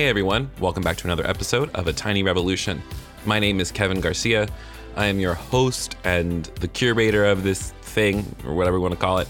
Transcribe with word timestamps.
Hey 0.00 0.08
everyone, 0.08 0.50
welcome 0.58 0.82
back 0.82 0.96
to 0.96 1.06
another 1.06 1.26
episode 1.26 1.68
of 1.74 1.86
A 1.86 1.92
Tiny 1.92 2.22
Revolution. 2.22 2.82
My 3.26 3.38
name 3.38 3.60
is 3.60 3.70
Kevin 3.70 4.00
Garcia. 4.00 4.48
I 4.96 5.04
am 5.04 5.20
your 5.20 5.34
host 5.34 5.94
and 6.04 6.46
the 6.46 6.68
curator 6.68 7.26
of 7.26 7.42
this 7.42 7.72
thing, 7.82 8.24
or 8.46 8.54
whatever 8.54 8.78
we 8.78 8.82
want 8.82 8.94
to 8.94 8.98
call 8.98 9.18
it. 9.18 9.28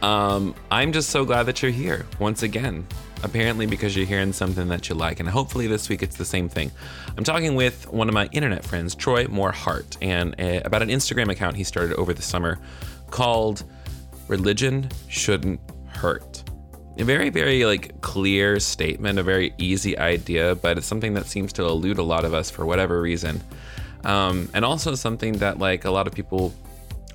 Um, 0.00 0.54
I'm 0.70 0.92
just 0.92 1.10
so 1.10 1.26
glad 1.26 1.42
that 1.42 1.60
you're 1.60 1.70
here 1.70 2.06
once 2.18 2.42
again. 2.42 2.86
Apparently, 3.22 3.66
because 3.66 3.94
you're 3.94 4.06
hearing 4.06 4.32
something 4.32 4.68
that 4.68 4.88
you 4.88 4.94
like, 4.94 5.20
and 5.20 5.28
hopefully 5.28 5.66
this 5.66 5.90
week 5.90 6.02
it's 6.02 6.16
the 6.16 6.24
same 6.24 6.48
thing. 6.48 6.72
I'm 7.18 7.22
talking 7.22 7.54
with 7.54 7.92
one 7.92 8.08
of 8.08 8.14
my 8.14 8.30
internet 8.32 8.64
friends, 8.64 8.94
Troy 8.94 9.26
Moore-Heart, 9.28 9.98
and 10.00 10.34
uh, 10.40 10.62
about 10.64 10.80
an 10.80 10.88
Instagram 10.88 11.30
account 11.30 11.54
he 11.54 11.64
started 11.64 11.94
over 11.98 12.14
the 12.14 12.22
summer 12.22 12.58
called 13.10 13.62
Religion 14.26 14.88
Shouldn't 15.10 15.60
Hurt 15.88 16.44
a 16.98 17.04
very 17.04 17.30
very 17.30 17.64
like 17.64 18.00
clear 18.00 18.58
statement 18.58 19.18
a 19.18 19.22
very 19.22 19.54
easy 19.58 19.96
idea 19.98 20.54
but 20.56 20.78
it's 20.78 20.86
something 20.86 21.14
that 21.14 21.26
seems 21.26 21.52
to 21.52 21.64
elude 21.64 21.98
a 21.98 22.02
lot 22.02 22.24
of 22.24 22.34
us 22.34 22.50
for 22.50 22.66
whatever 22.66 23.00
reason. 23.00 23.40
Um, 24.04 24.48
and 24.54 24.64
also 24.64 24.94
something 24.94 25.34
that 25.38 25.58
like 25.58 25.84
a 25.84 25.90
lot 25.90 26.06
of 26.06 26.12
people 26.12 26.54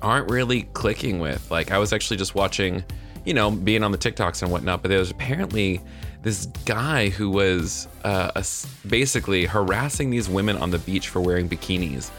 aren't 0.02 0.30
really 0.30 0.62
clicking 0.74 1.18
with. 1.18 1.50
Like 1.50 1.70
i 1.70 1.78
was 1.78 1.92
actually 1.92 2.16
just 2.16 2.34
watching 2.34 2.84
you 3.24 3.34
know 3.34 3.50
being 3.50 3.82
on 3.82 3.92
the 3.92 3.98
tiktoks 3.98 4.42
and 4.42 4.50
whatnot 4.50 4.82
but 4.82 4.88
there 4.88 4.98
was 4.98 5.10
apparently 5.10 5.80
this 6.24 6.46
guy 6.64 7.10
who 7.10 7.30
was 7.30 7.86
uh, 8.02 8.42
basically 8.88 9.44
harassing 9.44 10.08
these 10.08 10.26
women 10.26 10.56
on 10.56 10.70
the 10.70 10.78
beach 10.78 11.08
for 11.08 11.20
wearing 11.20 11.48
bikinis. 11.48 12.10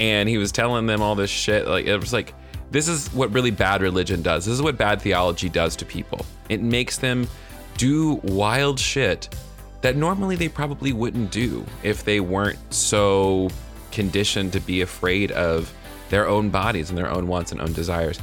And 0.00 0.28
he 0.28 0.38
was 0.38 0.50
telling 0.52 0.86
them 0.86 1.02
all 1.02 1.14
this 1.14 1.30
shit 1.30 1.68
like 1.68 1.86
it 1.86 1.98
was 1.98 2.12
like 2.12 2.34
this 2.70 2.88
is 2.88 3.12
what 3.12 3.32
really 3.32 3.50
bad 3.50 3.82
religion 3.82 4.22
does. 4.22 4.44
This 4.44 4.54
is 4.54 4.62
what 4.62 4.76
bad 4.76 5.00
theology 5.00 5.48
does 5.48 5.76
to 5.76 5.84
people. 5.84 6.24
It 6.48 6.62
makes 6.62 6.98
them 6.98 7.28
do 7.76 8.14
wild 8.24 8.78
shit 8.80 9.34
that 9.82 9.96
normally 9.96 10.36
they 10.36 10.48
probably 10.48 10.92
wouldn't 10.92 11.30
do 11.30 11.64
if 11.82 12.04
they 12.04 12.20
weren't 12.20 12.58
so 12.72 13.50
conditioned 13.92 14.52
to 14.52 14.60
be 14.60 14.80
afraid 14.80 15.30
of 15.32 15.72
their 16.08 16.26
own 16.28 16.50
bodies 16.50 16.88
and 16.90 16.98
their 16.98 17.10
own 17.10 17.26
wants 17.26 17.52
and 17.52 17.60
own 17.60 17.72
desires. 17.72 18.18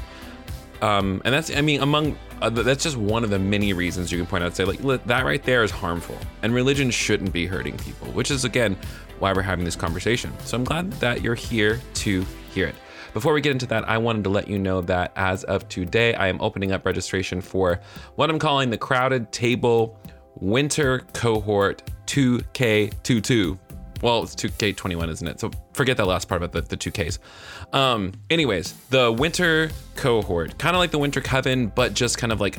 Um, 0.82 1.22
and 1.24 1.34
that's, 1.34 1.56
I 1.56 1.62
mean, 1.62 1.82
among 1.82 2.18
uh, 2.42 2.50
that's 2.50 2.84
just 2.84 2.98
one 2.98 3.24
of 3.24 3.30
the 3.30 3.40
many 3.40 3.72
reasons 3.72 4.12
you 4.12 4.18
can 4.18 4.28
point 4.28 4.44
out 4.44 4.54
say 4.54 4.66
like 4.66 4.82
that 5.06 5.24
right 5.24 5.42
there 5.44 5.64
is 5.64 5.72
harmful, 5.72 6.18
and 6.42 6.54
religion 6.54 6.92
shouldn't 6.92 7.32
be 7.32 7.46
hurting 7.46 7.78
people, 7.78 8.08
which 8.10 8.30
is 8.30 8.44
again 8.44 8.76
why 9.20 9.32
we're 9.32 9.42
having 9.42 9.64
this 9.64 9.78
conversation. 9.78 10.34
So 10.44 10.58
I'm 10.58 10.66
glad 10.66 10.92
that 10.94 11.22
you're 11.22 11.36
here 11.36 11.80
to 11.94 12.26
hear 12.54 12.68
it. 12.68 12.76
Before 13.14 13.34
we 13.34 13.42
get 13.42 13.52
into 13.52 13.68
that, 13.68 13.88
I 13.88 14.00
wanted 14.00 14.24
to 14.24 14.32
let 14.32 14.48
you 14.48 14.58
know 14.58 14.82
that 14.82 15.12
as 15.16 15.44
of 15.44 15.70
today, 15.70 16.16
I 16.16 16.30
am 16.30 16.42
opening 16.42 16.72
up 16.72 16.84
registration 16.84 17.42
for 17.42 17.80
what 18.16 18.32
I'm 18.32 18.40
calling 18.40 18.72
the 18.72 18.78
Crowded 18.78 19.32
Table 19.32 20.00
Winter 20.40 21.00
Cohort 21.14 21.84
2K22. 22.08 23.60
Well, 24.02 24.24
it's 24.24 24.36
2K21, 24.36 25.10
isn't 25.10 25.28
it? 25.28 25.40
So 25.40 25.52
forget 25.74 25.96
that 25.98 26.08
last 26.08 26.28
part 26.28 26.42
about 26.42 26.54
the, 26.54 26.62
the 26.62 26.76
two 26.76 26.92
Ks. 26.92 27.20
Um, 27.72 28.14
anyways, 28.32 28.74
the 28.90 29.12
winter 29.12 29.70
cohort, 29.96 30.58
kind 30.58 30.76
of 30.76 30.80
like 30.80 30.90
the 30.90 30.98
winter 30.98 31.22
coven, 31.22 31.68
but 31.68 31.94
just 31.94 32.18
kind 32.18 32.34
of 32.34 32.42
like 32.42 32.58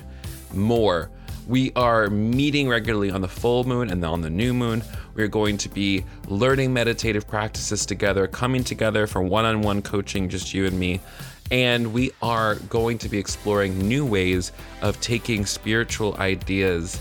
more. 0.55 1.11
We 1.47 1.73
are 1.77 2.09
meeting 2.09 2.69
regularly 2.69 3.11
on 3.11 3.21
the 3.21 3.29
full 3.29 3.65
moon 3.65 3.91
and 3.91 4.03
on 4.05 4.23
the 4.23 4.31
new 4.31 4.55
moon. 4.55 4.83
We're 5.15 5.29
going 5.29 5.59
to 5.59 5.69
be 5.69 6.05
learning 6.27 6.73
meditative 6.73 7.29
practices 7.29 7.85
together, 7.85 8.27
coming 8.27 8.65
together 8.65 9.07
for 9.07 9.23
one 9.23 9.45
on 9.45 9.61
one 9.61 9.83
coaching, 9.83 10.29
just 10.29 10.55
you 10.55 10.67
and 10.67 10.79
me. 10.79 11.01
And 11.51 11.93
we 11.93 12.13
are 12.23 12.55
going 12.55 12.97
to 12.99 13.09
be 13.11 13.19
exploring 13.19 13.79
new 13.79 14.07
ways 14.07 14.53
of 14.81 14.99
taking 15.03 15.45
spiritual 15.45 16.17
ideas 16.17 16.99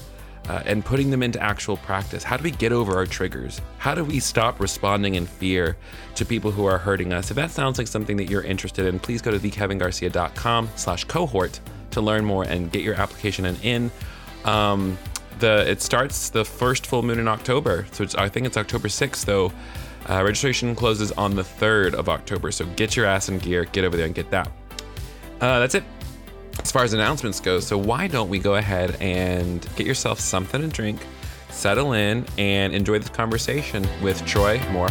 uh, 0.50 0.62
and 0.66 0.84
putting 0.84 1.10
them 1.10 1.24
into 1.24 1.42
actual 1.42 1.78
practice. 1.78 2.24
How 2.24 2.36
do 2.36 2.44
we 2.44 2.52
get 2.52 2.74
over 2.74 2.98
our 2.98 3.06
triggers? 3.06 3.62
How 3.78 3.96
do 3.96 4.04
we 4.04 4.20
stop 4.20 4.60
responding 4.60 5.16
in 5.16 5.26
fear 5.26 5.78
to 6.16 6.26
people 6.26 6.52
who 6.52 6.66
are 6.66 6.78
hurting 6.78 7.14
us? 7.14 7.32
If 7.32 7.36
that 7.36 7.52
sounds 7.52 7.78
like 7.78 7.88
something 7.88 8.18
that 8.18 8.30
you're 8.30 8.44
interested 8.44 8.86
in, 8.86 9.00
please 9.00 9.22
go 9.22 9.32
to 9.32 9.40
thekevingarcia.com 9.40 10.70
slash 10.76 11.06
cohort 11.06 11.62
to 11.92 12.02
learn 12.02 12.26
more 12.26 12.44
and 12.44 12.72
get 12.72 12.82
your 12.82 12.96
application 12.96 13.46
in. 13.46 13.90
Um, 14.46 14.98
the 15.40 15.70
it 15.70 15.82
starts 15.82 16.30
the 16.30 16.46
first 16.46 16.86
full 16.88 17.02
moon 17.02 17.20
in 17.20 17.28
October. 17.28 17.86
So 17.92 18.06
I 18.18 18.30
think 18.30 18.46
it's 18.46 18.58
October 18.58 18.88
6th, 18.88 19.26
though. 19.26 19.52
Uh, 20.10 20.22
registration 20.24 20.76
closes 20.76 21.12
on 21.14 21.36
the 21.36 21.44
3rd 21.44 21.94
of 21.94 22.10
October. 22.10 22.52
So 22.52 22.66
get 22.76 22.96
your 22.96 23.06
ass 23.06 23.30
in 23.30 23.40
gear, 23.40 23.66
get 23.66 23.86
over 23.86 23.96
there 23.96 24.06
and 24.06 24.16
get 24.16 24.30
that. 24.32 24.52
Uh, 25.40 25.60
that's 25.60 25.76
it 25.76 25.84
as 26.62 26.72
far 26.72 26.84
as 26.84 26.94
announcements 26.94 27.40
go. 27.40 27.60
So 27.60 27.78
why 27.78 28.08
don't 28.08 28.30
we 28.30 28.40
go 28.40 28.56
ahead 28.56 28.98
and 29.00 29.66
get 29.76 29.88
yourself 29.88 30.20
something 30.20 30.62
to 30.62 30.68
drink, 30.68 31.06
settle 31.50 31.94
in, 31.94 32.26
and 32.38 32.74
enjoy 32.74 33.00
this 33.00 33.10
conversation 33.10 33.88
with 34.02 34.24
Troy 34.26 34.62
Moore 34.72 34.90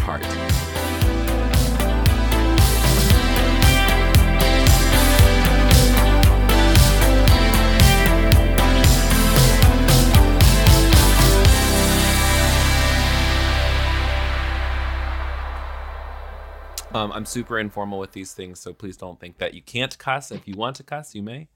Um, 16.94 17.10
I'm 17.12 17.25
super 17.25 17.58
informal 17.58 17.98
with 17.98 18.12
these 18.12 18.32
things, 18.34 18.60
so 18.60 18.72
please 18.72 18.97
don't 18.97 19.19
think 19.19 19.38
that 19.38 19.54
you 19.54 19.62
can't 19.62 19.97
cuss. 19.98 20.30
If 20.30 20.47
you 20.47 20.54
want 20.56 20.76
to 20.76 20.82
cuss, 20.82 21.14
you 21.14 21.22
may. 21.22 21.48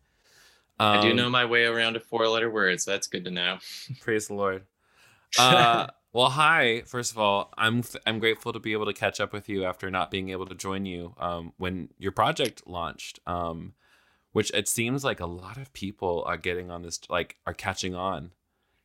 Um, 0.78 0.98
I 0.98 1.00
do 1.02 1.10
um, 1.10 1.16
know 1.16 1.30
my 1.30 1.44
way 1.44 1.64
around 1.64 1.96
a 1.96 2.00
four-letter 2.00 2.50
word, 2.50 2.80
so 2.80 2.90
that's 2.92 3.06
good 3.06 3.24
to 3.24 3.30
know. 3.30 3.58
praise 4.00 4.28
the 4.28 4.34
Lord. 4.34 4.64
Uh, 5.38 5.88
well, 6.12 6.30
hi. 6.30 6.82
First 6.86 7.10
of 7.12 7.18
all, 7.18 7.52
I'm 7.58 7.82
I'm 8.06 8.20
grateful 8.20 8.52
to 8.52 8.60
be 8.60 8.72
able 8.72 8.86
to 8.86 8.94
catch 8.94 9.20
up 9.20 9.32
with 9.34 9.48
you 9.50 9.64
after 9.64 9.90
not 9.90 10.10
being 10.10 10.30
able 10.30 10.46
to 10.46 10.54
join 10.54 10.86
you 10.86 11.14
um, 11.18 11.52
when 11.58 11.90
your 11.98 12.12
project 12.12 12.62
launched. 12.64 13.18
Um, 13.26 13.74
which 14.32 14.50
it 14.54 14.68
seems 14.68 15.02
like 15.02 15.18
a 15.18 15.26
lot 15.26 15.56
of 15.56 15.72
people 15.72 16.22
are 16.26 16.36
getting 16.36 16.70
on 16.70 16.82
this, 16.82 17.00
like, 17.08 17.36
are 17.46 17.54
catching 17.54 17.94
on 17.94 18.30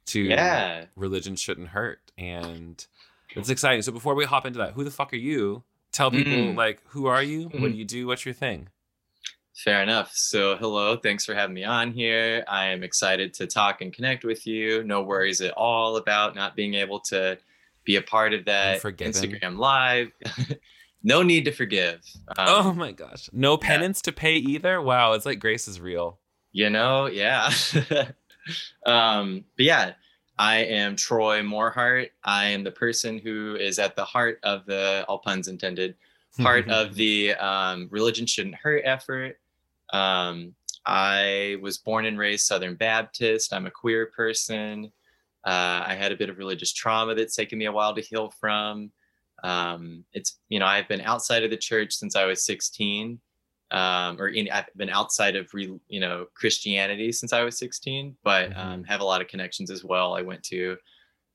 to 0.05 0.21
yeah. 0.21 0.85
religion 0.95 1.35
shouldn't 1.35 1.67
hurt, 1.69 2.11
and 2.17 2.85
it's 3.35 3.49
exciting. 3.49 3.81
So 3.81 3.91
before 3.91 4.15
we 4.15 4.25
hop 4.25 4.45
into 4.45 4.59
that, 4.59 4.73
who 4.73 4.83
the 4.83 4.91
fuck 4.91 5.13
are 5.13 5.17
you? 5.17 5.63
Tell 5.91 6.11
people 6.11 6.33
mm. 6.33 6.55
like 6.55 6.81
who 6.87 7.05
are 7.05 7.23
you? 7.23 7.41
Mm. 7.41 7.43
what 7.43 7.51
do 7.51 7.67
mm-hmm. 7.67 7.75
you 7.75 7.85
do? 7.85 8.07
What's 8.07 8.25
your 8.25 8.33
thing? 8.33 8.67
Fair 9.53 9.83
enough. 9.83 10.11
So 10.13 10.55
hello. 10.57 10.95
Thanks 10.97 11.25
for 11.25 11.35
having 11.35 11.53
me 11.53 11.63
on 11.63 11.91
here. 11.91 12.43
I 12.47 12.67
am 12.67 12.83
excited 12.83 13.33
to 13.35 13.47
talk 13.47 13.81
and 13.81 13.93
connect 13.93 14.23
with 14.23 14.47
you. 14.47 14.83
No 14.83 15.03
worries 15.03 15.41
at 15.41 15.51
all 15.51 15.97
about 15.97 16.35
not 16.35 16.55
being 16.55 16.73
able 16.73 16.99
to 17.01 17.37
be 17.83 17.97
a 17.97 18.01
part 18.01 18.33
of 18.33 18.45
that 18.45 18.81
instagram 18.81 19.57
live. 19.57 20.11
No 21.03 21.23
need 21.23 21.45
to 21.45 21.51
forgive. 21.51 22.01
Um, 22.37 22.45
oh 22.47 22.73
my 22.73 22.91
gosh. 22.91 23.27
No 23.33 23.57
penance 23.57 24.01
yeah. 24.03 24.11
to 24.11 24.15
pay 24.15 24.35
either? 24.35 24.79
Wow 24.79 25.13
it's 25.13 25.25
like 25.25 25.39
grace 25.39 25.67
is 25.67 25.81
real. 25.81 26.19
You 26.51 26.69
know? 26.69 27.07
Yeah. 27.07 27.51
Um 28.87 29.45
but 29.55 29.65
yeah 29.65 29.93
I 30.41 30.63
am 30.63 30.95
Troy 30.95 31.43
Moore-Heart. 31.43 32.09
I 32.23 32.45
am 32.45 32.63
the 32.63 32.71
person 32.71 33.19
who 33.19 33.55
is 33.57 33.77
at 33.77 33.95
the 33.95 34.03
heart 34.03 34.39
of 34.41 34.65
the, 34.65 35.05
all 35.07 35.19
puns 35.19 35.47
intended, 35.47 35.93
part 36.39 36.67
of 36.67 36.95
the 36.95 37.35
um, 37.35 37.87
Religion 37.91 38.25
Shouldn't 38.25 38.55
Hurt 38.55 38.81
effort. 38.83 39.37
Um, 39.93 40.55
I 40.83 41.57
was 41.61 41.77
born 41.77 42.07
and 42.07 42.17
raised 42.17 42.47
Southern 42.47 42.73
Baptist. 42.73 43.53
I'm 43.53 43.67
a 43.67 43.71
queer 43.71 44.07
person. 44.07 44.91
Uh, 45.45 45.83
I 45.85 45.93
had 45.93 46.11
a 46.11 46.17
bit 46.17 46.31
of 46.31 46.39
religious 46.39 46.73
trauma 46.73 47.13
that's 47.13 47.35
taken 47.35 47.59
me 47.59 47.65
a 47.65 47.71
while 47.71 47.93
to 47.93 48.01
heal 48.01 48.31
from. 48.31 48.89
Um, 49.43 50.05
it's, 50.11 50.39
you 50.49 50.57
know, 50.57 50.65
I've 50.65 50.87
been 50.87 51.01
outside 51.01 51.43
of 51.43 51.51
the 51.51 51.57
church 51.57 51.93
since 51.93 52.15
I 52.15 52.25
was 52.25 52.43
16 52.43 53.19
um, 53.71 54.19
or 54.19 54.27
in, 54.27 54.49
I've 54.51 54.65
been 54.75 54.89
outside 54.89 55.35
of 55.35 55.47
re, 55.53 55.73
you 55.87 55.99
know 55.99 56.25
Christianity 56.35 57.11
since 57.11 57.33
I 57.33 57.43
was 57.43 57.57
16, 57.57 58.15
but 58.23 58.49
mm-hmm. 58.49 58.59
um, 58.59 58.83
have 58.83 59.01
a 59.01 59.05
lot 59.05 59.21
of 59.21 59.27
connections 59.27 59.71
as 59.71 59.83
well. 59.83 60.13
I 60.13 60.21
went 60.21 60.43
to 60.43 60.77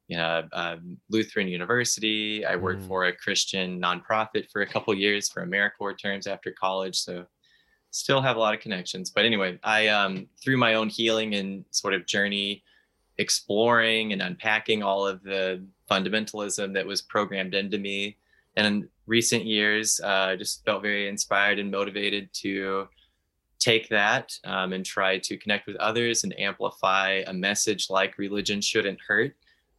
you 0.08 0.16
know 0.16 0.46
um, 0.52 0.98
Lutheran 1.10 1.48
University. 1.48 2.44
I 2.44 2.56
worked 2.56 2.82
mm. 2.82 2.88
for 2.88 3.06
a 3.06 3.16
Christian 3.16 3.80
nonprofit 3.80 4.50
for 4.50 4.62
a 4.62 4.66
couple 4.66 4.94
years 4.94 5.28
for 5.28 5.46
AmeriCorps 5.46 5.98
terms 5.98 6.26
after 6.26 6.52
college, 6.52 6.96
so 6.96 7.24
still 7.90 8.20
have 8.20 8.36
a 8.36 8.40
lot 8.40 8.54
of 8.54 8.60
connections. 8.60 9.10
But 9.10 9.24
anyway, 9.24 9.58
I 9.64 9.88
um, 9.88 10.28
through 10.42 10.58
my 10.58 10.74
own 10.74 10.90
healing 10.90 11.34
and 11.34 11.64
sort 11.70 11.94
of 11.94 12.06
journey, 12.06 12.62
exploring 13.18 14.12
and 14.12 14.20
unpacking 14.20 14.82
all 14.82 15.06
of 15.06 15.22
the 15.22 15.64
fundamentalism 15.90 16.74
that 16.74 16.86
was 16.86 17.00
programmed 17.00 17.54
into 17.54 17.78
me 17.78 18.18
and 18.56 18.66
in 18.66 18.88
recent 19.06 19.44
years, 19.44 20.00
uh, 20.02 20.36
just 20.36 20.64
felt 20.64 20.82
very 20.82 21.08
inspired 21.08 21.58
and 21.58 21.70
motivated 21.70 22.30
to 22.34 22.88
take 23.58 23.88
that 23.88 24.32
um, 24.44 24.72
and 24.72 24.84
try 24.84 25.18
to 25.18 25.36
connect 25.36 25.66
with 25.66 25.76
others 25.76 26.24
and 26.24 26.38
amplify 26.38 27.22
a 27.26 27.32
message 27.32 27.88
like 27.90 28.18
religion 28.18 28.60
shouldn't 28.60 28.98
hurt. 29.06 29.34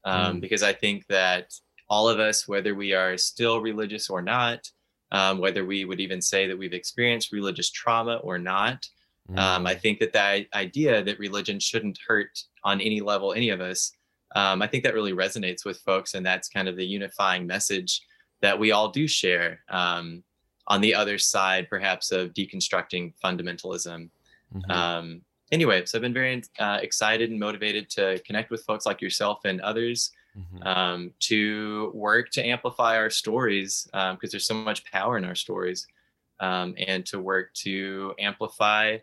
Um, 0.06 0.38
mm. 0.38 0.41
Because 0.41 0.63
I 0.63 0.74
think 0.74 1.06
that 1.07 1.53
all 1.89 2.07
of 2.07 2.19
us, 2.19 2.47
whether 2.47 2.75
we 2.75 2.94
are 2.94 3.18
still 3.18 3.62
religious 3.62 4.09
or 4.09 4.21
not, 4.21 4.69
um, 5.12 5.39
whether 5.39 5.65
we 5.65 5.85
would 5.85 6.00
even 6.00 6.21
say 6.21 6.47
that 6.47 6.57
we've 6.57 6.74
experienced 6.74 7.31
religious 7.31 7.71
trauma 7.71 8.18
or 8.18 8.38
not, 8.38 8.88
mm. 9.29 9.68
I 9.68 9.75
think 9.75 10.00
that 10.00 10.13
that 10.13 10.47
idea 10.53 11.03
that 11.03 11.19
religion 11.19 11.59
shouldn't 11.59 12.00
hurt 12.07 12.39
on 12.63 12.81
any 12.81 13.01
level, 13.01 13.33
any 13.33 13.50
of 13.50 13.62
us, 13.62 13.91
um, 14.35 14.62
I 14.62 14.68
think 14.68 14.83
that 14.83 14.94
really 14.94 15.13
resonates 15.13 15.65
with 15.65 15.79
folks, 15.79 16.13
and 16.13 16.25
that's 16.25 16.50
kind 16.50 16.68
of 16.68 16.75
the 16.75 16.85
unifying 16.85 17.47
message 17.47 18.01
that 18.42 18.57
we 18.57 18.72
all 18.72 18.89
do 18.89 19.07
share. 19.07 19.60
Um, 19.69 20.24
on 20.68 20.81
the 20.81 20.94
other 20.94 21.18
side, 21.18 21.69
perhaps 21.69 22.12
of 22.12 22.34
deconstructing 22.34 23.13
fundamentalism. 23.24 24.10
Mm-hmm. 24.54 24.72
Um, 24.72 25.22
anyway, 25.51 25.86
so 25.86 25.98
I've 25.98 26.01
been 26.01 26.13
very 26.13 26.42
uh, 26.60 26.80
excited 26.81 27.30
and 27.31 27.39
motivated 27.39 27.89
to 27.92 28.22
connect 28.25 28.51
with 28.51 28.63
folks 28.63 28.86
like 28.86 29.01
yourself 29.01 29.45
and 29.45 29.62
others 29.62 30.12
mm-hmm. 30.38 30.68
um, 30.68 31.13
to 31.19 31.92
work 31.94 32.30
to 32.31 32.45
amplify 32.45 32.98
our 32.98 33.10
stories 33.10 33.86
because 33.86 34.12
um, 34.12 34.18
there's 34.31 34.48
so 34.48 34.54
much 34.54 34.84
power 34.92 35.18
in 35.18 35.25
our 35.25 35.36
stories, 35.36 35.88
um, 36.39 36.75
and 36.78 37.06
to 37.06 37.19
work 37.19 37.54
to 37.54 38.13
amplify 38.19 38.98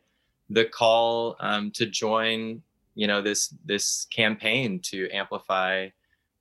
the 0.51 0.67
call 0.67 1.37
um, 1.41 1.71
to 1.73 1.87
join, 1.87 2.63
you 2.95 3.07
know, 3.07 3.23
this 3.23 3.55
this 3.65 4.07
campaign 4.13 4.81
to 4.81 5.09
amplify 5.11 5.89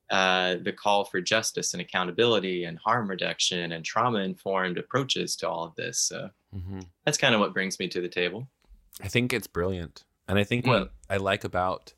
uh, 0.10 0.56
the 0.62 0.74
call 0.74 1.06
for 1.06 1.22
justice 1.22 1.74
and 1.74 1.82
accountability 1.82 2.66
and 2.66 2.78
harm 2.78 3.10
reduction 3.10 3.72
and 3.72 3.84
trauma 3.84 4.20
informed 4.20 4.78
approaches 4.78 5.36
to 5.38 5.50
all 5.50 5.64
of 5.64 5.76
this. 5.76 6.00
So 6.00 6.30
mm-hmm. 6.56 6.82
that's 7.06 7.18
kind 7.18 7.34
of 7.34 7.40
what 7.40 7.54
brings 7.54 7.80
me 7.80 7.88
to 7.90 8.02
the 8.02 8.10
table. 8.10 8.48
I 9.02 9.08
think 9.08 9.34
it's 9.34 9.48
brilliant. 9.48 10.04
And 10.28 10.38
I 10.38 10.44
think 10.44 10.66
mm. 10.66 10.70
what 10.70 10.92
I 11.10 11.18
like 11.18 11.44
about 11.44 11.94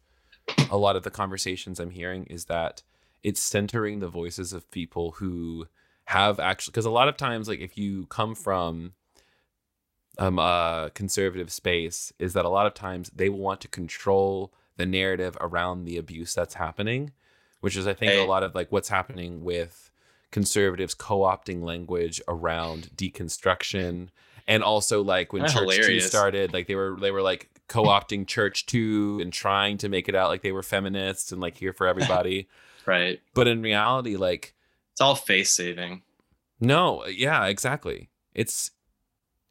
a 0.69 0.77
lot 0.77 0.95
of 0.95 1.03
the 1.03 1.11
conversations 1.11 1.79
I'm 1.79 1.91
hearing 1.91 2.25
is 2.25 2.45
that 2.45 2.83
it's 3.23 3.41
centering 3.41 3.99
the 3.99 4.07
voices 4.07 4.53
of 4.53 4.69
people 4.71 5.11
who 5.11 5.67
have 6.05 6.39
actually, 6.39 6.71
because 6.71 6.85
a 6.85 6.91
lot 6.91 7.07
of 7.07 7.17
times, 7.17 7.47
like 7.47 7.59
if 7.59 7.77
you 7.77 8.05
come 8.07 8.35
from 8.35 8.93
um, 10.17 10.39
a 10.39 10.91
conservative 10.93 11.51
space, 11.51 12.13
is 12.19 12.33
that 12.33 12.45
a 12.45 12.49
lot 12.49 12.67
of 12.67 12.73
times 12.73 13.11
they 13.13 13.29
will 13.29 13.39
want 13.39 13.61
to 13.61 13.67
control 13.67 14.53
the 14.77 14.85
narrative 14.85 15.37
around 15.41 15.85
the 15.85 15.97
abuse 15.97 16.33
that's 16.33 16.55
happening 16.55 17.11
which 17.61 17.75
is 17.75 17.87
I 17.87 17.93
think 17.93 18.13
a 18.13 18.29
lot 18.29 18.43
of 18.43 18.55
like 18.55 18.71
what's 18.71 18.89
happening 18.89 19.43
with 19.43 19.91
conservatives 20.35 20.93
co-opting 20.93 21.63
language 21.63 22.21
around 22.27 22.89
deconstruction. 22.95 24.09
And 24.47 24.63
also 24.63 25.01
like 25.01 25.31
when 25.31 25.43
That's 25.43 25.53
church 25.53 25.73
hilarious. 25.75 26.03
2 26.03 26.09
started 26.09 26.53
like 26.53 26.67
they 26.67 26.75
were 26.75 26.97
they 26.99 27.09
were 27.11 27.21
like 27.21 27.49
co-opting 27.69 28.27
church 28.27 28.65
too 28.65 29.17
and 29.21 29.31
trying 29.31 29.77
to 29.77 29.87
make 29.87 30.09
it 30.09 30.13
out 30.13 30.27
like 30.27 30.41
they 30.41 30.51
were 30.51 30.61
feminists 30.61 31.31
and 31.31 31.39
like 31.39 31.55
here 31.55 31.71
for 31.71 31.87
everybody. 31.93 32.49
Right. 32.85 33.21
But 33.33 33.47
in 33.47 33.61
reality 33.61 34.17
like 34.17 34.53
it's 34.91 34.99
all 34.99 35.15
face 35.15 35.53
saving. 35.53 36.01
No 36.59 37.05
yeah 37.05 37.45
exactly. 37.45 38.09
It's 38.33 38.71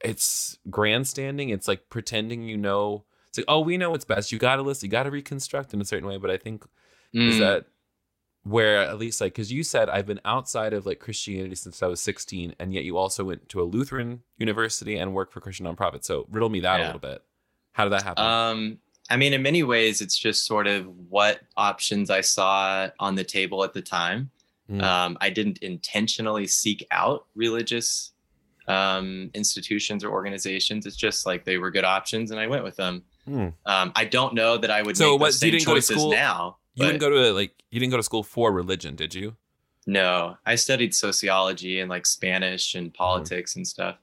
it's 0.01 0.59
grandstanding. 0.69 1.49
It's 1.49 1.67
like 1.67 1.89
pretending 1.89 2.43
you 2.43 2.59
know. 2.59 3.05
It's 3.29 3.39
like 3.39 3.47
oh 3.49 3.61
we 3.61 3.79
know 3.79 3.91
what's 3.91 4.05
best. 4.05 4.33
You 4.33 4.39
gotta 4.39 4.61
listen. 4.61 4.89
You 4.89 4.91
gotta 4.91 5.11
reconstruct 5.11 5.73
in 5.73 5.81
a 5.81 5.85
certain 5.87 6.07
way. 6.07 6.19
But 6.19 6.31
i 6.31 6.37
think 6.37 6.67
mm. 7.15 7.27
is 7.27 7.39
that 7.39 7.65
where 8.45 8.79
at 8.79 8.99
least 8.99 9.21
like 9.21 9.33
because 9.33 9.51
you 9.51 9.63
said 9.63 9.89
i've 9.89 10.07
been 10.07 10.21
outside 10.25 10.73
of 10.75 10.85
like 10.85 11.01
christianity 11.01 11.55
since 11.55 11.83
i 11.83 11.87
was 11.87 12.01
16 12.01 12.55
and 12.59 12.75
yet 12.75 12.85
you 12.85 12.97
also 12.97 13.25
went 13.25 13.49
to 13.49 13.61
a 13.61 13.65
lutheran 13.65 14.21
university 14.39 14.97
and 14.97 15.15
worked 15.15 15.33
for 15.33 15.41
christian 15.41 15.67
nonprofit. 15.67 16.05
So 16.05 16.27
riddle 16.31 16.51
me 16.51 16.61
that 16.61 16.79
yeah. 16.79 16.85
a 16.85 16.87
little 16.87 17.01
bit. 17.01 17.23
How 17.73 17.85
did 17.85 17.93
that 17.95 18.03
happen? 18.03 18.25
Um 18.25 18.79
i 19.11 19.17
mean 19.17 19.33
in 19.33 19.43
many 19.43 19.63
ways 19.63 20.01
it's 20.01 20.17
just 20.17 20.47
sort 20.47 20.67
of 20.67 20.87
what 21.09 21.41
options 21.57 22.09
i 22.11 22.21
saw 22.21 22.89
on 23.01 23.15
the 23.15 23.25
table 23.25 23.65
at 23.65 23.73
the 23.73 23.83
time. 23.83 24.31
Mm. 24.71 24.83
um, 24.83 25.19
i 25.21 25.29
didn't 25.29 25.59
intentionally 25.59 26.47
seek 26.47 26.87
out 26.91 27.27
religious 27.35 28.13
um, 28.67 29.31
institutions 29.35 30.03
or 30.03 30.11
organizations. 30.11 30.87
It's 30.87 30.97
just 30.97 31.27
like 31.27 31.45
they 31.45 31.59
were 31.59 31.71
good 31.71 31.85
options 31.85 32.31
and 32.31 32.41
i 32.41 32.47
went 32.47 32.65
with 32.65 32.77
them. 32.77 33.05
Mm. 33.29 33.55
um, 33.65 33.93
i 33.95 34.05
don't 34.05 34.35
know 34.35 34.59
that 34.59 34.71
i 34.71 34.83
would 34.83 34.99
so 34.99 35.13
make 35.13 35.21
what, 35.21 35.35
same 35.35 35.59
choices 35.59 36.05
now 36.05 36.59
you 36.75 36.87
didn't 36.87 37.01
go 37.01 37.11
to 37.11 37.33
like 37.33 37.63
you 37.71 37.81
didn't 37.81 37.91
go 37.91 37.97
to 37.97 38.03
school 38.03 38.23
for 38.23 38.53
religion, 38.53 38.97
did 38.97 39.15
you? 39.15 39.37
No, 39.87 40.37
I 40.47 40.55
studied 40.55 40.95
sociology 40.95 41.81
and 41.81 41.91
like 41.91 42.07
Spanish 42.07 42.75
and 42.75 42.89
mm-hmm. 42.89 42.97
politics 42.97 43.53
mm-hmm. 43.53 43.61
and 43.61 43.69
stuff. 43.69 43.97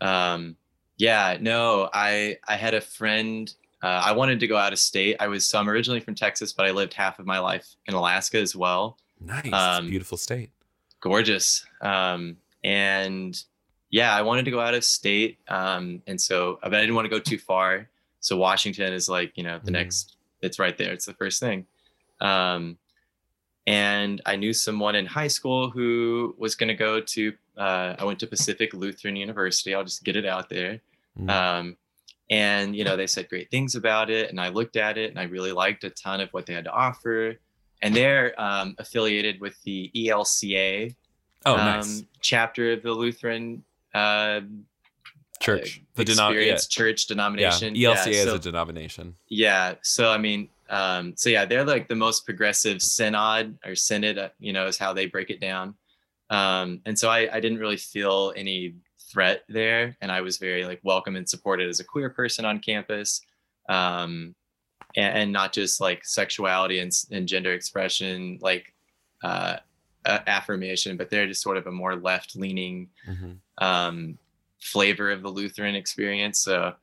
Um, 0.00 0.56
yeah, 0.96 1.36
no, 1.40 1.88
I 1.92 2.38
I 2.46 2.56
had 2.56 2.74
a 2.74 2.80
friend. 2.80 3.52
Uh, 3.82 4.02
I 4.04 4.12
wanted 4.12 4.38
to 4.40 4.46
go 4.46 4.56
out 4.56 4.72
of 4.72 4.78
state. 4.78 5.16
I 5.20 5.28
was 5.28 5.46
so 5.46 5.58
I'm 5.58 5.68
originally 5.68 6.00
from 6.00 6.14
Texas, 6.14 6.52
but 6.52 6.66
I 6.66 6.70
lived 6.70 6.94
half 6.94 7.18
of 7.18 7.26
my 7.26 7.38
life 7.38 7.74
in 7.86 7.94
Alaska 7.94 8.38
as 8.38 8.54
well. 8.54 8.98
Nice, 9.20 9.52
um, 9.52 9.88
beautiful 9.88 10.18
state. 10.18 10.50
Gorgeous. 11.00 11.64
Um, 11.80 12.36
and 12.62 13.42
yeah, 13.90 14.14
I 14.14 14.22
wanted 14.22 14.44
to 14.44 14.50
go 14.50 14.60
out 14.60 14.74
of 14.74 14.84
state. 14.84 15.38
Um, 15.48 16.02
and 16.06 16.20
so, 16.20 16.58
but 16.62 16.74
I 16.74 16.80
didn't 16.80 16.94
want 16.94 17.06
to 17.06 17.10
go 17.10 17.18
too 17.18 17.38
far. 17.38 17.88
So 18.20 18.36
Washington 18.36 18.92
is 18.92 19.08
like 19.08 19.36
you 19.36 19.42
know 19.42 19.58
the 19.62 19.70
mm. 19.70 19.74
next. 19.74 20.16
It's 20.40 20.58
right 20.58 20.76
there. 20.76 20.92
It's 20.92 21.06
the 21.06 21.14
first 21.14 21.38
thing. 21.38 21.66
Um, 22.22 22.78
and 23.66 24.22
I 24.26 24.36
knew 24.36 24.52
someone 24.52 24.94
in 24.94 25.06
high 25.06 25.28
school 25.28 25.70
who 25.70 26.34
was 26.38 26.54
going 26.54 26.68
to 26.68 26.74
go 26.74 27.00
to, 27.00 27.32
uh, 27.56 27.94
I 27.98 28.04
went 28.04 28.18
to 28.20 28.26
Pacific 28.26 28.72
Lutheran 28.74 29.16
University. 29.16 29.74
I'll 29.74 29.84
just 29.84 30.02
get 30.04 30.16
it 30.16 30.26
out 30.26 30.48
there. 30.48 30.80
Mm-hmm. 31.18 31.30
Um, 31.30 31.76
and, 32.30 32.74
you 32.74 32.84
know, 32.84 32.96
they 32.96 33.06
said 33.06 33.28
great 33.28 33.50
things 33.50 33.74
about 33.74 34.10
it. 34.10 34.30
And 34.30 34.40
I 34.40 34.48
looked 34.48 34.76
at 34.76 34.96
it 34.98 35.10
and 35.10 35.18
I 35.18 35.24
really 35.24 35.52
liked 35.52 35.84
a 35.84 35.90
ton 35.90 36.20
of 36.20 36.30
what 36.30 36.46
they 36.46 36.54
had 36.54 36.64
to 36.64 36.72
offer. 36.72 37.36
And 37.82 37.94
they're 37.94 38.40
um, 38.40 38.74
affiliated 38.78 39.40
with 39.40 39.60
the 39.64 39.90
ELCA 39.94 40.94
oh, 41.46 41.56
nice. 41.56 42.00
Um, 42.00 42.08
chapter 42.20 42.72
of 42.72 42.82
the 42.82 42.92
Lutheran 42.92 43.64
uh, 43.94 44.40
church, 45.40 45.82
the 45.94 46.04
denom- 46.04 46.68
church 46.68 47.06
denomination. 47.06 47.74
Yeah, 47.74 47.90
ELCA 47.90 48.12
yeah, 48.12 48.24
so, 48.24 48.28
is 48.28 48.34
a 48.34 48.38
denomination. 48.38 49.16
Yeah. 49.28 49.74
So, 49.82 50.10
I 50.10 50.18
mean, 50.18 50.48
um, 50.72 51.12
so 51.16 51.28
yeah, 51.28 51.44
they're 51.44 51.66
like 51.66 51.86
the 51.86 51.94
most 51.94 52.24
progressive 52.24 52.80
synod 52.80 53.58
or 53.64 53.74
synod, 53.76 54.16
uh, 54.16 54.30
you 54.40 54.54
know, 54.54 54.66
is 54.66 54.78
how 54.78 54.94
they 54.94 55.04
break 55.04 55.28
it 55.28 55.38
down. 55.38 55.74
Um, 56.30 56.80
and 56.86 56.98
so 56.98 57.10
I, 57.10 57.28
I 57.30 57.40
didn't 57.40 57.58
really 57.58 57.76
feel 57.76 58.32
any 58.36 58.76
threat 58.98 59.44
there, 59.50 59.94
and 60.00 60.10
I 60.10 60.22
was 60.22 60.38
very 60.38 60.64
like 60.64 60.80
welcome 60.82 61.14
and 61.14 61.28
supported 61.28 61.68
as 61.68 61.80
a 61.80 61.84
queer 61.84 62.08
person 62.08 62.46
on 62.46 62.58
campus, 62.58 63.20
um, 63.68 64.34
and, 64.96 65.18
and, 65.18 65.32
not 65.32 65.52
just 65.52 65.78
like 65.78 66.06
sexuality 66.06 66.78
and, 66.78 66.90
and 67.10 67.28
gender 67.28 67.52
expression, 67.52 68.38
like 68.40 68.72
uh, 69.22 69.58
uh, 70.06 70.20
affirmation, 70.26 70.96
but 70.96 71.10
they're 71.10 71.26
just 71.26 71.42
sort 71.42 71.58
of 71.58 71.66
a 71.66 71.70
more 71.70 71.96
left 71.96 72.34
leaning 72.34 72.88
mm-hmm. 73.06 73.32
um, 73.62 74.18
flavor 74.58 75.10
of 75.10 75.20
the 75.20 75.30
Lutheran 75.30 75.74
experience. 75.74 76.38
So. 76.38 76.74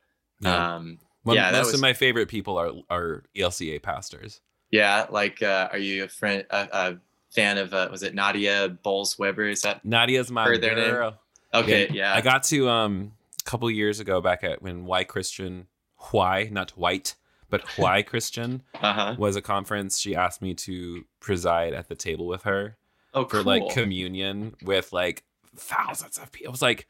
Yeah. 0.42 0.76
Um, 0.76 0.98
yeah, 1.26 1.50
most 1.50 1.66
was, 1.66 1.74
of 1.74 1.80
my 1.80 1.92
favorite 1.92 2.28
people 2.28 2.58
are 2.58 2.72
are 2.88 3.24
ELCA 3.36 3.82
pastors. 3.82 4.40
Yeah, 4.70 5.06
like 5.10 5.42
uh, 5.42 5.68
are 5.72 5.78
you 5.78 6.04
a 6.04 6.08
friend 6.08 6.44
a, 6.50 6.68
a 6.72 6.96
fan 7.30 7.58
of 7.58 7.74
uh, 7.74 7.88
was 7.90 8.02
it 8.02 8.14
Nadia 8.14 8.68
Bolz-Weber? 8.84 9.48
Is 9.48 9.62
that 9.62 9.84
Nadia's 9.84 10.30
my 10.30 10.56
girl? 10.56 11.18
Okay, 11.52 11.88
yeah, 11.88 11.94
yeah. 11.94 12.14
I 12.14 12.20
got 12.20 12.44
to 12.44 12.68
um 12.68 13.12
a 13.40 13.44
couple 13.44 13.70
years 13.70 14.00
ago 14.00 14.20
back 14.20 14.44
at 14.44 14.62
when 14.62 14.84
Why 14.84 15.04
Christian 15.04 15.66
Why 16.10 16.48
not 16.50 16.70
white 16.72 17.16
but 17.50 17.62
Why 17.76 18.02
Christian 18.02 18.62
uh-huh. 18.80 19.16
was 19.18 19.36
a 19.36 19.42
conference. 19.42 19.98
She 19.98 20.14
asked 20.14 20.40
me 20.40 20.54
to 20.54 21.04
preside 21.18 21.74
at 21.74 21.88
the 21.88 21.96
table 21.96 22.26
with 22.26 22.44
her 22.44 22.76
oh, 23.12 23.24
for 23.24 23.42
cool. 23.42 23.44
like 23.44 23.68
communion 23.70 24.54
with 24.62 24.92
like 24.92 25.24
thousands 25.56 26.16
of 26.16 26.32
people. 26.32 26.50
It 26.50 26.52
was 26.52 26.62
like 26.62 26.86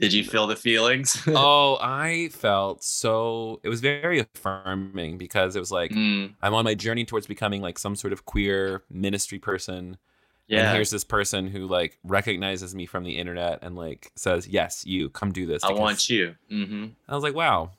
did 0.00 0.12
you 0.12 0.24
feel 0.24 0.46
the 0.46 0.56
feelings? 0.56 1.22
oh, 1.28 1.78
I 1.80 2.28
felt 2.32 2.82
so. 2.82 3.60
It 3.62 3.68
was 3.68 3.80
very 3.80 4.18
affirming 4.18 5.18
because 5.18 5.54
it 5.54 5.60
was 5.60 5.70
like 5.70 5.92
mm. 5.92 6.32
I'm 6.42 6.54
on 6.54 6.64
my 6.64 6.74
journey 6.74 7.04
towards 7.04 7.26
becoming 7.26 7.62
like 7.62 7.78
some 7.78 7.94
sort 7.94 8.12
of 8.12 8.24
queer 8.24 8.82
ministry 8.90 9.38
person. 9.38 9.98
Yeah. 10.46 10.60
And 10.60 10.74
here's 10.74 10.90
this 10.90 11.04
person 11.04 11.48
who 11.48 11.66
like 11.66 11.98
recognizes 12.02 12.74
me 12.74 12.86
from 12.86 13.04
the 13.04 13.16
internet 13.16 13.60
and 13.62 13.76
like 13.76 14.12
says, 14.16 14.48
"Yes, 14.48 14.84
you 14.84 15.10
come 15.10 15.32
do 15.32 15.46
this." 15.46 15.62
I 15.64 15.72
want 15.72 16.10
you. 16.10 16.34
Mm-hmm. 16.50 16.86
I 17.08 17.14
was 17.14 17.22
like, 17.22 17.34
"Wow, 17.34 17.70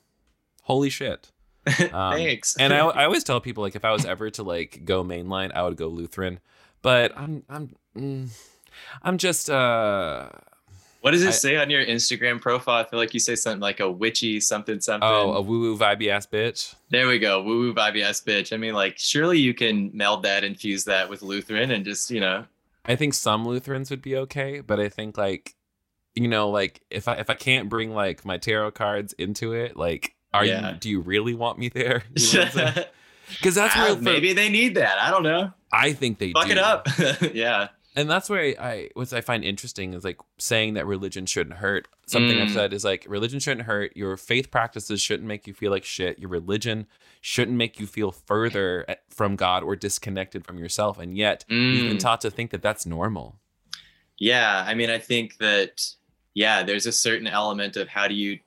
holy 0.62 0.90
shit!" 0.90 1.30
Um, 1.92 2.14
Thanks. 2.14 2.56
and 2.56 2.72
I, 2.72 2.78
I 2.78 3.04
always 3.06 3.24
tell 3.24 3.40
people 3.40 3.64
like 3.64 3.74
if 3.74 3.84
I 3.84 3.90
was 3.90 4.04
ever 4.06 4.30
to 4.30 4.42
like 4.44 4.82
go 4.84 5.02
mainline, 5.02 5.52
I 5.52 5.62
would 5.62 5.76
go 5.76 5.88
Lutheran. 5.88 6.40
But 6.80 7.12
I'm 7.16 7.42
I'm 7.48 7.74
mm, 7.96 8.28
I'm 9.02 9.18
just 9.18 9.50
uh 9.50 10.28
what 11.06 11.12
does 11.12 11.22
it 11.22 11.28
I, 11.28 11.30
say 11.30 11.54
on 11.54 11.70
your 11.70 11.86
Instagram 11.86 12.40
profile? 12.40 12.84
I 12.84 12.84
feel 12.84 12.98
like 12.98 13.14
you 13.14 13.20
say 13.20 13.36
something 13.36 13.60
like 13.60 13.78
a 13.78 13.88
witchy 13.88 14.40
something 14.40 14.80
something. 14.80 15.08
Oh, 15.08 15.34
a 15.34 15.40
woo 15.40 15.60
woo 15.60 15.78
vibey 15.78 16.08
ass 16.08 16.26
bitch. 16.26 16.74
There 16.90 17.06
we 17.06 17.20
go, 17.20 17.40
woo 17.40 17.60
woo 17.60 17.72
vibey 17.72 18.02
ass 18.02 18.20
bitch. 18.20 18.52
I 18.52 18.56
mean, 18.56 18.74
like, 18.74 18.98
surely 18.98 19.38
you 19.38 19.54
can 19.54 19.92
meld 19.94 20.24
that, 20.24 20.42
infuse 20.42 20.82
that 20.86 21.08
with 21.08 21.22
Lutheran, 21.22 21.70
and 21.70 21.84
just 21.84 22.10
you 22.10 22.18
know. 22.18 22.44
I 22.86 22.96
think 22.96 23.14
some 23.14 23.46
Lutherans 23.46 23.88
would 23.90 24.02
be 24.02 24.16
okay, 24.16 24.58
but 24.58 24.80
I 24.80 24.88
think 24.88 25.16
like, 25.16 25.54
you 26.16 26.26
know, 26.26 26.50
like 26.50 26.80
if 26.90 27.06
I 27.06 27.14
if 27.14 27.30
I 27.30 27.34
can't 27.34 27.68
bring 27.68 27.94
like 27.94 28.24
my 28.24 28.36
tarot 28.36 28.72
cards 28.72 29.12
into 29.12 29.52
it, 29.52 29.76
like, 29.76 30.16
are 30.34 30.44
yeah. 30.44 30.72
you? 30.72 30.76
Do 30.76 30.90
you 30.90 30.98
really 30.98 31.34
want 31.34 31.56
me 31.56 31.68
there? 31.68 32.02
Because 32.12 32.34
you 32.34 32.40
know 32.40 32.84
that's 33.44 33.76
ah, 33.76 33.92
where 33.92 33.96
maybe 34.02 34.32
they 34.32 34.48
need 34.48 34.74
that. 34.74 34.98
I 34.98 35.12
don't 35.12 35.22
know. 35.22 35.52
I 35.70 35.92
think 35.92 36.18
they 36.18 36.32
fuck 36.32 36.46
do. 36.46 36.52
it 36.52 36.58
up. 36.58 36.88
yeah. 37.32 37.68
And 37.96 38.10
that's 38.10 38.28
where 38.28 38.40
I, 38.42 38.54
I 38.60 38.88
what 38.92 39.12
I 39.14 39.22
find 39.22 39.42
interesting 39.42 39.94
is 39.94 40.04
like 40.04 40.18
saying 40.38 40.74
that 40.74 40.86
religion 40.86 41.24
shouldn't 41.24 41.56
hurt. 41.56 41.88
Something 42.06 42.40
I've 42.40 42.48
Mm. 42.48 42.54
said 42.54 42.72
is 42.74 42.84
like 42.84 43.06
religion 43.08 43.40
shouldn't 43.40 43.66
hurt. 43.66 43.96
Your 43.96 44.18
faith 44.18 44.50
practices 44.50 45.00
shouldn't 45.00 45.26
make 45.26 45.46
you 45.46 45.54
feel 45.54 45.70
like 45.70 45.84
shit. 45.84 46.18
Your 46.18 46.28
religion 46.28 46.86
shouldn't 47.22 47.56
make 47.56 47.80
you 47.80 47.86
feel 47.86 48.12
further 48.12 48.84
from 49.08 49.34
God 49.34 49.62
or 49.62 49.76
disconnected 49.76 50.44
from 50.46 50.58
yourself. 50.58 50.98
And 50.98 51.16
yet 51.16 51.46
you've 51.48 51.86
been 51.88 51.96
Mm. 51.96 52.00
taught 52.00 52.20
to 52.20 52.30
think 52.30 52.50
that 52.50 52.60
that's 52.60 52.84
normal. 52.84 53.40
Yeah, 54.18 54.62
I 54.66 54.74
mean, 54.74 54.90
I 54.90 54.98
think 54.98 55.38
that 55.38 55.82
yeah, 56.34 56.62
there's 56.62 56.84
a 56.84 56.92
certain 56.92 57.26
element 57.26 57.76
of 57.78 57.88
how 57.88 58.06
do 58.06 58.14
you, 58.14 58.38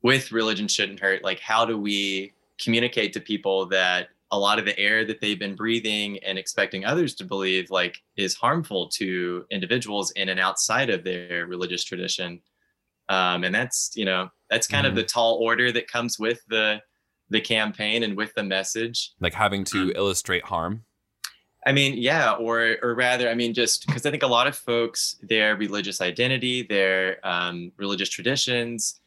with 0.00 0.30
religion 0.30 0.68
shouldn't 0.68 1.00
hurt. 1.00 1.24
Like, 1.24 1.40
how 1.40 1.64
do 1.64 1.76
we 1.76 2.32
communicate 2.62 3.12
to 3.14 3.20
people 3.20 3.66
that 3.66 4.10
a 4.32 4.38
lot 4.38 4.58
of 4.58 4.64
the 4.64 4.78
air 4.78 5.04
that 5.04 5.20
they've 5.20 5.38
been 5.38 5.56
breathing 5.56 6.18
and 6.24 6.38
expecting 6.38 6.84
others 6.84 7.14
to 7.16 7.24
believe 7.24 7.70
like 7.70 7.98
is 8.16 8.34
harmful 8.34 8.88
to 8.88 9.44
individuals 9.50 10.10
in 10.12 10.28
and 10.28 10.38
outside 10.40 10.88
of 10.90 11.02
their 11.04 11.46
religious 11.46 11.82
tradition, 11.84 12.40
um, 13.08 13.44
and 13.44 13.54
that's 13.54 13.90
you 13.96 14.04
know 14.04 14.28
that's 14.48 14.66
kind 14.66 14.86
of 14.86 14.92
Mhm. 14.92 14.96
the 14.96 15.04
tall 15.04 15.34
order 15.42 15.72
that 15.72 15.88
comes 15.88 16.18
with 16.18 16.40
the 16.48 16.80
the 17.28 17.40
campaign 17.40 18.02
and 18.02 18.16
with 18.16 18.34
the 18.34 18.42
message. 18.42 19.12
Like 19.20 19.34
having 19.34 19.64
to 19.66 19.88
Mm. 19.88 19.96
illustrate 19.96 20.44
harm. 20.44 20.84
I 21.66 21.72
mean, 21.72 21.98
yeah, 21.98 22.32
or 22.32 22.78
or 22.82 22.94
rather, 22.94 23.28
I 23.28 23.34
mean, 23.34 23.52
just 23.54 23.86
because 23.86 24.06
I 24.06 24.10
think 24.10 24.22
a 24.22 24.26
lot 24.26 24.46
of 24.46 24.56
folks, 24.56 25.16
their 25.22 25.56
religious 25.56 26.00
identity, 26.00 26.62
their 26.62 27.24
um, 27.26 27.72
religious 27.76 28.08
traditions, 28.08 28.99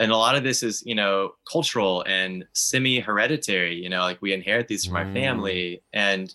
and 0.00 0.10
a 0.10 0.16
lot 0.16 0.34
of 0.34 0.42
this 0.42 0.62
is, 0.64 0.82
you 0.84 0.94
know, 0.96 1.34
cultural 1.50 2.02
and 2.08 2.44
semi-hereditary. 2.54 3.74
You 3.76 3.88
know, 3.88 4.00
like 4.00 4.20
we 4.20 4.32
inherit 4.32 4.66
these 4.66 4.84
from 4.84 4.96
our 4.96 5.04
Mm. 5.06 5.12
family, 5.14 5.82
and 5.92 6.34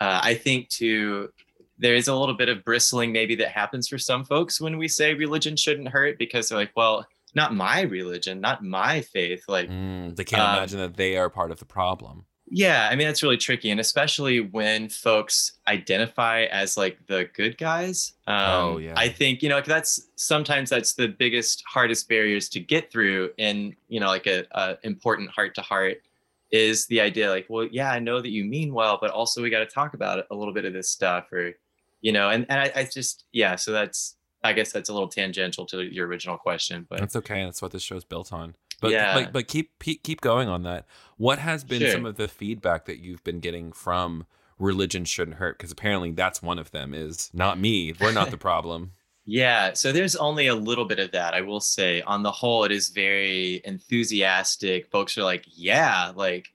uh, 0.00 0.20
I 0.22 0.34
think 0.34 0.68
too, 0.68 1.30
there 1.78 1.94
is 1.94 2.08
a 2.08 2.14
little 2.14 2.34
bit 2.34 2.48
of 2.50 2.64
bristling 2.64 3.12
maybe 3.12 3.34
that 3.36 3.48
happens 3.48 3.88
for 3.88 3.96
some 3.98 4.24
folks 4.24 4.60
when 4.60 4.76
we 4.76 4.88
say 4.88 5.14
religion 5.14 5.56
shouldn't 5.56 5.88
hurt 5.88 6.18
because 6.18 6.48
they're 6.48 6.58
like, 6.58 6.72
well, 6.76 7.06
not 7.34 7.54
my 7.54 7.82
religion, 7.82 8.40
not 8.40 8.62
my 8.64 9.00
faith, 9.00 9.44
like. 9.48 9.68
Mm, 9.70 10.16
they 10.16 10.24
can't 10.24 10.42
Um, 10.42 10.54
imagine 10.56 10.78
that 10.80 10.96
they 10.96 11.16
are 11.16 11.30
part 11.30 11.50
of 11.50 11.58
the 11.58 11.64
problem. 11.64 12.26
Yeah, 12.52 12.88
I 12.90 12.96
mean 12.96 13.06
that's 13.06 13.22
really 13.22 13.36
tricky, 13.36 13.70
and 13.70 13.78
especially 13.80 14.40
when 14.40 14.88
folks 14.88 15.52
identify 15.68 16.42
as 16.44 16.76
like 16.76 16.98
the 17.06 17.28
good 17.32 17.56
guys. 17.56 18.14
Um, 18.26 18.36
Oh, 18.36 18.78
yeah. 18.78 18.94
I 18.96 19.08
think 19.08 19.42
you 19.42 19.48
know 19.48 19.58
'cause 19.60 19.68
that's 19.68 20.08
sometimes 20.16 20.68
that's 20.70 20.94
the 20.94 21.08
biggest, 21.08 21.62
hardest 21.66 22.08
barriers 22.08 22.48
to 22.50 22.60
get 22.60 22.90
through 22.90 23.30
in 23.38 23.76
you 23.88 24.00
know 24.00 24.08
like 24.08 24.26
a, 24.26 24.44
a 24.52 24.76
important 24.82 25.30
heart 25.30 25.54
to 25.54 25.62
heart 25.62 26.02
is 26.50 26.86
the 26.86 27.00
idea 27.00 27.30
like, 27.30 27.46
well, 27.48 27.68
yeah, 27.70 27.92
I 27.92 28.00
know 28.00 28.20
that 28.20 28.30
you 28.30 28.44
mean 28.44 28.74
well, 28.74 28.98
but 29.00 29.12
also 29.12 29.40
we 29.40 29.50
got 29.50 29.60
to 29.60 29.66
talk 29.66 29.94
about 29.94 30.26
a 30.32 30.34
little 30.34 30.52
bit 30.52 30.64
of 30.64 30.72
this 30.72 30.88
stuff, 30.90 31.32
or 31.32 31.52
you 32.00 32.10
know, 32.10 32.30
and 32.30 32.44
and 32.48 32.58
I, 32.60 32.72
I 32.80 32.84
just 32.84 33.24
yeah, 33.32 33.54
so 33.54 33.70
that's 33.70 34.16
I 34.42 34.52
guess 34.54 34.72
that's 34.72 34.88
a 34.88 34.92
little 34.92 35.08
tangential 35.08 35.66
to 35.66 35.82
your 35.82 36.08
original 36.08 36.36
question, 36.38 36.86
but 36.88 36.98
That's 36.98 37.14
okay. 37.14 37.44
That's 37.44 37.62
what 37.62 37.70
this 37.72 37.82
show's 37.82 38.04
built 38.04 38.32
on. 38.32 38.54
But 38.80 38.92
Yeah. 38.92 39.14
but, 39.14 39.32
but 39.32 39.48
keep 39.48 39.78
keep 39.78 40.02
keep 40.02 40.20
going 40.20 40.48
on 40.48 40.62
that. 40.64 40.86
What 41.16 41.38
has 41.38 41.64
been 41.64 41.80
Sure. 41.80 41.90
some 41.92 42.06
of 42.06 42.16
the 42.16 42.28
feedback 42.28 42.86
that 42.86 42.98
you've 42.98 43.22
been 43.24 43.40
getting 43.40 43.72
from 43.72 44.26
religion 44.58 45.04
shouldn't 45.04 45.36
hurt? 45.38 45.58
Because 45.58 45.70
apparently 45.72 46.12
that's 46.12 46.42
one 46.42 46.58
of 46.58 46.70
them. 46.70 46.94
Is 46.94 47.30
not 47.32 47.58
me. 47.58 47.92
We're 48.00 48.12
not 48.12 48.30
the 48.30 48.38
problem. 48.48 48.92
Yeah, 49.26 49.74
so 49.74 49.92
there's 49.92 50.16
only 50.16 50.46
a 50.48 50.54
little 50.54 50.86
bit 50.86 50.98
of 50.98 51.12
that. 51.12 51.34
I 51.34 51.42
will 51.42 51.60
say, 51.60 52.00
on 52.02 52.22
the 52.22 52.32
whole, 52.32 52.64
it 52.64 52.72
is 52.72 52.88
very 52.88 53.60
enthusiastic. 53.64 54.90
Folks 54.90 55.16
are 55.18 55.22
like, 55.22 55.44
"Yeah, 55.46 56.12
like, 56.16 56.48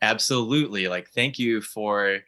absolutely! 0.00 0.88
Like, 0.88 1.08
thank 1.10 1.38
you 1.38 1.60
for, 1.60 2.20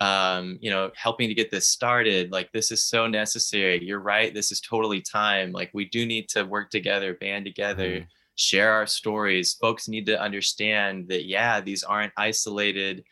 um, 0.00 0.58
you 0.60 0.70
know, 0.70 0.90
helping 0.96 1.28
to 1.28 1.34
get 1.34 1.50
this 1.50 1.68
started. 1.68 2.32
Like, 2.32 2.52
this 2.52 2.70
is 2.72 2.82
so 2.82 3.06
necessary. 3.06 3.84
You're 3.84 4.00
right. 4.00 4.32
This 4.34 4.50
is 4.50 4.60
totally 4.60 5.00
time. 5.00 5.52
Like, 5.52 5.70
we 5.72 5.84
do 5.84 6.06
need 6.06 6.28
to 6.30 6.44
work 6.44 6.70
together, 6.70 7.14
band 7.14 7.44
together, 7.44 8.00
Mhm. 8.00 8.06
Share 8.36 8.72
our 8.72 8.86
stories. 8.86 9.54
Folks 9.54 9.88
need 9.88 10.06
to 10.06 10.20
understand 10.20 11.08
that, 11.08 11.24
yeah, 11.24 11.60
these 11.60 11.82
aren't 11.82 12.12
isolated." 12.16 13.04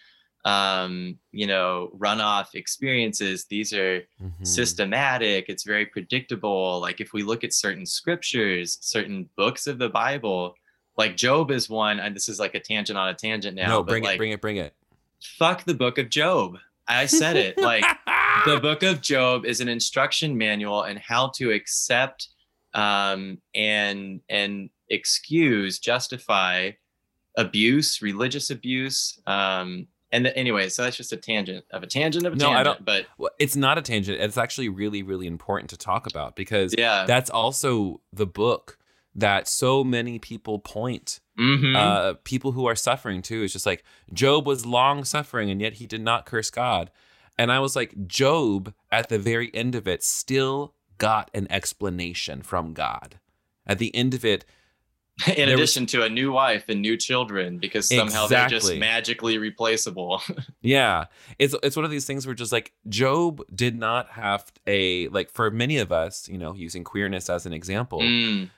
um 0.44 1.16
you 1.30 1.46
know 1.46 1.88
runoff 1.96 2.56
experiences 2.56 3.44
these 3.44 3.72
are 3.72 4.02
Mhm. 4.20 4.44
systematic 4.44 5.44
it's 5.48 5.62
very 5.62 5.86
predictable 5.86 6.80
like 6.80 7.00
if 7.00 7.12
we 7.12 7.22
look 7.22 7.44
at 7.44 7.52
certain 7.52 7.86
scriptures 7.86 8.76
certain 8.80 9.28
books 9.36 9.68
of 9.68 9.78
the 9.78 9.88
bible 9.88 10.56
like 10.98 11.16
job 11.16 11.52
is 11.52 11.70
one 11.70 12.00
and 12.00 12.16
this 12.16 12.28
is 12.28 12.40
like 12.40 12.56
a 12.56 12.60
tangent 12.60 12.98
on 12.98 13.08
a 13.08 13.14
tangent 13.14 13.54
now 13.54 13.68
no, 13.68 13.82
bring 13.84 14.02
like 14.02 14.16
it, 14.16 14.18
bring 14.18 14.32
it, 14.32 14.40
bring 14.40 14.56
it. 14.56 14.74
fuck 15.38 15.62
the 15.64 15.74
book 15.74 15.96
of 15.98 16.10
job 16.10 16.58
i 16.88 17.06
said 17.06 17.36
it 17.36 17.56
like 17.58 17.84
the 18.44 18.58
book 18.58 18.82
of 18.82 19.00
job 19.00 19.44
is 19.46 19.60
an 19.60 19.68
instruction 19.68 20.36
manual 20.36 20.82
on 20.82 20.96
how 20.96 21.28
to 21.36 21.52
accept 21.52 22.30
um 22.74 23.38
and 23.54 24.20
and 24.28 24.70
excuse 24.92 25.78
justify 25.78 26.70
abuse 27.36 28.02
religious 28.02 28.50
abuse 28.50 29.18
um 29.26 29.86
and 30.12 30.26
the, 30.26 30.36
anyway 30.36 30.68
so 30.68 30.82
that's 30.82 30.96
just 30.96 31.12
a 31.12 31.16
tangent 31.16 31.64
of 31.70 31.82
a 31.82 31.86
tangent 31.86 32.26
of 32.26 32.34
a 32.34 32.36
No, 32.36 32.50
I 32.50 32.62
tangent 32.62 32.76
don't- 32.76 32.84
but 32.84 33.06
Well, 33.16 33.30
it's 33.38 33.56
not 33.56 33.78
a 33.78 33.82
tangent. 33.82 34.20
It's 34.20 34.36
actually 34.36 34.68
really, 34.68 35.02
really 35.02 35.26
important 35.26 35.70
to 35.70 35.78
talk 35.78 36.06
about 36.06 36.36
because 36.36 36.74
yeah 36.76 37.06
that's 37.06 37.30
also 37.30 38.02
the 38.12 38.26
book 38.26 38.78
that 39.14 39.48
so 39.48 39.82
many 39.82 40.18
people 40.18 40.58
point 40.58 41.20
Mhm. 41.38 41.74
uh, 41.74 42.14
people 42.24 42.52
who 42.52 42.66
are 42.66 42.76
suffering 42.76 43.22
too. 43.22 43.42
It's 43.42 43.54
just 43.54 43.64
like 43.64 43.82
Job 44.12 44.46
was 44.46 44.66
long 44.66 45.04
suffering 45.04 45.50
and 45.50 45.60
yet 45.62 45.74
he 45.74 45.86
did 45.86 46.02
not 46.02 46.26
curse 46.26 46.50
God. 46.50 46.90
And 47.38 47.50
I 47.50 47.58
was 47.60 47.74
like, 47.74 48.06
Job 48.06 48.74
at 48.90 49.08
the 49.08 49.18
very 49.18 49.50
end 49.54 49.74
of 49.74 49.88
it 49.88 50.02
still 50.02 50.74
got 50.98 51.30
an 51.32 51.46
explanation 51.50 52.42
from 52.42 52.74
God. 52.74 53.18
At 53.66 53.78
the 53.78 53.94
end 53.96 54.12
of 54.12 54.24
it, 54.26 54.44
in 55.36 55.46
there 55.46 55.56
was- 55.58 55.70
addition 55.70 55.86
to 55.86 56.02
a 56.04 56.08
new 56.08 56.32
wife 56.32 56.64
and 56.68 56.80
new 56.82 56.96
children 56.96 57.58
because 57.58 57.88
somehow 57.88 58.26
they're 58.26 58.48
just 58.48 58.74
magically 58.76 59.38
replaceable 59.38 60.22
yeah, 60.62 61.06
it's 61.38 61.54
it's 61.62 61.76
one 61.76 61.84
of 61.84 61.90
these 61.90 62.04
things 62.06 62.26
where 62.26 62.34
just 62.34 62.52
like 62.52 62.72
Job 62.88 63.42
did 63.54 63.76
not 63.78 64.10
have 64.10 64.50
a 64.66 65.08
like 65.08 65.30
for 65.30 65.50
many 65.50 65.78
of 65.78 65.92
us, 65.92 66.28
you 66.28 66.38
know, 66.38 66.54
using 66.54 66.84
queerness 66.84 67.28
as 67.30 67.46
an 67.46 67.52
example, 67.52 68.00
Mm, 68.00 68.50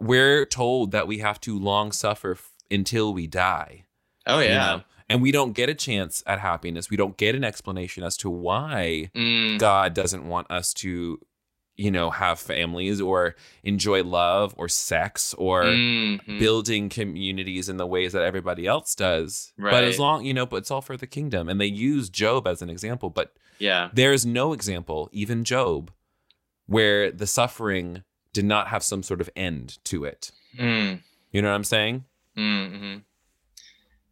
we're 0.00 0.44
told 0.46 0.92
that 0.92 1.06
we 1.06 1.18
have 1.18 1.40
to 1.42 1.58
long 1.58 1.92
suffer 1.92 2.32
f- 2.32 2.52
until 2.70 3.12
we 3.12 3.26
die. 3.26 3.84
oh 4.26 4.38
you 4.40 4.46
yeah 4.48 4.76
know? 4.76 4.82
And 5.10 5.22
we 5.22 5.32
don't 5.32 5.52
get 5.54 5.70
a 5.70 5.74
chance 5.74 6.22
at 6.26 6.38
happiness. 6.40 6.90
We 6.90 6.98
don't 6.98 7.16
get 7.16 7.34
an 7.34 7.42
explanation 7.42 8.04
as 8.04 8.14
to 8.18 8.28
why 8.28 9.10
Mm, 9.14 9.58
God 9.58 9.94
doesn't 9.94 10.28
want 10.28 10.50
us 10.50 10.74
to, 10.74 11.18
you 11.78 11.90
know, 11.92 12.10
have 12.10 12.38
families 12.40 13.00
or 13.00 13.36
enjoy 13.62 14.02
love 14.02 14.52
or 14.58 14.68
sex 14.68 15.32
or 15.38 15.62
mhm. 15.62 16.38
building 16.40 16.88
communities 16.88 17.68
in 17.68 17.76
the 17.76 17.86
ways 17.86 18.12
that 18.12 18.22
everybody 18.24 18.66
else 18.66 18.94
does. 18.96 19.52
But 19.56 19.84
as 19.84 19.98
long, 19.98 20.24
you 20.24 20.34
know, 20.34 20.44
but 20.44 20.56
it's 20.56 20.70
all 20.72 20.82
for 20.82 20.96
the 20.96 21.06
kingdom. 21.06 21.48
And 21.48 21.60
they 21.60 21.66
use 21.66 22.10
Job 22.10 22.46
as 22.48 22.60
an 22.62 22.68
example, 22.68 23.08
but 23.10 23.32
yeah 23.60 23.90
there 23.94 24.12
is 24.12 24.26
no 24.26 24.52
example, 24.52 25.08
even 25.12 25.44
Job, 25.44 25.90
where 26.66 27.10
the 27.12 27.26
suffering 27.26 28.02
did 28.32 28.44
not 28.44 28.68
have 28.68 28.82
some 28.82 29.02
sort 29.02 29.20
of 29.20 29.30
end 29.34 29.78
to 29.84 30.04
it. 30.04 30.30
Mm, 30.58 31.00
You 31.32 31.42
know 31.42 31.48
what 31.48 31.54
I'm 31.54 31.64
saying? 31.64 32.04
mm, 32.36 32.70
mhm. 32.72 33.02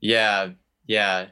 yeah 0.00 0.50
yeah 0.86 1.26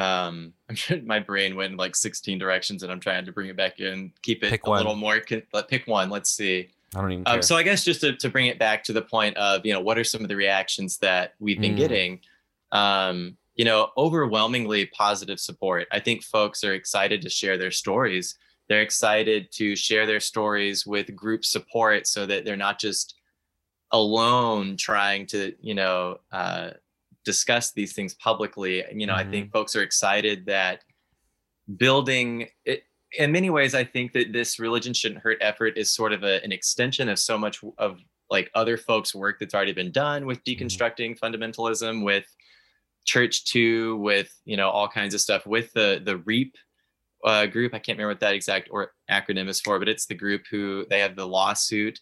um 0.00 0.52
i'm 0.68 0.74
sure 0.74 1.00
my 1.02 1.18
brain 1.18 1.54
went 1.56 1.72
in 1.72 1.76
like 1.76 1.94
16 1.94 2.38
directions 2.38 2.82
and 2.82 2.90
i'm 2.90 3.00
trying 3.00 3.24
to 3.26 3.32
bring 3.32 3.48
it 3.48 3.56
back 3.56 3.80
in 3.80 4.12
keep 4.22 4.42
it 4.42 4.50
Pick 4.50 4.66
a 4.66 4.70
one. 4.70 4.78
little 4.78 4.96
more 4.96 5.20
pick 5.20 5.86
one 5.86 6.10
let's 6.10 6.30
see 6.30 6.68
I 6.94 7.00
don't 7.02 7.12
even 7.12 7.24
care. 7.24 7.34
Um, 7.36 7.42
so 7.42 7.56
I 7.56 7.62
guess 7.62 7.84
just 7.84 8.00
to, 8.00 8.16
to 8.16 8.28
bring 8.28 8.46
it 8.46 8.58
back 8.58 8.82
to 8.82 8.92
the 8.92 9.02
point 9.02 9.36
of, 9.36 9.64
you 9.64 9.72
know, 9.72 9.80
what 9.80 9.96
are 9.96 10.02
some 10.02 10.22
of 10.22 10.28
the 10.28 10.34
reactions 10.34 10.98
that 10.98 11.34
we've 11.38 11.60
been 11.60 11.74
Mm. 11.74 11.76
getting? 11.76 12.20
Um, 12.72 13.36
you 13.54 13.64
know, 13.64 13.90
overwhelmingly 13.96 14.86
positive 14.86 15.38
support. 15.38 15.86
I 15.92 16.00
think 16.00 16.24
folks 16.24 16.64
are 16.64 16.74
excited 16.74 17.22
to 17.22 17.30
share 17.30 17.56
their 17.56 17.70
stories. 17.70 18.36
They're 18.68 18.82
excited 18.82 19.52
to 19.52 19.76
share 19.76 20.04
their 20.04 20.18
stories 20.18 20.84
with 20.84 21.14
group 21.14 21.44
support 21.44 22.08
so 22.08 22.26
that 22.26 22.44
they're 22.44 22.56
not 22.56 22.80
just 22.80 23.14
alone 23.92 24.76
trying 24.76 25.26
to, 25.26 25.54
you 25.60 25.74
know, 25.74 26.18
uh, 26.32 26.70
discuss 27.30 27.72
these 27.72 27.92
things 27.92 28.14
publicly. 28.14 28.84
You 28.92 29.06
know, 29.06 29.14
I 29.14 29.24
think 29.24 29.52
folks 29.52 29.76
are 29.76 29.82
excited 29.82 30.46
that 30.46 30.82
building 31.76 32.48
it, 32.64 32.82
in 33.18 33.32
many 33.32 33.50
ways, 33.50 33.74
I 33.74 33.84
think 33.84 34.12
that 34.12 34.32
this 34.32 34.58
religion 34.58 34.92
shouldn't 34.92 35.20
hurt 35.20 35.38
effort 35.40 35.76
is 35.76 35.92
sort 35.92 36.12
of 36.12 36.22
a, 36.22 36.42
an 36.44 36.52
extension 36.52 37.08
of 37.08 37.18
so 37.18 37.36
much 37.38 37.60
of 37.78 37.98
like 38.30 38.50
other 38.54 38.76
folks' 38.76 39.14
work 39.14 39.38
that's 39.38 39.54
already 39.54 39.72
been 39.72 39.92
done 39.92 40.26
with 40.26 40.42
deconstructing 40.44 41.18
fundamentalism, 41.18 42.04
with 42.04 42.26
Church 43.04 43.44
Too, 43.44 43.96
with 43.96 44.32
you 44.44 44.56
know 44.56 44.70
all 44.70 44.88
kinds 44.88 45.14
of 45.14 45.20
stuff, 45.20 45.46
with 45.46 45.72
the 45.72 46.02
the 46.04 46.18
REAP 46.18 46.56
uh, 47.24 47.46
group. 47.46 47.74
I 47.74 47.78
can't 47.78 47.98
remember 47.98 48.14
what 48.14 48.20
that 48.20 48.34
exact 48.34 48.68
or 48.70 48.92
acronym 49.10 49.48
is 49.48 49.60
for, 49.60 49.78
but 49.78 49.88
it's 49.88 50.06
the 50.06 50.14
group 50.14 50.42
who 50.50 50.86
they 50.90 51.00
have 51.00 51.16
the 51.16 51.26
lawsuit 51.26 52.00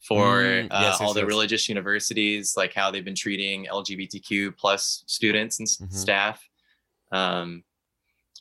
for 0.00 0.42
Mm, 0.42 0.66
uh, 0.66 0.78
yes, 0.80 0.82
yes, 0.82 1.00
all 1.00 1.12
the 1.12 1.20
yes. 1.20 1.26
religious 1.28 1.68
universities, 1.68 2.54
like 2.56 2.72
how 2.72 2.90
they've 2.90 3.04
been 3.04 3.14
treating 3.14 3.66
LGBTQ 3.66 4.56
plus 4.56 5.02
students 5.06 5.58
and 5.58 5.68
Mhm. 5.68 5.92
staff. 5.92 6.48
Um, 7.12 7.64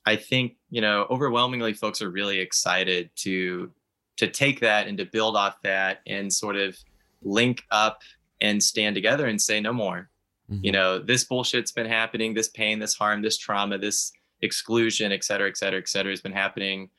I 0.05 0.15
think 0.15 0.55
you 0.69 0.81
know 0.81 1.05
overwhelmingly 1.09 1.73
folks 1.73 2.01
are 2.01 2.09
really 2.09 2.39
excited 2.39 3.09
to 3.17 3.71
to 4.17 4.27
take 4.27 4.59
that 4.61 4.87
and 4.87 4.97
to 4.97 5.05
build 5.05 5.35
off 5.35 5.61
that 5.61 6.01
and 6.07 6.31
sort 6.33 6.55
of 6.55 6.75
link 7.21 7.63
up 7.71 8.01
and 8.41 8.61
stand 8.63 8.95
together 8.95 9.27
and 9.27 9.39
say 9.41 9.59
no 9.59 9.71
more. 9.73 10.09
Mm-hmm. 10.49 10.63
You 10.65 10.71
know, 10.71 10.97
this 10.99 11.23
bullshit's 11.25 11.71
been 11.71 11.85
happening, 11.87 12.33
this 12.33 12.49
pain, 12.49 12.79
this 12.79 12.95
harm, 12.95 13.21
this 13.21 13.37
trauma, 13.37 13.77
this 13.77 14.11
exclusion, 14.41 15.11
et 15.11 15.23
cetera, 15.23 15.47
et 15.49 15.57
cetera, 15.57 15.79
et 15.79 15.87
cetera, 15.89 16.11
has 16.11 16.21
been 16.21 16.31
happening 16.31 16.89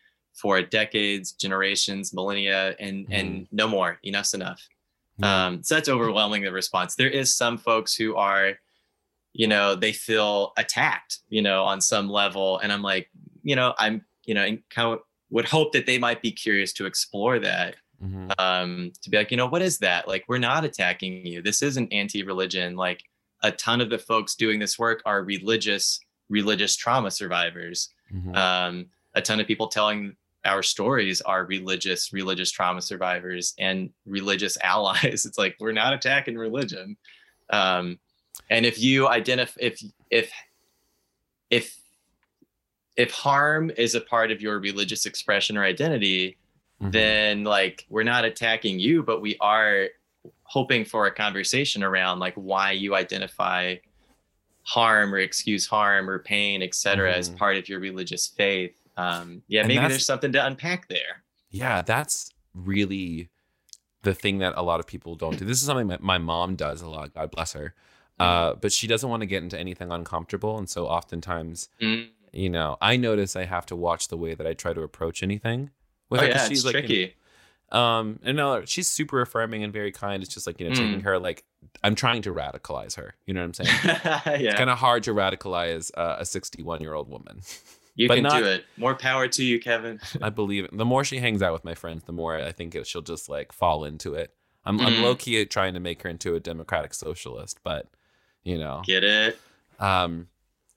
for 0.40 0.62
decades, 0.62 1.32
generations, 1.32 2.14
millennia, 2.14 2.76
and 2.78 3.04
mm-hmm. 3.04 3.12
and 3.12 3.48
no 3.50 3.66
more. 3.68 3.98
Enough's 4.02 4.34
enough. 4.34 4.66
Um, 5.20 5.62
so 5.64 5.74
that's 5.74 5.88
overwhelming 5.88 6.42
the 6.42 6.52
response. 6.52 6.94
There 6.94 7.10
is 7.10 7.34
some 7.34 7.58
folks 7.58 7.92
who 7.94 8.14
are, 8.14 8.52
you 9.32 9.48
know, 9.48 9.74
they 9.74 9.92
feel 9.92 10.52
attacked, 10.56 11.18
you 11.28 11.42
know, 11.42 11.64
on 11.64 11.80
some 11.80 12.08
level, 12.08 12.58
and 12.58 12.72
I'm 12.72 12.82
like, 12.82 13.10
you 13.42 13.56
know, 13.56 13.74
I'm, 13.78 14.04
you 14.24 14.34
know, 14.34 14.44
and 14.44 14.62
kind 14.70 14.92
of 14.92 15.00
would 15.30 15.44
hope 15.44 15.72
that 15.72 15.86
they 15.86 15.98
might 15.98 16.22
be 16.22 16.30
curious 16.30 16.72
to 16.74 16.86
explore 16.86 17.38
that. 17.40 17.74
Mm-hmm. 18.02 18.30
Um, 18.38 18.92
to 19.02 19.10
be 19.10 19.16
like, 19.16 19.32
you 19.32 19.36
know, 19.36 19.48
what 19.48 19.60
is 19.60 19.78
that? 19.78 20.06
Like, 20.06 20.24
we're 20.28 20.38
not 20.38 20.64
attacking 20.64 21.26
you. 21.26 21.42
This 21.42 21.62
isn't 21.62 21.92
anti-religion. 21.92 22.76
Like, 22.76 23.02
a 23.42 23.50
ton 23.50 23.80
of 23.80 23.90
the 23.90 23.98
folks 23.98 24.36
doing 24.36 24.60
this 24.60 24.78
work 24.78 25.02
are 25.04 25.22
religious, 25.22 25.98
religious 26.28 26.76
trauma 26.76 27.10
survivors. 27.10 27.90
Mm-hmm. 28.14 28.34
Um, 28.36 28.86
a 29.14 29.20
ton 29.20 29.40
of 29.40 29.46
people 29.48 29.66
telling 29.66 30.16
our 30.44 30.62
stories 30.62 31.20
are 31.22 31.44
religious 31.44 32.12
religious 32.12 32.50
trauma 32.50 32.80
survivors 32.80 33.54
and 33.58 33.90
religious 34.06 34.56
allies 34.62 35.24
it's 35.26 35.38
like 35.38 35.56
we're 35.60 35.72
not 35.72 35.92
attacking 35.92 36.36
religion 36.36 36.96
um, 37.50 37.98
and 38.50 38.66
if 38.66 38.78
you 38.78 39.08
identify 39.08 39.58
if 39.60 39.82
if 40.10 40.32
if 41.50 41.78
if 42.96 43.12
harm 43.12 43.70
is 43.76 43.94
a 43.94 44.00
part 44.00 44.30
of 44.30 44.42
your 44.42 44.58
religious 44.58 45.06
expression 45.06 45.56
or 45.56 45.64
identity 45.64 46.36
mm-hmm. 46.80 46.90
then 46.90 47.44
like 47.44 47.86
we're 47.88 48.02
not 48.02 48.24
attacking 48.24 48.78
you 48.78 49.02
but 49.02 49.20
we 49.20 49.36
are 49.40 49.88
hoping 50.42 50.84
for 50.84 51.06
a 51.06 51.10
conversation 51.10 51.82
around 51.82 52.18
like 52.18 52.34
why 52.34 52.72
you 52.72 52.94
identify 52.94 53.76
harm 54.62 55.14
or 55.14 55.18
excuse 55.18 55.66
harm 55.66 56.08
or 56.10 56.18
pain 56.18 56.62
etc 56.62 57.10
mm-hmm. 57.10 57.18
as 57.18 57.30
part 57.30 57.56
of 57.56 57.68
your 57.68 57.80
religious 57.80 58.26
faith 58.26 58.74
um, 58.98 59.42
yeah, 59.46 59.60
and 59.60 59.68
maybe 59.68 59.86
there's 59.86 60.04
something 60.04 60.32
to 60.32 60.44
unpack 60.44 60.88
there. 60.88 61.22
Yeah, 61.50 61.82
that's 61.82 62.32
really 62.52 63.30
the 64.02 64.12
thing 64.12 64.38
that 64.38 64.54
a 64.56 64.62
lot 64.62 64.80
of 64.80 64.86
people 64.86 65.14
don't 65.14 65.38
do. 65.38 65.44
This 65.44 65.60
is 65.60 65.66
something 65.66 65.88
that 65.88 66.02
my 66.02 66.18
mom 66.18 66.56
does 66.56 66.82
a 66.82 66.88
lot. 66.88 67.14
God 67.14 67.30
bless 67.30 67.52
her. 67.52 67.74
Mm. 68.20 68.24
Uh, 68.24 68.54
but 68.54 68.72
she 68.72 68.86
doesn't 68.86 69.08
want 69.08 69.20
to 69.20 69.26
get 69.26 69.42
into 69.42 69.58
anything 69.58 69.92
uncomfortable, 69.92 70.58
and 70.58 70.68
so 70.68 70.86
oftentimes, 70.86 71.68
mm. 71.80 72.08
you 72.32 72.50
know, 72.50 72.76
I 72.80 72.96
notice 72.96 73.36
I 73.36 73.44
have 73.44 73.66
to 73.66 73.76
watch 73.76 74.08
the 74.08 74.16
way 74.16 74.34
that 74.34 74.46
I 74.46 74.54
try 74.54 74.72
to 74.72 74.82
approach 74.82 75.22
anything. 75.22 75.70
With 76.10 76.20
oh, 76.20 76.24
her, 76.24 76.30
yeah, 76.30 76.48
she's 76.48 76.58
it's 76.58 76.64
like, 76.64 76.72
tricky. 76.72 76.94
You 76.94 77.06
know, 77.06 77.12
um, 77.70 78.18
and 78.24 78.36
no, 78.36 78.64
she's 78.64 78.88
super 78.88 79.20
affirming 79.20 79.62
and 79.62 79.72
very 79.72 79.92
kind. 79.92 80.22
It's 80.22 80.34
just 80.34 80.46
like 80.46 80.58
you 80.58 80.68
know, 80.68 80.74
mm. 80.74 80.78
taking 80.78 81.00
her 81.02 81.18
like 81.18 81.44
I'm 81.84 81.94
trying 81.94 82.22
to 82.22 82.32
radicalize 82.32 82.96
her. 82.96 83.14
You 83.26 83.34
know 83.34 83.40
what 83.40 83.58
I'm 83.58 83.66
saying? 83.66 83.78
yeah. 83.84 84.50
It's 84.50 84.54
kind 84.54 84.70
of 84.70 84.78
hard 84.78 85.04
to 85.04 85.12
radicalize 85.12 85.90
uh, 85.96 86.16
a 86.18 86.24
61 86.24 86.80
year 86.80 86.94
old 86.94 87.08
woman. 87.08 87.40
You 87.98 88.06
but 88.06 88.14
can 88.14 88.22
not, 88.22 88.38
do 88.38 88.44
it. 88.44 88.64
More 88.76 88.94
power 88.94 89.26
to 89.26 89.44
you, 89.44 89.58
Kevin. 89.58 89.98
I 90.22 90.30
believe 90.30 90.64
it. 90.64 90.76
The 90.76 90.84
more 90.84 91.02
she 91.02 91.18
hangs 91.18 91.42
out 91.42 91.52
with 91.52 91.64
my 91.64 91.74
friends, 91.74 92.04
the 92.04 92.12
more 92.12 92.36
I 92.36 92.52
think 92.52 92.76
it, 92.76 92.86
she'll 92.86 93.02
just 93.02 93.28
like 93.28 93.50
fall 93.50 93.84
into 93.84 94.14
it. 94.14 94.32
I'm, 94.64 94.78
mm. 94.78 94.86
I'm 94.86 94.92
mm-hmm. 94.92 95.02
low 95.02 95.14
key 95.16 95.44
trying 95.46 95.74
to 95.74 95.80
make 95.80 96.02
her 96.02 96.08
into 96.08 96.36
a 96.36 96.40
democratic 96.40 96.94
socialist, 96.94 97.58
but 97.64 97.88
you 98.44 98.56
know, 98.56 98.82
get 98.86 99.02
it. 99.02 99.40
Um, 99.80 100.28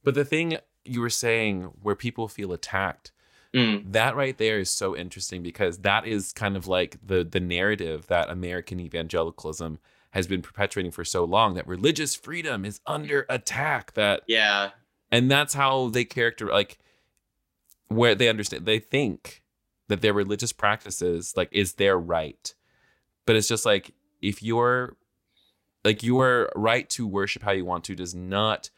but 0.03 0.15
the 0.15 0.25
thing 0.25 0.57
you 0.83 0.99
were 0.99 1.11
saying 1.11 1.69
where 1.83 1.95
people 1.95 2.27
feel 2.27 2.53
attacked, 2.53 3.11
mm. 3.53 3.83
that 3.91 4.15
right 4.15 4.37
there 4.39 4.57
is 4.57 4.71
so 4.71 4.97
interesting 4.97 5.43
because 5.43 5.77
that 5.79 6.07
is 6.07 6.33
kind 6.33 6.57
of 6.57 6.65
like 6.65 6.97
the 7.05 7.23
the 7.23 7.39
narrative 7.39 8.07
that 8.07 8.31
American 8.31 8.79
evangelicalism 8.79 9.77
has 10.09 10.25
been 10.25 10.41
perpetuating 10.41 10.91
for 10.91 11.05
so 11.05 11.23
long 11.23 11.53
that 11.53 11.67
religious 11.67 12.15
freedom 12.15 12.65
is 12.65 12.81
under 12.87 13.27
attack. 13.29 13.93
That 13.93 14.23
yeah, 14.25 14.71
and 15.11 15.29
that's 15.29 15.53
how 15.53 15.89
they 15.89 16.03
character 16.03 16.47
like 16.47 16.79
where 17.95 18.15
they 18.15 18.29
understand 18.29 18.65
they 18.65 18.79
think 18.79 19.41
that 19.87 20.01
their 20.01 20.13
religious 20.13 20.53
practices 20.53 21.33
like 21.35 21.49
is 21.51 21.73
their 21.73 21.97
right. 21.97 22.53
But 23.25 23.35
it's 23.35 23.47
just 23.47 23.65
like 23.65 23.93
if 24.21 24.41
you're 24.41 24.95
like 25.83 26.03
your 26.03 26.51
right 26.55 26.89
to 26.91 27.07
worship 27.07 27.43
how 27.43 27.51
you 27.51 27.65
want 27.65 27.83
to 27.85 27.95
does 27.95 28.15
not 28.15 28.69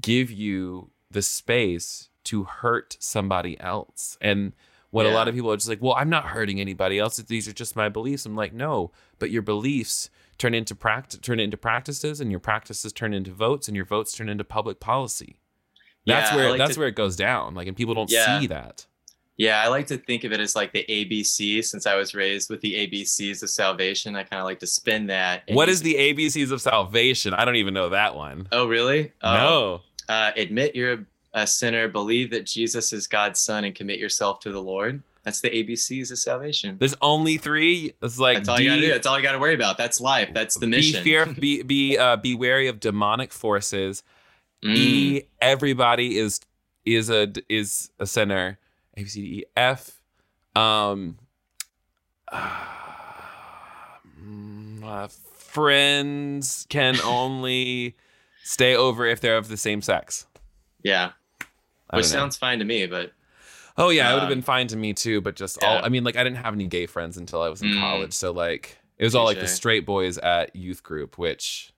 give 0.00 0.30
you 0.30 0.90
the 1.10 1.22
space 1.22 2.08
to 2.24 2.44
hurt 2.44 2.96
somebody 3.00 3.60
else. 3.60 4.16
And 4.20 4.52
what 4.90 5.06
yeah. 5.06 5.12
a 5.12 5.14
lot 5.14 5.28
of 5.28 5.34
people 5.34 5.50
are 5.50 5.56
just 5.56 5.68
like 5.68 5.82
well 5.82 5.94
i'm 5.94 6.10
not 6.10 6.26
hurting 6.26 6.60
anybody 6.60 6.98
else. 6.98 7.16
These 7.16 7.48
are 7.48 7.52
just 7.52 7.76
my 7.76 7.88
beliefs. 7.88 8.24
I'm 8.24 8.36
like 8.36 8.54
no 8.54 8.90
but 9.18 9.30
your 9.30 9.42
beliefs 9.42 10.08
turn 10.38 10.54
into 10.54 10.74
practice 10.74 11.20
turn 11.20 11.40
into 11.40 11.56
practices 11.56 12.20
and 12.20 12.30
your 12.30 12.40
practices 12.40 12.92
turn 12.92 13.12
into 13.12 13.32
votes 13.32 13.68
and 13.68 13.76
your 13.76 13.86
votes 13.86 14.12
turn 14.12 14.28
into 14.28 14.44
public 14.44 14.80
policy 14.80 15.36
that's 16.06 16.30
yeah, 16.30 16.36
where 16.36 16.50
like 16.50 16.58
that's 16.58 16.74
to, 16.74 16.80
where 16.80 16.88
it 16.88 16.94
goes 16.94 17.16
down. 17.16 17.54
Like, 17.54 17.68
and 17.68 17.76
people 17.76 17.94
don't 17.94 18.10
yeah. 18.10 18.40
see 18.40 18.46
that. 18.48 18.86
Yeah, 19.36 19.62
I 19.62 19.68
like 19.68 19.86
to 19.88 19.96
think 19.96 20.24
of 20.24 20.32
it 20.32 20.40
as 20.40 20.54
like 20.54 20.72
the 20.72 20.84
ABC. 20.88 21.64
Since 21.64 21.86
I 21.86 21.94
was 21.94 22.14
raised 22.14 22.50
with 22.50 22.60
the 22.60 22.74
ABCs 22.86 23.42
of 23.42 23.50
salvation, 23.50 24.14
I 24.14 24.24
kind 24.24 24.40
of 24.40 24.44
like 24.44 24.60
to 24.60 24.66
spin 24.66 25.06
that. 25.06 25.44
What 25.48 25.68
is 25.68 25.82
the 25.82 25.94
ABCs 25.94 26.52
of 26.52 26.60
salvation? 26.60 27.34
I 27.34 27.44
don't 27.44 27.56
even 27.56 27.74
know 27.74 27.88
that 27.88 28.14
one. 28.14 28.46
Oh, 28.52 28.66
really? 28.66 29.12
No. 29.22 29.74
Um, 29.74 29.80
uh, 30.08 30.32
admit 30.36 30.76
you're 30.76 31.06
a 31.32 31.46
sinner. 31.46 31.88
Believe 31.88 32.30
that 32.30 32.46
Jesus 32.46 32.92
is 32.92 33.06
God's 33.06 33.40
son, 33.40 33.64
and 33.64 33.74
commit 33.74 33.98
yourself 33.98 34.40
to 34.40 34.52
the 34.52 34.62
Lord. 34.62 35.02
That's 35.24 35.40
the 35.40 35.50
ABCs 35.50 36.10
of 36.10 36.18
salvation. 36.18 36.76
There's 36.78 36.96
only 37.00 37.36
three. 37.36 37.94
It's 38.02 38.18
like 38.18 38.38
that's 38.38 38.48
all 38.48 38.56
D- 38.56 38.64
you 38.64 38.70
gotta 38.70 38.80
do. 38.80 38.88
That's 38.88 39.06
all 39.06 39.16
you 39.16 39.22
gotta 39.22 39.38
worry 39.38 39.54
about. 39.54 39.78
That's 39.78 40.00
life. 40.00 40.30
That's 40.34 40.56
the 40.56 40.66
mission. 40.66 41.02
Be 41.04 41.10
fear. 41.10 41.26
be 41.38 41.62
be 41.62 41.96
uh, 41.96 42.16
be 42.16 42.34
wary 42.34 42.66
of 42.66 42.80
demonic 42.80 43.32
forces. 43.32 44.02
Mm. 44.64 44.76
E 44.76 45.22
everybody 45.40 46.18
is 46.18 46.40
is 46.84 47.10
a 47.10 47.32
is 47.48 47.90
a 47.98 48.06
center. 48.06 48.58
A 48.96 49.02
B 49.02 49.08
C 49.08 49.22
D 49.22 49.38
E 49.38 49.44
F. 49.56 50.00
Um. 50.54 51.18
Uh, 54.84 55.08
friends 55.08 56.66
can 56.68 57.00
only 57.04 57.96
stay 58.42 58.76
over 58.76 59.06
if 59.06 59.20
they're 59.20 59.36
of 59.36 59.48
the 59.48 59.56
same 59.56 59.80
sex. 59.80 60.26
Yeah. 60.82 61.12
Which 61.92 62.06
sounds 62.06 62.36
fine 62.36 62.58
to 62.58 62.64
me, 62.64 62.86
but 62.86 63.12
Oh 63.76 63.90
yeah, 63.90 64.08
um, 64.08 64.10
it 64.10 64.14
would 64.14 64.20
have 64.20 64.28
been 64.28 64.42
fine 64.42 64.66
to 64.68 64.76
me 64.76 64.92
too, 64.92 65.20
but 65.20 65.36
just 65.36 65.58
yeah. 65.60 65.68
all 65.68 65.84
I 65.84 65.88
mean, 65.88 66.04
like 66.04 66.16
I 66.16 66.24
didn't 66.24 66.38
have 66.38 66.54
any 66.54 66.66
gay 66.66 66.86
friends 66.86 67.16
until 67.16 67.42
I 67.42 67.48
was 67.48 67.62
in 67.62 67.68
mm. 67.68 67.80
college. 67.80 68.12
So 68.12 68.32
like 68.32 68.78
it 68.98 69.04
was 69.04 69.14
all 69.14 69.24
like 69.24 69.40
the 69.40 69.48
straight 69.48 69.86
boys 69.86 70.18
at 70.18 70.54
youth 70.54 70.82
group, 70.82 71.18
which, 71.18 71.72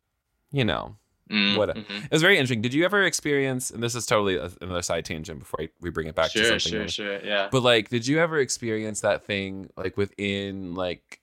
you 0.51 0.65
know, 0.65 0.97
Mm, 1.31 1.57
what 1.57 1.71
a, 1.71 1.75
mm-hmm. 1.75 2.05
it 2.05 2.11
was 2.11 2.21
very 2.21 2.37
interesting. 2.37 2.61
Did 2.61 2.75
you 2.75 2.85
ever 2.85 3.03
experience? 3.03 3.71
And 3.71 3.83
this 3.83 3.95
is 3.95 4.05
totally 4.05 4.37
another 4.61 4.83
side 4.83 5.07
tangent 5.07 5.39
before 5.39 5.63
I, 5.63 5.69
we 5.81 5.91
bring 5.91 6.07
it 6.07 6.15
back 6.15 6.31
sure, 6.31 6.43
to 6.43 6.61
something. 6.61 6.81
Sure, 6.81 6.89
sure, 6.89 7.21
sure, 7.21 7.27
yeah. 7.27 7.49
But 7.51 7.63
like, 7.63 7.89
did 7.89 8.07
you 8.07 8.19
ever 8.19 8.39
experience 8.39 9.01
that 9.01 9.25
thing 9.25 9.71
like 9.77 9.97
within 9.97 10.75
like 10.75 11.21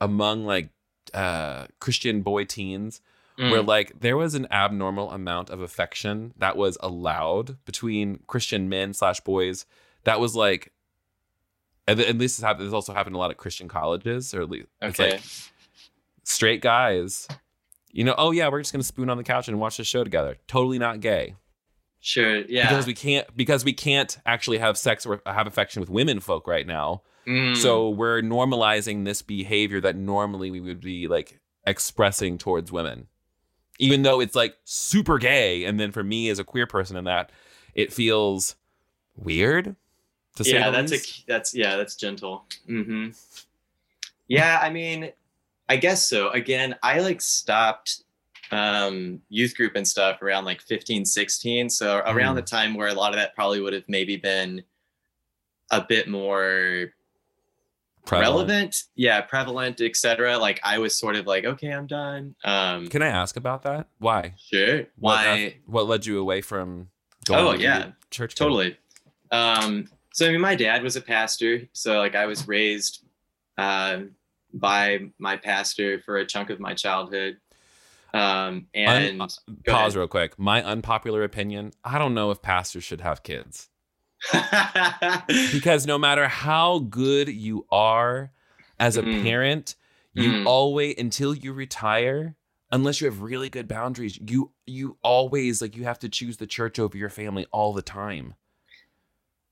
among 0.00 0.44
like 0.44 0.70
uh 1.14 1.66
Christian 1.78 2.22
boy 2.22 2.44
teens? 2.44 3.00
Mm. 3.38 3.50
Where 3.50 3.62
like 3.62 4.00
there 4.00 4.18
was 4.18 4.34
an 4.34 4.46
abnormal 4.50 5.10
amount 5.10 5.48
of 5.48 5.62
affection 5.62 6.34
that 6.36 6.58
was 6.58 6.76
allowed 6.80 7.64
between 7.64 8.20
Christian 8.26 8.68
men 8.68 8.92
slash 8.92 9.20
boys. 9.20 9.64
That 10.04 10.20
was 10.20 10.36
like, 10.36 10.72
at 11.88 11.96
least 11.96 12.36
this 12.36 12.40
happened. 12.40 12.66
This 12.66 12.74
also 12.74 12.92
happened 12.92 13.16
a 13.16 13.18
lot 13.18 13.30
at 13.30 13.38
Christian 13.38 13.68
colleges, 13.68 14.34
or 14.34 14.42
at 14.42 14.50
least 14.50 14.66
okay. 14.82 14.88
it's 14.88 14.98
like 14.98 15.22
straight 16.24 16.60
guys 16.60 17.26
you 17.92 18.04
know, 18.04 18.14
oh 18.16 18.30
yeah, 18.30 18.48
we're 18.48 18.60
just 18.60 18.72
gonna 18.72 18.84
spoon 18.84 19.10
on 19.10 19.16
the 19.16 19.24
couch 19.24 19.48
and 19.48 19.58
watch 19.58 19.76
the 19.76 19.84
show 19.84 20.04
together. 20.04 20.36
Totally 20.46 20.78
not 20.78 21.00
gay. 21.00 21.36
Sure. 22.00 22.38
Yeah. 22.40 22.68
Because 22.68 22.86
we 22.86 22.94
can't 22.94 23.36
because 23.36 23.64
we 23.64 23.72
can't 23.72 24.18
actually 24.24 24.58
have 24.58 24.78
sex 24.78 25.04
or 25.04 25.20
have 25.26 25.46
affection 25.46 25.80
with 25.80 25.90
women 25.90 26.20
folk 26.20 26.46
right 26.46 26.66
now. 26.66 27.02
Mm. 27.26 27.56
So 27.56 27.90
we're 27.90 28.22
normalizing 28.22 29.04
this 29.04 29.22
behavior 29.22 29.80
that 29.82 29.96
normally 29.96 30.50
we 30.50 30.60
would 30.60 30.80
be 30.80 31.08
like 31.08 31.38
expressing 31.66 32.38
towards 32.38 32.72
women. 32.72 33.08
Even 33.78 34.02
though 34.02 34.20
it's 34.20 34.34
like 34.34 34.56
super 34.64 35.18
gay. 35.18 35.64
And 35.64 35.78
then 35.78 35.92
for 35.92 36.02
me 36.02 36.28
as 36.30 36.38
a 36.38 36.44
queer 36.44 36.66
person 36.66 36.96
in 36.96 37.04
that, 37.04 37.30
it 37.74 37.92
feels 37.92 38.56
weird 39.16 39.76
to 40.36 40.44
say. 40.44 40.52
Yeah, 40.52 40.70
that's 40.70 40.92
least. 40.92 41.20
a 41.20 41.26
that's 41.26 41.54
yeah, 41.54 41.76
that's 41.76 41.96
gentle. 41.96 42.44
Mm-hmm. 42.68 43.10
Yeah, 44.28 44.60
I 44.62 44.70
mean, 44.70 45.12
I 45.70 45.76
guess 45.76 46.04
so. 46.04 46.30
Again, 46.30 46.74
I 46.82 46.98
like 46.98 47.20
stopped 47.20 48.02
um, 48.50 49.20
youth 49.28 49.56
group 49.56 49.76
and 49.76 49.86
stuff 49.86 50.20
around 50.20 50.44
like 50.44 50.60
15, 50.62 51.04
16. 51.04 51.70
So 51.70 51.98
around 51.98 52.34
mm. 52.34 52.38
the 52.38 52.42
time 52.42 52.74
where 52.74 52.88
a 52.88 52.92
lot 52.92 53.12
of 53.12 53.20
that 53.20 53.36
probably 53.36 53.60
would 53.60 53.72
have 53.72 53.84
maybe 53.86 54.16
been 54.16 54.64
a 55.70 55.80
bit 55.80 56.08
more 56.08 56.86
prevalent. 58.04 58.48
relevant. 58.48 58.82
Yeah, 58.96 59.20
prevalent, 59.20 59.80
etc. 59.80 60.38
Like 60.38 60.58
I 60.64 60.78
was 60.78 60.98
sort 60.98 61.14
of 61.14 61.28
like, 61.28 61.44
okay, 61.44 61.70
I'm 61.70 61.86
done. 61.86 62.34
Um, 62.42 62.88
Can 62.88 63.02
I 63.02 63.08
ask 63.08 63.36
about 63.36 63.62
that? 63.62 63.86
Why? 64.00 64.34
Sure. 64.38 64.86
Why? 64.98 65.54
What, 65.66 65.86
what 65.86 65.88
led 65.88 66.06
you 66.06 66.18
away 66.18 66.40
from 66.40 66.88
going 67.26 67.46
oh, 67.46 67.52
yeah. 67.52 67.92
church? 68.10 68.34
Totally. 68.34 68.76
Um, 69.30 69.88
so 70.12 70.26
I 70.26 70.32
mean, 70.32 70.40
my 70.40 70.56
dad 70.56 70.82
was 70.82 70.96
a 70.96 71.00
pastor, 71.00 71.68
so 71.72 71.98
like 71.98 72.16
I 72.16 72.26
was 72.26 72.48
raised 72.48 73.04
um, 73.56 74.16
by 74.52 75.00
my 75.18 75.36
pastor 75.36 76.00
for 76.00 76.16
a 76.16 76.26
chunk 76.26 76.50
of 76.50 76.60
my 76.60 76.74
childhood. 76.74 77.38
Um, 78.12 78.66
and 78.74 79.20
Un- 79.20 79.28
pause 79.66 79.94
ahead. 79.94 79.96
real 79.96 80.08
quick. 80.08 80.38
My 80.38 80.62
unpopular 80.62 81.22
opinion: 81.22 81.72
I 81.84 81.98
don't 81.98 82.14
know 82.14 82.30
if 82.30 82.42
pastors 82.42 82.84
should 82.84 83.00
have 83.02 83.22
kids 83.22 83.68
because 85.52 85.86
no 85.86 85.98
matter 85.98 86.28
how 86.28 86.80
good 86.80 87.28
you 87.28 87.66
are 87.70 88.32
as 88.78 88.96
a 88.96 89.02
Mhm. 89.02 89.22
parent, 89.22 89.76
you 90.12 90.32
Mhm. 90.32 90.46
always 90.46 90.94
until 90.98 91.34
you 91.34 91.52
retire. 91.52 92.36
Unless 92.72 93.00
you 93.00 93.06
have 93.06 93.20
really 93.20 93.48
good 93.50 93.66
boundaries, 93.66 94.18
you 94.18 94.52
you 94.66 94.96
always 95.02 95.60
like 95.60 95.76
you 95.76 95.84
have 95.84 95.98
to 96.00 96.08
choose 96.08 96.36
the 96.36 96.46
church 96.46 96.78
over 96.78 96.96
your 96.96 97.10
family 97.10 97.46
all 97.52 97.72
the 97.72 97.82
time. 97.82 98.34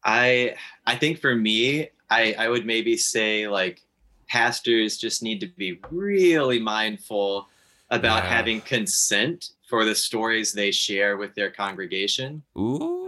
I 0.04 0.56
I 0.87 0.96
think 0.96 1.18
for 1.18 1.34
me, 1.34 1.88
I 2.11 2.34
I 2.38 2.48
would 2.48 2.64
maybe 2.66 2.96
say 2.96 3.48
like 3.48 3.82
pastors 4.28 4.98
just 4.98 5.22
need 5.22 5.40
to 5.40 5.46
be 5.46 5.80
really 5.90 6.58
mindful 6.58 7.48
about 7.90 8.24
Yeah. 8.24 8.30
having 8.30 8.60
consent 8.60 9.50
for 9.68 9.84
the 9.84 9.94
stories 9.94 10.52
they 10.52 10.70
share 10.70 11.16
with 11.16 11.34
their 11.34 11.50
congregation. 11.50 12.42
Ooh. 12.58 13.06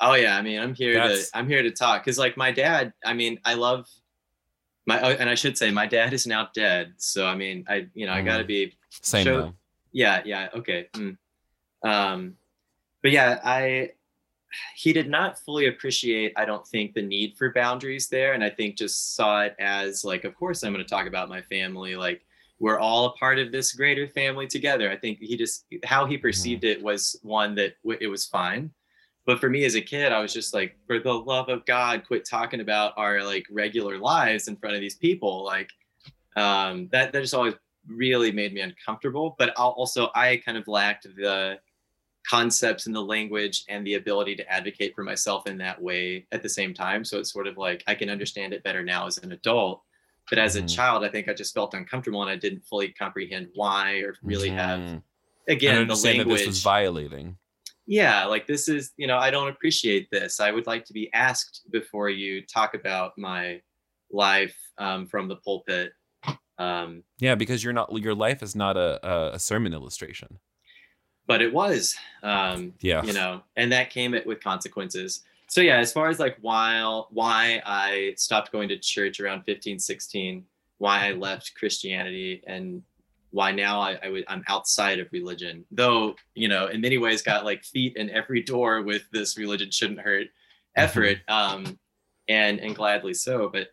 Oh 0.00 0.14
yeah, 0.14 0.36
I 0.36 0.42
mean, 0.42 0.60
I'm 0.60 0.74
here 0.74 0.94
That's- 0.94 1.30
to 1.30 1.38
I'm 1.38 1.48
here 1.48 1.62
to 1.62 1.70
talk 1.70 2.04
because 2.04 2.18
like 2.18 2.36
my 2.36 2.50
dad, 2.52 2.92
I 3.04 3.14
mean, 3.14 3.38
I 3.44 3.54
love 3.54 3.88
my 4.86 5.00
oh, 5.00 5.10
and 5.18 5.28
I 5.28 5.34
should 5.34 5.56
say 5.58 5.70
my 5.70 5.86
dad 5.86 6.12
is 6.12 6.26
now 6.26 6.48
dead. 6.54 6.94
So 6.98 7.26
I 7.26 7.34
mean, 7.36 7.64
I 7.68 7.86
you 7.94 8.06
know 8.06 8.12
I 8.12 8.22
got 8.22 8.38
to 8.38 8.44
Mm. 8.44 8.48
be 8.48 8.76
Same 9.02 9.24
show- 9.24 9.54
yeah 9.92 10.22
yeah 10.24 10.48
okay 10.54 10.88
mm. 10.94 11.16
um 11.82 12.36
but 13.02 13.10
yeah 13.12 13.38
i 13.44 13.90
he 14.74 14.92
did 14.92 15.08
not 15.08 15.38
fully 15.38 15.66
appreciate 15.66 16.32
i 16.36 16.44
don't 16.44 16.66
think 16.66 16.94
the 16.94 17.02
need 17.02 17.36
for 17.36 17.52
boundaries 17.52 18.08
there. 18.08 18.34
And 18.34 18.44
i 18.44 18.50
think 18.50 18.76
just 18.76 19.14
saw 19.16 19.42
it 19.42 19.54
as 19.58 20.04
like 20.04 20.24
of 20.24 20.34
course 20.34 20.62
i'm 20.62 20.72
going 20.72 20.84
to 20.84 20.88
talk 20.88 21.06
about 21.06 21.28
my 21.28 21.42
family 21.42 21.96
like 21.96 22.26
we're 22.58 22.78
all 22.78 23.06
a 23.06 23.12
part 23.12 23.38
of 23.38 23.52
this 23.52 23.72
greater 23.72 24.08
family 24.08 24.46
together. 24.46 24.90
I 24.90 24.96
think 24.96 25.18
he 25.20 25.36
just 25.36 25.66
how 25.84 26.06
he 26.06 26.16
perceived 26.16 26.64
it 26.64 26.82
was 26.82 27.18
one 27.22 27.54
that 27.56 27.74
w- 27.82 27.98
it 28.00 28.06
was 28.06 28.26
fine. 28.26 28.70
But 29.26 29.40
for 29.40 29.50
me 29.50 29.64
as 29.64 29.74
a 29.74 29.80
kid 29.80 30.12
i 30.12 30.20
was 30.20 30.32
just 30.32 30.54
like 30.54 30.76
for 30.86 30.98
the 30.98 31.12
love 31.12 31.48
of 31.48 31.66
god 31.66 32.06
quit 32.06 32.24
talking 32.24 32.60
about 32.60 32.94
our 32.96 33.22
like 33.24 33.44
regular 33.50 33.98
lives 33.98 34.48
in 34.48 34.56
front 34.56 34.74
of 34.74 34.80
these 34.80 34.96
people. 34.96 35.44
Like 35.44 35.70
um 36.36 36.88
that 36.92 37.12
that 37.12 37.20
just 37.20 37.34
always 37.34 37.54
really 37.88 38.32
made 38.32 38.54
me 38.54 38.60
uncomfortable. 38.60 39.34
But 39.38 39.52
I'll 39.56 39.70
also 39.70 40.10
i 40.14 40.36
kind 40.38 40.56
of 40.56 40.66
lacked 40.68 41.04
the 41.16 41.58
concepts 42.28 42.86
and 42.86 42.94
the 42.94 43.00
language 43.00 43.64
and 43.68 43.86
the 43.86 43.94
ability 43.94 44.34
to 44.36 44.52
advocate 44.52 44.94
for 44.94 45.04
myself 45.04 45.46
in 45.46 45.56
that 45.58 45.80
way 45.80 46.26
at 46.32 46.42
the 46.42 46.48
same 46.48 46.74
time 46.74 47.04
so 47.04 47.18
it's 47.18 47.32
sort 47.32 47.46
of 47.46 47.56
like 47.56 47.84
i 47.86 47.94
can 47.94 48.10
understand 48.10 48.52
it 48.52 48.62
better 48.64 48.82
now 48.82 49.06
as 49.06 49.18
an 49.18 49.32
adult 49.32 49.82
but 50.28 50.38
as 50.38 50.56
Mhm. 50.56 50.64
a 50.64 50.66
child 50.66 51.04
i 51.04 51.08
think 51.08 51.28
i 51.28 51.34
just 51.34 51.54
felt 51.54 51.74
uncomfortable 51.74 52.22
and 52.22 52.30
i 52.30 52.36
didn't 52.36 52.66
fully 52.66 52.88
comprehend 52.88 53.48
why 53.54 53.98
or 54.00 54.14
really 54.22 54.48
have 54.50 54.80
Mhm. 54.80 55.02
again 55.48 55.86
the 55.86 55.94
language 55.94 56.26
that 56.26 56.28
this 56.38 56.46
was 56.46 56.62
violating. 56.62 57.38
yeah 57.86 58.24
like 58.24 58.46
this 58.48 58.68
is 58.68 58.92
you 58.96 59.06
know 59.06 59.18
i 59.18 59.30
don't 59.30 59.48
appreciate 59.48 60.10
this 60.10 60.40
i 60.40 60.50
would 60.50 60.66
like 60.66 60.84
to 60.86 60.92
be 60.92 61.12
asked 61.12 61.62
before 61.70 62.08
you 62.10 62.44
talk 62.44 62.74
about 62.74 63.16
my 63.16 63.60
life 64.10 64.56
um, 64.78 65.06
from 65.06 65.28
the 65.28 65.36
pulpit 65.36 65.92
um, 66.58 67.02
Yeah, 67.18 67.34
because 67.34 67.62
you're 67.62 67.72
not 67.74 67.92
your 68.02 68.14
life 68.14 68.42
is 68.42 68.56
not 68.56 68.76
a, 68.78 69.34
a 69.34 69.38
sermon 69.38 69.74
illustration. 69.74 70.38
But 71.26 71.42
it 71.42 71.52
was 71.52 71.96
um, 72.22 72.72
Yeah. 72.80 73.02
you 73.04 73.12
know 73.12 73.42
and 73.56 73.72
that 73.72 73.90
came 73.90 74.12
with 74.26 74.42
consequences. 74.42 75.22
So 75.48 75.60
yeah 75.60 75.78
as 75.78 75.92
far 75.92 76.08
as 76.08 76.18
like 76.18 76.36
why 76.40 76.80
why 77.10 77.62
i 77.64 78.14
stopped 78.16 78.50
going 78.50 78.68
to 78.68 78.78
church 78.78 79.20
around 79.20 79.42
15 79.44 79.78
16 79.78 80.44
why 80.78 81.06
i 81.06 81.12
left 81.12 81.54
christianity 81.54 82.42
and 82.48 82.82
why 83.30 83.52
now 83.52 83.80
I, 83.80 83.96
I 84.02 84.08
would 84.10 84.24
i'm 84.26 84.42
outside 84.48 84.98
of 84.98 85.06
religion 85.12 85.64
though 85.70 86.16
you 86.34 86.48
know 86.48 86.66
in 86.66 86.80
many 86.80 86.98
ways 86.98 87.22
got 87.22 87.44
like 87.44 87.62
feet 87.64 87.96
in 87.96 88.10
every 88.10 88.42
door 88.42 88.82
with 88.82 89.02
this 89.12 89.38
religion 89.38 89.70
shouldn't 89.70 90.00
hurt 90.00 90.26
effort 90.74 91.18
um 91.28 91.78
and 92.28 92.58
and 92.58 92.74
gladly 92.74 93.14
so. 93.14 93.48
But 93.48 93.68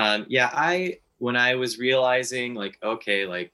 um 0.00 0.26
yeah 0.28 0.50
i 0.52 0.98
when 1.18 1.34
i 1.36 1.56
was 1.56 1.76
realizing 1.78 2.54
like 2.54 2.78
okay 2.84 3.26
like 3.26 3.52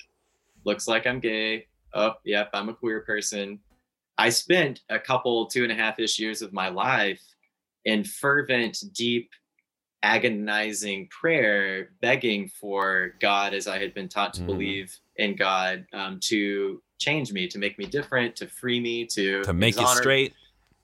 looks 0.64 0.86
like 0.86 1.06
i'm 1.06 1.20
gay 1.20 1.66
oh 1.94 2.14
yep 2.24 2.48
i'm 2.54 2.68
a 2.68 2.74
queer 2.74 3.00
person 3.00 3.58
i 4.18 4.28
spent 4.28 4.80
a 4.90 4.98
couple 4.98 5.46
two 5.46 5.62
and 5.62 5.72
a 5.72 5.74
half 5.74 5.98
ish 5.98 6.18
years 6.18 6.42
of 6.42 6.52
my 6.52 6.68
life 6.68 7.22
in 7.84 8.04
fervent 8.04 8.82
deep 8.92 9.30
agonizing 10.02 11.06
prayer 11.08 11.90
begging 12.00 12.48
for 12.48 13.14
god 13.20 13.54
as 13.54 13.66
i 13.68 13.78
had 13.78 13.94
been 13.94 14.08
taught 14.08 14.34
to 14.34 14.42
Mhm. 14.42 14.46
believe 14.46 14.96
in 15.16 15.36
god 15.36 15.86
um, 15.92 16.18
to 16.20 16.82
change 16.98 17.32
me 17.32 17.46
to 17.48 17.58
make 17.58 17.78
me 17.78 17.84
different 17.86 18.34
to 18.36 18.46
free 18.48 18.80
me 18.80 19.06
to 19.06 19.42
To 19.44 19.52
make 19.52 19.76
you 19.76 19.82
exonerate- 19.82 19.96
straight. 20.02 20.34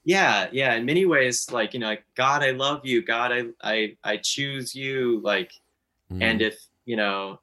yeah 0.04 0.48
yeah 0.52 0.74
in 0.74 0.84
many 0.84 1.04
ways 1.04 1.50
like 1.50 1.74
you 1.74 1.80
know 1.80 1.86
like 1.88 2.04
god 2.14 2.42
i 2.42 2.50
love 2.52 2.84
you 2.86 3.02
god 3.02 3.32
i 3.32 3.44
i, 3.62 3.96
I 4.04 4.16
choose 4.18 4.74
you 4.74 5.20
like 5.22 5.52
Mm. 6.10 6.22
and 6.22 6.40
if 6.40 6.56
you 6.86 6.96
know 6.96 7.38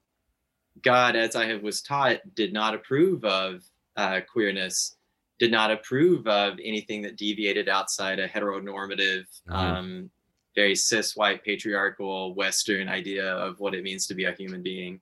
god 0.86 1.15
as 1.15 1.36
i 1.36 1.45
have 1.45 1.62
was 1.62 1.82
taught 1.82 2.17
did 2.36 2.54
not 2.54 2.74
approve 2.74 3.26
of 3.26 3.63
uh, 3.98 4.21
queerness 4.32 4.95
did 5.39 5.52
not 5.52 5.69
approve 5.71 6.26
of 6.28 6.58
anything 6.63 7.02
that 7.02 7.17
deviated 7.17 7.67
outside 7.67 8.19
a 8.19 8.28
heteronormative 8.28 9.26
Mhm. 9.50 9.56
um, 9.56 10.10
very 10.56 10.76
cis 10.76 11.15
white 11.17 11.43
patriarchal 11.43 12.34
western 12.36 12.88
idea 12.88 13.28
of 13.36 13.60
what 13.60 13.74
it 13.76 13.84
means 13.84 14.08
to 14.08 14.13
be 14.15 14.24
a 14.26 14.32
human 14.34 14.62
being 14.62 15.02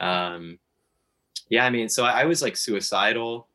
um, 0.00 0.58
yeah 1.50 1.64
i 1.66 1.70
mean 1.70 1.88
so 1.88 2.04
i, 2.04 2.22
I 2.22 2.24
was 2.24 2.40
like 2.42 2.56
suicidal 2.56 3.46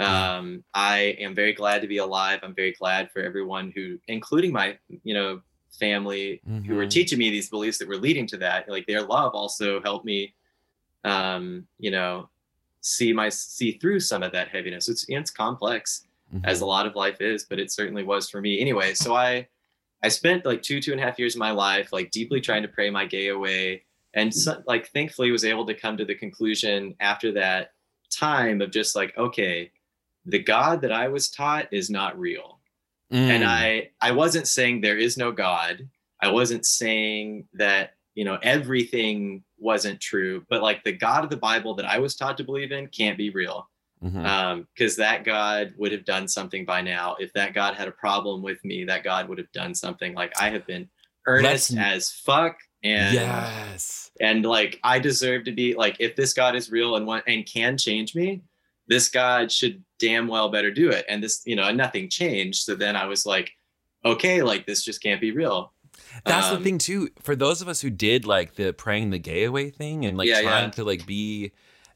um, 0.00 0.62
i 0.74 1.16
am 1.18 1.34
very 1.34 1.52
glad 1.52 1.82
to 1.82 1.88
be 1.88 1.98
alive 1.98 2.40
i'm 2.44 2.54
very 2.54 2.72
glad 2.72 3.10
for 3.10 3.20
everyone 3.20 3.72
who 3.74 3.98
including 4.06 4.52
my 4.52 4.78
you 5.02 5.14
know 5.14 5.42
family 5.78 6.40
who 6.66 6.74
were 6.76 6.86
Mhm. 6.86 6.90
teaching 6.90 7.18
me 7.18 7.28
these 7.30 7.50
beliefs 7.50 7.78
that 7.78 7.88
were 7.88 7.96
leading 7.98 8.26
to 8.28 8.36
that 8.38 8.68
like 8.68 8.86
their 8.86 9.02
love 9.02 9.32
also 9.34 9.82
helped 9.82 10.04
me 10.06 10.32
um 11.04 11.66
you 11.78 11.90
know 11.90 12.28
see 12.80 13.12
my 13.12 13.28
see 13.28 13.72
through 13.72 14.00
some 14.00 14.22
of 14.22 14.32
that 14.32 14.48
heaviness. 14.48 14.88
It's 14.88 15.04
it's 15.08 15.30
complex 15.30 16.04
Mhm. 16.34 16.44
as 16.44 16.60
a 16.60 16.66
lot 16.66 16.86
of 16.86 16.94
life 16.94 17.20
is 17.22 17.44
but 17.44 17.58
it 17.58 17.70
certainly 17.72 18.02
was 18.04 18.28
for 18.28 18.40
me. 18.40 18.60
Anyway 18.60 18.92
so 18.94 19.14
i 19.14 19.46
i 20.02 20.08
spent 20.08 20.44
like 20.44 20.60
two 20.62 20.80
two 20.80 20.92
and 20.92 21.00
a 21.00 21.04
half 21.04 21.18
years 21.18 21.34
of 21.34 21.38
my 21.38 21.50
life 21.52 21.92
like 21.92 22.10
deeply 22.10 22.40
trying 22.40 22.62
to 22.62 22.68
pray 22.68 22.90
my 22.90 23.06
gay 23.06 23.28
away. 23.28 23.84
And 24.14 24.34
so, 24.34 24.62
like 24.66 24.88
thankfully 24.88 25.30
was 25.30 25.44
able 25.44 25.66
to 25.66 25.74
come 25.74 25.96
to 25.96 26.04
the 26.04 26.14
conclusion 26.14 26.94
after 27.00 27.32
that 27.32 27.72
time 28.10 28.60
of 28.60 28.70
just 28.70 28.94
like 28.96 29.16
okay 29.16 29.70
the 30.26 30.38
god 30.38 30.80
that 30.82 30.92
i 30.92 31.08
was 31.08 31.30
taught 31.30 31.66
is 31.72 31.88
not 31.90 32.18
real. 32.18 32.58
And 33.10 33.42
Mm. 33.42 33.46
i 33.46 33.90
i 34.02 34.10
wasn't 34.12 34.48
saying 34.48 34.80
there 34.82 34.98
is 34.98 35.16
no 35.16 35.32
god. 35.32 35.88
I 36.20 36.30
wasn't 36.30 36.66
saying 36.66 37.46
that 37.54 37.94
you 38.18 38.24
know 38.24 38.38
everything 38.42 39.44
wasn't 39.58 40.00
true 40.00 40.34
but 40.50 40.60
like 40.68 40.82
the 40.82 40.92
god 41.06 41.22
of 41.24 41.30
the 41.30 41.36
bible 41.48 41.72
that 41.76 41.86
i 41.94 41.98
was 42.04 42.16
taught 42.16 42.36
to 42.36 42.42
believe 42.50 42.72
in 42.72 42.84
can't 42.88 43.16
be 43.24 43.30
real. 43.30 43.58
Mhm. 44.04 44.24
um 44.34 44.66
because 44.74 44.94
that 44.96 45.24
god 45.24 45.64
would 45.78 45.92
have 45.96 46.04
done 46.04 46.26
something 46.28 46.64
by 46.72 46.80
now. 46.94 47.16
If 47.24 47.32
that 47.38 47.50
god 47.54 47.72
had 47.74 47.88
a 47.88 47.96
problem 48.06 48.42
with 48.48 48.60
me 48.64 48.84
that 48.90 49.02
god 49.10 49.28
would 49.28 49.38
have 49.38 49.52
done 49.62 49.72
something. 49.84 50.14
Like 50.14 50.32
i 50.44 50.48
have 50.50 50.64
been 50.72 50.88
earnest 51.26 51.72
Let's- 51.72 51.94
as 51.94 52.02
fuck 52.28 52.54
and 52.84 53.14
yes. 53.14 54.10
and 54.20 54.44
like 54.56 54.72
i 54.92 54.96
deserve 54.98 55.42
to 55.44 55.52
be 55.52 55.74
like 55.74 55.96
if 56.06 56.12
this 56.16 56.32
god 56.32 56.54
is 56.56 56.70
real 56.76 56.94
and 56.96 57.04
want 57.10 57.24
and 57.26 57.44
can 57.46 57.76
change 57.76 58.14
me 58.20 58.28
this 58.86 59.08
god 59.08 59.50
should 59.52 59.82
damn 59.98 60.26
well 60.28 60.48
better 60.48 60.70
do 60.82 60.88
it. 60.90 61.04
And 61.08 61.18
this 61.24 61.42
you 61.44 61.56
know 61.56 61.66
and 61.70 61.76
nothing 61.76 62.08
changed. 62.08 62.60
So 62.66 62.74
then 62.74 62.94
i 62.96 63.06
was 63.12 63.22
like 63.34 63.48
okay 64.04 64.42
like 64.50 64.64
this 64.66 64.84
just 64.88 65.02
can't 65.02 65.20
be 65.20 65.32
real 65.32 65.72
That's 66.24 66.48
the 66.50 66.56
Um, 66.56 66.62
thing 66.64 66.78
too. 66.78 67.10
For 67.22 67.34
those 67.36 67.62
of 67.62 67.68
us 67.68 67.80
who 67.80 67.90
did 67.90 68.24
like 68.26 68.54
the 68.54 68.72
praying 68.72 69.10
the 69.10 69.18
gay 69.18 69.44
away 69.44 69.70
thing 69.70 70.04
and 70.04 70.16
like 70.18 70.28
Yeah, 70.28 70.42
trying 70.42 70.64
yeah. 70.64 70.70
to 70.70 70.84
like 70.84 71.06
be 71.06 71.52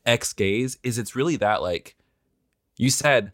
ex 0.07 0.33
gays, 0.33 0.79
is 0.83 0.99
it's 0.99 1.15
really 1.17 1.37
that 1.37 1.63
like 1.63 1.97
you 2.77 2.91
said 2.91 3.33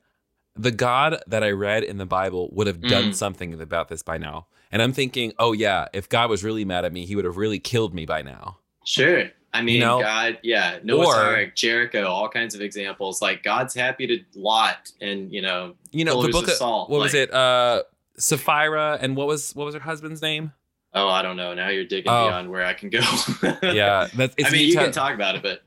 the 0.57 0.71
God 0.73 1.23
that 1.27 1.45
I 1.45 1.51
read 1.51 1.85
in 1.85 1.99
the 1.99 2.07
Bible 2.07 2.49
would 2.53 2.67
have 2.67 2.81
done 2.81 3.11
Mm. 3.11 3.15
something 3.15 3.61
about 3.61 3.89
this 3.89 4.03
by 4.03 4.19
now. 4.19 4.47
And 4.73 4.83
I'm 4.83 4.93
thinking, 4.93 5.33
oh 5.39 5.53
yeah, 5.53 5.87
if 5.93 6.09
God 6.09 6.29
was 6.29 6.43
really 6.43 6.65
mad 6.65 6.85
at 6.85 6.93
me, 6.93 7.07
he 7.07 7.15
would 7.17 7.25
have 7.25 7.37
really 7.37 7.59
killed 7.61 7.95
me 7.95 8.05
by 8.07 8.23
now. 8.23 8.59
sure 8.85 9.31
i 9.55 9.63
mean 9.63 9.81
know? 9.81 9.99
god 9.99 10.39
yeah 10.43 10.79
noah's 10.83 11.09
ark 11.09 11.55
jericho 11.57 12.05
all 12.07 12.29
kinds 12.29 12.55
of 12.55 12.61
examples 12.61 13.23
like 13.23 13.43
god's 13.43 13.75
happy 13.75 14.07
to 14.07 14.19
lot 14.39 14.93
and 15.01 15.33
you 15.33 15.41
know 15.41 15.75
You 15.91 16.05
know, 16.05 16.21
the 16.21 16.29
book 16.29 16.45
of 16.45 16.51
of, 16.51 16.57
salt, 16.57 16.91
what 16.91 17.01
was 17.01 17.15
it? 17.15 17.33
Uh 17.33 17.83
Sapphira 18.19 18.99
and 19.01 19.17
what 19.17 19.27
was 19.27 19.55
what 19.55 19.65
was 19.65 19.75
her 19.75 19.81
husband's 19.81 20.21
name? 20.21 20.53
Oh 20.99 21.09
i 21.09 21.23
don't 21.23 21.37
know 21.37 21.55
now 21.55 21.69
you're 21.69 21.85
digging 21.85 22.11
Oh. 22.13 22.27
beyond 22.29 22.51
where 22.51 22.65
i 22.65 22.75
can 22.75 22.91
go 22.91 23.01
Yeah, 23.63 24.09
that's 24.15 24.35
it's 24.37 24.49
i 24.49 24.51
mean 24.53 24.69
you 24.69 24.75
can 24.75 24.93
talk 24.93 25.15
about 25.15 25.37
it 25.37 25.43
but 25.43 25.63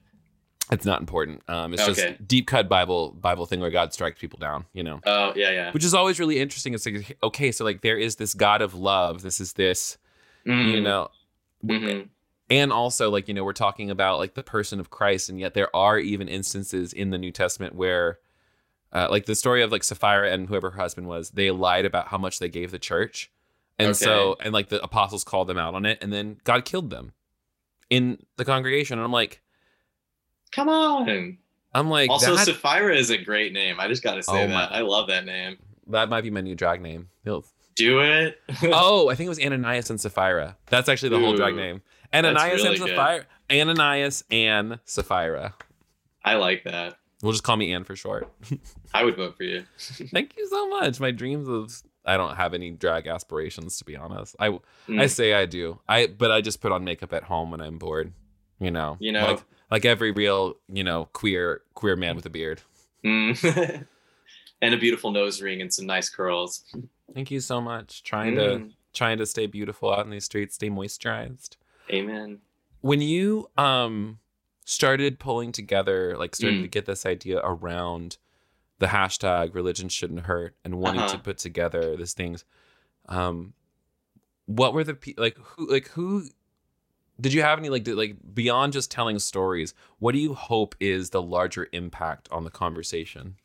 It's 0.72 0.86
not 0.86 1.02
important. 1.02 1.41
Um, 1.50 1.74
it's 1.74 1.82
Okay. 1.84 1.94
just 1.94 2.28
deep 2.28 2.48
cut 2.48 2.70
Bible 2.70 3.12
Bible 3.20 3.46
thing 3.46 3.60
where 3.60 3.72
God 3.72 3.91
strikes 3.91 4.20
people 4.22 4.39
down. 4.39 4.63
You 4.72 4.84
know, 4.84 5.02
Oh 5.06 5.34
yeah, 5.36 5.50
yeah. 5.52 5.72
which 5.74 5.84
is 5.84 5.94
always 5.94 6.17
really 6.17 6.39
interesting. 6.39 6.74
It's 6.74 6.86
like 6.86 7.17
okay, 7.22 7.52
so 7.52 7.65
like 7.65 7.82
there 7.82 7.98
is 7.98 8.15
this 8.15 8.34
God 8.34 8.62
of 8.62 8.74
love. 8.74 9.22
This 9.22 9.41
is 9.41 9.52
this. 9.54 9.98
You 10.46 10.54
Mhm, 10.54 10.84
know, 10.84 11.10
mhm. 11.65 12.08
and 12.50 12.72
also 12.72 13.10
like 13.12 13.28
you 13.28 13.34
know 13.34 13.44
we're 13.44 13.52
talking 13.67 13.89
about 13.91 14.17
like 14.20 14.34
the 14.36 14.44
person 14.44 14.80
of 14.80 14.89
christ 14.89 15.30
and 15.30 15.39
yet 15.41 15.54
there 15.54 15.74
are 15.76 16.00
even 16.00 16.28
instances 16.30 16.94
in 16.94 17.10
the 17.10 17.17
new 17.17 17.32
testament 17.32 17.76
where 17.76 18.20
uh, 18.94 19.08
like 19.10 19.26
the 19.26 19.36
story 19.36 19.62
of 19.62 19.72
like 19.72 19.84
sapphira 19.84 20.32
and 20.32 20.48
whoever 20.48 20.72
her 20.72 20.80
husband 20.80 21.08
was 21.08 21.32
they 21.32 21.52
lied 21.52 21.86
about 21.86 22.08
how 22.08 22.17
much 22.17 22.39
they 22.39 22.50
gave 22.50 22.72
the 22.72 22.80
church 22.80 23.30
and 23.88 23.96
so 23.98 24.36
and 24.41 24.54
like 24.54 24.70
the 24.70 24.82
apostles 24.84 25.24
called 25.24 25.48
them 25.48 25.58
out 25.58 25.74
on 25.76 25.86
it 25.86 25.98
and 26.02 26.12
then 26.13 26.38
god 26.44 26.65
killed 26.65 26.89
them 26.89 27.13
in 27.89 28.17
the 28.38 28.46
congregation 28.46 28.98
and 28.98 29.06
i'm 29.06 29.12
like 29.12 29.41
Come 30.52 30.67
on. 30.70 31.38
i'm 31.74 31.89
like 31.89 32.10
also, 32.10 32.36
that, 32.36 32.46
Sapphira 32.46 32.96
is 32.96 33.10
a 33.10 33.17
great 33.17 33.54
name. 33.54 33.80
I 33.80 33.88
just 33.88 34.04
gotta 34.04 34.22
say 34.24 34.44
Oh, 34.44 34.48
my- 34.48 34.54
that. 34.54 34.72
I 34.74 34.82
love 34.82 35.08
that 35.08 35.26
name. 35.26 35.58
that 35.88 36.10
might 36.10 36.22
be 36.22 36.30
my 36.30 36.41
new 36.41 36.56
drag 36.56 36.82
name 36.82 37.10
He'll- 37.24 37.46
Do 37.76 38.00
it. 38.02 38.38
oh 38.63 39.10
i 39.10 39.15
think 39.15 39.28
it 39.28 39.30
was 39.30 39.39
ananias 39.39 39.89
and 39.89 40.00
sapphira 40.00 40.58
that's 40.67 40.89
actually 40.89 41.10
the 41.10 41.20
whole 41.20 41.36
drag 41.36 41.56
name 41.56 41.82
ananias 42.13 42.63
really 42.63 42.76
and 42.76 42.86
good. 42.86 42.89
sapphira 42.96 43.26
ananias 43.50 44.24
and 44.30 44.80
sapphira 44.86 45.54
I 46.24 46.36
like 46.36 46.65
that. 46.65 46.98
we'll 47.24 47.32
just 47.32 47.44
call 47.44 47.56
me 47.58 47.74
ann 47.74 47.84
for 47.86 47.96
short 47.96 48.30
I 48.94 49.04
would 49.06 49.15
vote 49.15 49.38
for 49.38 49.44
you. 49.44 49.63
Thank 49.80 50.36
you 50.38 50.48
so 50.50 50.67
much. 50.67 51.00
My 51.00 51.12
dreams 51.12 51.48
of 51.48 51.72
I 52.06 52.18
don't 52.18 52.36
have 52.36 52.54
any 52.54 52.72
drag 52.72 53.08
aspirations 53.08 53.78
to 53.78 53.86
be 53.86 53.96
honest. 53.96 54.36
I 54.40 54.48
I 54.48 54.60
Mm. 54.88 55.10
say 55.10 55.34
I 55.34 55.46
do. 55.46 55.80
I 55.88 56.08
but 56.08 56.32
I 56.32 56.42
just 56.42 56.62
put 56.62 56.72
on 56.72 56.84
makeup 56.84 57.14
at 57.14 57.24
home 57.24 57.52
when 57.52 57.62
I'm 57.62 57.78
bored. 57.78 58.14
You 58.60 58.72
know. 58.72 58.98
You 59.00 59.12
know- 59.12 59.26
Like 59.28 59.44
like 59.70 59.86
every 59.86 60.12
real, 60.12 60.58
you 60.68 60.84
know, 60.84 61.06
queer 61.14 61.62
queer 61.76 61.96
man 61.96 62.16
with 62.16 62.26
a 62.26 62.30
beard. 62.30 62.62
Mm. 63.06 63.86
and 64.62 64.74
a 64.74 64.78
beautiful 64.78 65.12
nose 65.12 65.42
ring 65.42 65.62
and 65.62 65.74
some 65.74 65.86
nice 65.86 66.10
curls. 66.10 66.64
Thank 67.14 67.32
you 67.32 67.40
so 67.40 67.60
much. 67.62 68.04
Trying 68.04 68.36
to 68.36 68.42
Mm. 68.42 68.72
trying 68.94 69.18
to 69.20 69.26
stay 69.26 69.46
beautiful 69.48 69.94
out 69.94 70.06
in 70.06 70.12
these 70.12 70.26
streets, 70.26 70.56
stay 70.56 70.70
moisturized. 70.70 71.56
Amen. 71.92 72.40
When 72.82 73.02
you 73.02 73.50
um 73.58 74.20
started 74.66 75.20
pulling 75.20 75.52
together, 75.52 76.16
like 76.18 76.36
started 76.36 76.60
Mm. 76.60 76.64
to 76.64 76.68
get 76.68 76.86
this 76.86 77.06
idea 77.06 77.40
around 77.44 78.18
the 78.82 78.88
hashtag 78.88 79.54
religion 79.56 79.88
shouldn't 79.88 80.22
hurt 80.22 80.56
and 80.65 80.76
wanting 80.76 81.02
Uh-huh. 81.04 81.13
to 81.13 81.20
put 81.20 81.38
together 81.38 81.96
these 81.96 82.13
things, 82.13 82.44
um, 83.08 83.54
what 84.48 84.74
were 84.74 84.84
the 84.84 84.96
pe- 84.96 85.13
like 85.17 85.38
who 85.38 85.72
like 85.72 85.88
who 85.89 86.26
did 87.20 87.32
you 87.34 87.41
have 87.44 87.60
any 87.60 87.70
like 87.70 87.84
did, 87.84 87.96
like 87.96 88.15
beyond 88.34 88.74
just 88.74 88.89
telling 88.91 89.20
stories? 89.20 89.74
What 90.00 90.13
do 90.13 90.17
you 90.20 90.34
hope 90.34 90.76
is 90.80 91.12
the 91.12 91.22
larger 91.22 91.67
impact 91.72 92.28
on 92.32 92.44
the 92.44 92.50
conversation? 92.50 93.36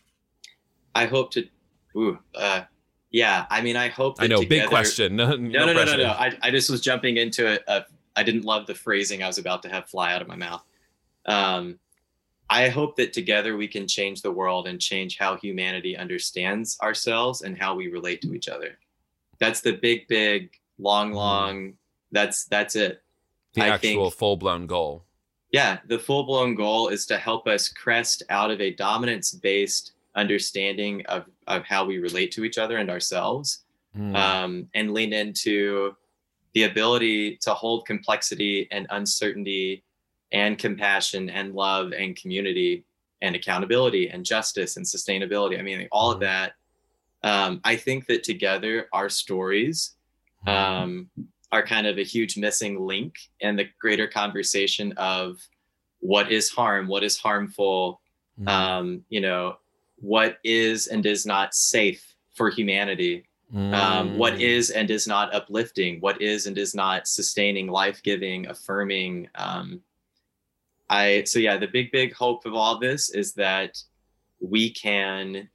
I 0.94 1.04
hope 1.06 1.30
to. 1.32 1.46
Ooh, 1.94 2.18
uh, 2.34 2.62
yeah. 3.10 3.44
I 3.50 3.60
mean, 3.60 3.76
I 3.76 3.88
hope. 3.88 4.16
That 4.16 4.24
I 4.24 4.26
know, 4.28 4.42
big 4.44 4.68
question. 4.68 5.14
No, 5.16 5.36
No, 5.36 5.36
no, 5.36 5.66
no, 5.66 5.66
no, 5.66 5.82
pressure. 5.84 5.96
no. 5.98 6.08
I, 6.08 6.32
I 6.42 6.50
just 6.50 6.70
was 6.70 6.80
jumping 6.80 7.18
into 7.18 7.46
it. 7.46 7.62
Uh, 7.68 7.82
I 8.16 8.22
didn't 8.22 8.46
love 8.46 8.66
the 8.66 8.74
phrasing 8.74 9.22
I 9.22 9.26
was 9.26 9.36
about 9.36 9.62
to 9.64 9.68
have 9.68 9.88
fly 9.90 10.14
out 10.14 10.22
of 10.22 10.28
my 10.28 10.36
mouth. 10.36 10.64
Um, 11.26 11.78
I 12.48 12.68
hope 12.68 12.96
that 12.96 13.12
together 13.12 13.56
we 13.56 13.66
can 13.68 13.86
change 13.88 14.22
the 14.22 14.30
world 14.30 14.66
and 14.68 14.80
change 14.80 15.18
how 15.18 15.36
humanity 15.36 15.96
understands 15.96 16.78
ourselves 16.80 17.42
and 17.42 17.58
how 17.58 17.74
we 17.74 17.88
relate 17.88 18.22
to 18.22 18.34
each 18.34 18.48
other. 18.48 18.78
That's 19.38 19.60
the 19.60 19.72
big, 19.72 20.06
big, 20.08 20.50
long, 20.78 21.12
long. 21.12 21.74
That's 22.12 22.44
that's 22.44 22.76
it. 22.76 23.02
The 23.54 23.62
I 23.62 23.68
actual 23.68 24.04
think- 24.10 24.14
full 24.18 24.36
blown 24.36 24.66
goal. 24.66 25.04
Yeah, 25.52 25.78
the 25.86 25.98
full 25.98 26.24
blown 26.24 26.54
goal 26.54 26.88
is 26.88 27.06
to 27.06 27.16
help 27.18 27.46
us 27.46 27.68
crest 27.68 28.22
out 28.30 28.50
of 28.50 28.60
a 28.60 28.72
dominance 28.74 29.32
based 29.32 29.92
understanding 30.14 31.04
of, 31.06 31.24
of 31.46 31.64
how 31.64 31.84
we 31.84 31.98
relate 31.98 32.32
to 32.32 32.44
each 32.44 32.58
other 32.58 32.76
and 32.78 32.90
ourselves 32.90 33.62
Mm. 33.96 34.14
um, 34.14 34.68
and 34.74 34.92
lean 34.92 35.14
into 35.14 35.96
the 36.52 36.64
ability 36.64 37.38
to 37.38 37.54
hold 37.54 37.86
complexity 37.86 38.68
and 38.70 38.86
uncertainty 38.90 39.84
and 40.32 40.58
compassion 40.58 41.30
and 41.30 41.54
love 41.54 41.92
and 41.92 42.16
community 42.16 42.84
and 43.22 43.34
accountability 43.36 44.08
and 44.08 44.24
justice 44.24 44.76
and 44.76 44.84
sustainability. 44.84 45.58
I 45.58 45.62
mean, 45.62 45.88
all 45.92 46.10
of 46.10 46.18
Mhm. 46.18 46.22
that. 46.22 46.54
Um, 47.22 47.60
I 47.64 47.76
think 47.76 48.06
that 48.06 48.22
together 48.24 48.88
our 48.92 49.08
stories 49.08 49.96
Mm. 50.46 50.52
um, 50.52 51.10
are 51.50 51.64
kind 51.66 51.86
of 51.86 51.98
a 51.98 52.02
huge 52.04 52.36
missing 52.36 52.78
link 52.78 53.14
in 53.40 53.56
the 53.56 53.68
greater 53.78 54.06
conversation 54.06 54.92
of 54.92 55.38
what 56.00 56.30
is 56.30 56.50
harm, 56.50 56.86
what 56.88 57.02
is 57.02 57.18
harmful, 57.18 58.00
Mm. 58.38 58.48
um, 58.48 59.04
you 59.08 59.20
know, 59.20 59.56
what 59.96 60.38
is 60.44 60.88
and 60.88 61.06
is 61.06 61.24
not 61.24 61.54
safe 61.54 62.14
for 62.34 62.50
humanity, 62.50 63.24
um, 63.54 64.18
what 64.18 64.34
Mm. 64.34 64.76
and 64.76 64.90
is 64.90 65.06
not 65.06 65.34
uplifting, 65.34 66.00
what 66.00 66.20
is 66.20 66.46
and 66.46 66.58
is 66.58 66.74
not 66.74 67.08
sustaining, 67.08 67.68
life 67.68 68.02
giving, 68.02 68.46
affirming. 68.46 69.28
I 70.88 71.24
so 71.24 71.38
yeah, 71.38 71.56
the 71.56 71.66
big 71.68 71.90
big 71.92 72.12
hope 72.14 72.46
of 72.46 72.54
all 72.54 72.78
this 72.78 73.10
is 73.10 73.32
that 73.34 73.76
we 74.40 74.70
can 74.70 75.48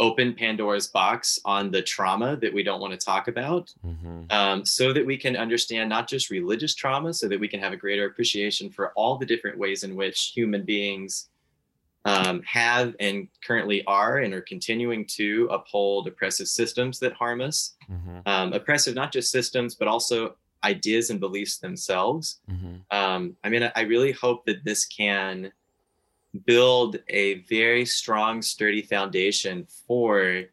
open 0.00 0.34
Pandora's 0.34 0.88
box 0.88 1.38
on 1.44 1.70
the 1.70 1.80
trauma 1.82 2.34
that 2.36 2.52
we 2.52 2.62
don't 2.64 2.80
want 2.80 2.98
to 2.98 3.04
talk 3.06 3.28
about 3.28 3.72
Mhm. 3.86 4.32
um, 4.32 4.64
so 4.66 4.92
that 4.92 5.06
we 5.06 5.16
can 5.16 5.36
understand 5.36 5.88
not 5.88 6.08
just 6.08 6.30
religious 6.30 6.74
trauma, 6.74 7.14
so 7.14 7.28
that 7.28 7.38
we 7.38 7.46
can 7.46 7.60
have 7.60 7.72
a 7.72 7.76
greater 7.76 8.06
appreciation 8.06 8.68
for 8.70 8.92
all 8.94 9.16
the 9.16 9.26
different 9.26 9.58
ways 9.58 9.84
in 9.84 9.94
which 9.94 10.32
human 10.34 10.64
beings 10.64 11.28
um, 12.04 12.42
have 12.42 12.96
and 12.98 13.28
currently 13.46 13.84
are 13.86 14.18
and 14.18 14.34
are 14.34 14.40
continuing 14.40 15.06
to 15.06 15.46
uphold 15.52 16.08
oppressive 16.08 16.48
systems 16.48 16.98
that 16.98 17.12
harm 17.12 17.40
us. 17.40 17.76
Mhm. 17.88 18.22
Um, 18.26 18.52
oppressive, 18.54 18.96
not 18.96 19.12
just 19.12 19.30
systems, 19.30 19.76
but 19.76 19.86
also 19.86 20.34
ideas 20.64 21.10
and 21.10 21.18
beliefs 21.20 21.58
themselves. 21.58 22.40
Mhm. 22.50 22.80
Um, 22.90 23.36
I 23.44 23.48
mean, 23.48 23.70
I- 23.74 23.82
really 23.82 24.12
hope 24.12 24.44
that 24.46 24.64
this 24.64 24.84
can 24.84 25.52
build 26.46 26.98
a 27.08 27.34
very 27.48 27.84
strong, 27.84 28.40
sturdy 28.42 28.82
foundation 28.82 29.66
for 29.86 30.44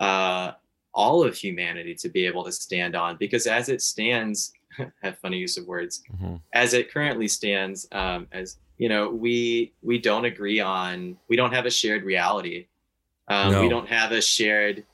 uh, 0.00 0.52
all 0.92 1.24
of 1.24 1.34
humanity 1.36 1.94
to 1.94 2.08
be 2.08 2.26
able 2.26 2.44
to 2.44 2.52
stand 2.52 2.94
on. 2.94 3.16
Because 3.16 3.46
as 3.46 3.68
it 3.68 3.80
stands, 3.82 4.52
have 5.02 5.18
funny 5.18 5.38
use 5.38 5.56
of 5.56 5.66
words. 5.66 6.02
Mhm. 6.20 6.40
As 6.52 6.74
it 6.74 6.90
currently 6.92 7.28
stands, 7.28 7.86
um, 7.92 8.26
as 8.32 8.58
you 8.78 8.88
know, 8.88 9.08
we 9.08 9.72
we 9.82 9.98
don't 9.98 10.24
agree 10.24 10.58
on. 10.60 11.16
We 11.28 11.36
don't 11.36 11.52
have 11.52 11.64
a 11.66 11.70
shared 11.70 12.02
reality. 12.04 12.66
Um, 13.28 13.52
No. 13.52 13.62
We 13.62 13.68
don't 13.68 13.88
have 13.88 14.12
a 14.12 14.20
shared. 14.20 14.84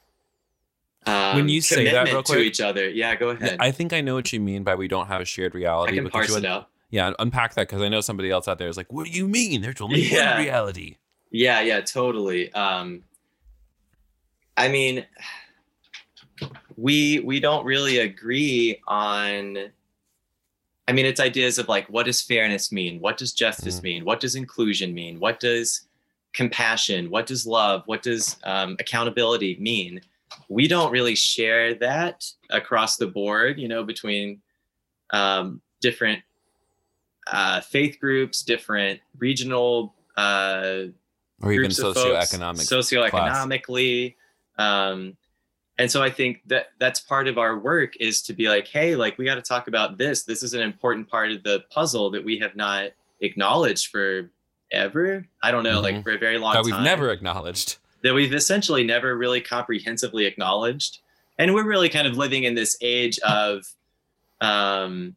Um, 1.07 1.37
When 1.37 1.49
you 1.49 1.61
say 1.63 1.85
that 1.91 2.05
real 2.05 2.23
to 2.25 2.39
each 2.39 2.61
other, 2.61 2.89
yeah, 2.89 3.15
go 3.15 3.31
ahead. 3.31 3.57
I 3.59 3.71
think 3.71 3.93
I 3.93 4.01
know 4.03 4.15
what 4.15 4.33
you 4.33 4.41
mean 4.41 4.65
by 4.65 4.75
we 4.75 4.87
don't 4.89 5.07
have 5.07 5.21
a 5.21 5.25
shared 5.25 5.55
reality. 5.55 5.93
I 5.93 5.97
can 5.97 6.11
parse 6.11 6.37
it 6.37 6.45
out. 6.45 6.69
Yeah, 6.91 7.13
unpack 7.19 7.55
that 7.55 7.69
because 7.69 7.81
I 7.83 7.89
know 7.89 8.01
somebody 8.01 8.31
else 8.31 8.49
out 8.49 8.59
there 8.59 8.69
is 8.69 8.77
like, 8.77 8.93
"What 8.93 9.07
do 9.07 9.13
you 9.13 9.27
mean? 9.29 9.63
There's 9.63 9.81
only 9.81 10.01
Yeah. 10.13 10.35
one 10.37 10.45
reality." 10.45 10.97
Yeah, 11.31 11.61
yeah, 11.61 11.81
totally. 11.81 12.53
Um 12.53 13.05
I 14.57 14.69
mean 14.69 15.07
we 16.77 17.21
we 17.21 17.41
don't 17.41 17.65
really 17.65 17.99
agree 17.99 18.81
on 18.87 19.57
I 20.89 20.93
mean 20.93 21.07
it's 21.07 21.21
ideas 21.21 21.59
of 21.59 21.69
like 21.69 21.87
what 21.89 22.07
does 22.07 22.21
fairness 22.21 22.73
mean? 22.73 23.01
What 23.01 23.17
does 23.17 23.33
justice 23.33 23.79
Mhm. 23.81 23.83
mean? 23.85 24.05
What 24.05 24.21
does 24.21 24.35
inclusion 24.35 24.93
mean? 24.93 25.21
What 25.21 25.39
does 25.41 25.83
compassion? 26.33 27.11
What 27.11 27.27
does 27.27 27.47
love? 27.47 27.83
What 27.87 28.03
does 28.03 28.37
um, 28.45 28.77
accountability 28.81 29.57
mean? 29.61 30.01
We 30.49 30.69
don't 30.69 30.91
really 30.93 31.15
share 31.15 31.75
that 31.77 32.25
across 32.51 32.97
the 32.97 33.07
board, 33.07 33.59
you 33.59 33.69
know, 33.69 33.83
between 33.85 34.41
um, 35.13 35.61
different 35.81 36.23
uh, 37.27 37.61
faith 37.61 37.99
groups, 38.01 38.43
different 38.43 39.01
regional 39.19 39.95
uh, 40.17 40.85
Or 41.43 41.53
even 41.53 41.67
groups 41.69 41.79
of 41.79 41.95
folks, 41.95 42.33
socioeconomic. 42.35 43.11
socioeconomically 43.11 44.15
um 44.59 45.17
and 45.79 45.91
so 45.91 46.03
i 46.03 46.11
think 46.11 46.43
that 46.47 46.67
that's 46.79 47.01
part 47.01 47.27
of 47.29 47.39
our 47.39 47.59
work 47.59 47.97
is 47.99 48.21
to 48.21 48.35
be 48.35 48.49
like 48.49 48.67
hey 48.69 48.95
like 48.97 49.17
we 49.17 49.25
got 49.25 49.37
to 49.37 49.41
talk 49.43 49.69
about 49.69 49.97
this 49.97 50.25
this 50.25 50.43
is 50.43 50.53
an 50.53 50.61
important 50.61 51.09
part 51.09 51.31
of 51.31 51.43
the 51.45 51.65
puzzle 51.71 52.11
that 52.11 52.23
we 52.23 52.37
have 52.39 52.55
not 52.57 52.91
acknowledged 53.21 53.87
for 53.89 54.29
ever 54.73 55.25
i 55.43 55.51
don't 55.51 55.63
know 55.65 55.81
like 55.81 55.95
Mhm. 55.95 56.03
for 56.03 56.11
a 56.11 56.19
very 56.19 56.37
long 56.37 56.53
that 56.53 56.63
time 56.65 56.71
we've 56.73 56.81
never 56.85 57.11
acknowledged. 57.11 57.77
That 58.03 58.15
we've 58.15 58.33
essentially 58.35 58.85
never 58.85 59.17
really 59.17 59.41
comprehensively 59.41 60.25
acknowledged 60.27 60.99
and 61.39 61.55
we're 61.55 61.67
really 61.67 61.89
kind 61.89 62.07
of 62.07 62.17
living 62.17 62.45
in 62.45 62.55
this 62.55 62.77
age 62.81 63.19
of 63.21 63.65
um 64.41 65.15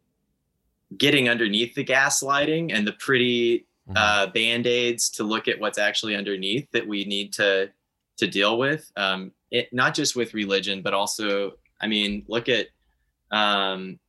getting 0.97 1.27
underneath 1.29 1.73
the 1.75 1.83
gaslighting 1.83 2.71
and 2.73 2.85
the 2.87 2.93
pretty 2.93 3.65
Mhm. 3.89 3.97
uh, 3.97 4.27
band-aids 4.27 5.09
to 5.09 5.23
look 5.23 5.47
at 5.49 5.59
what's 5.59 5.77
actually 5.77 6.15
underneath 6.15 6.71
that 6.71 6.87
we 6.87 7.03
need 7.03 7.33
to 7.33 7.69
to 8.17 8.27
deal 8.27 8.57
with 8.57 8.89
um 8.95 9.31
it 9.51 9.67
not 9.73 9.93
just 9.93 10.15
with 10.15 10.33
religion 10.33 10.81
but 10.81 10.93
also 10.93 11.53
i 11.81 11.87
mean 11.87 12.23
look 12.29 12.47
at 12.47 12.67
um 13.31 13.99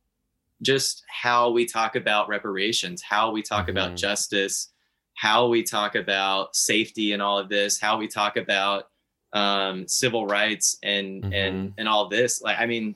just 0.61 1.03
how 1.09 1.49
we 1.49 1.65
talk 1.65 1.95
about 1.97 2.29
reparations 2.29 3.01
how 3.01 3.31
we 3.31 3.41
talk 3.41 3.65
Mhm. 3.65 3.71
about 3.71 3.95
justice 3.97 4.69
how 5.15 5.47
we 5.47 5.63
talk 5.63 5.95
about 5.95 6.55
safety 6.55 7.13
and 7.13 7.21
all 7.21 7.39
of 7.39 7.49
this, 7.49 7.79
how 7.79 7.97
we 7.97 8.07
talk 8.07 8.37
about 8.37 8.89
um, 9.33 9.85
civil 9.87 10.25
rights 10.27 10.77
and 10.83 11.23
Mhm. 11.23 11.33
and 11.33 11.73
and 11.77 11.89
all 11.89 12.07
this. 12.07 12.41
Like, 12.41 12.57
I 12.57 12.65
mean, 12.65 12.95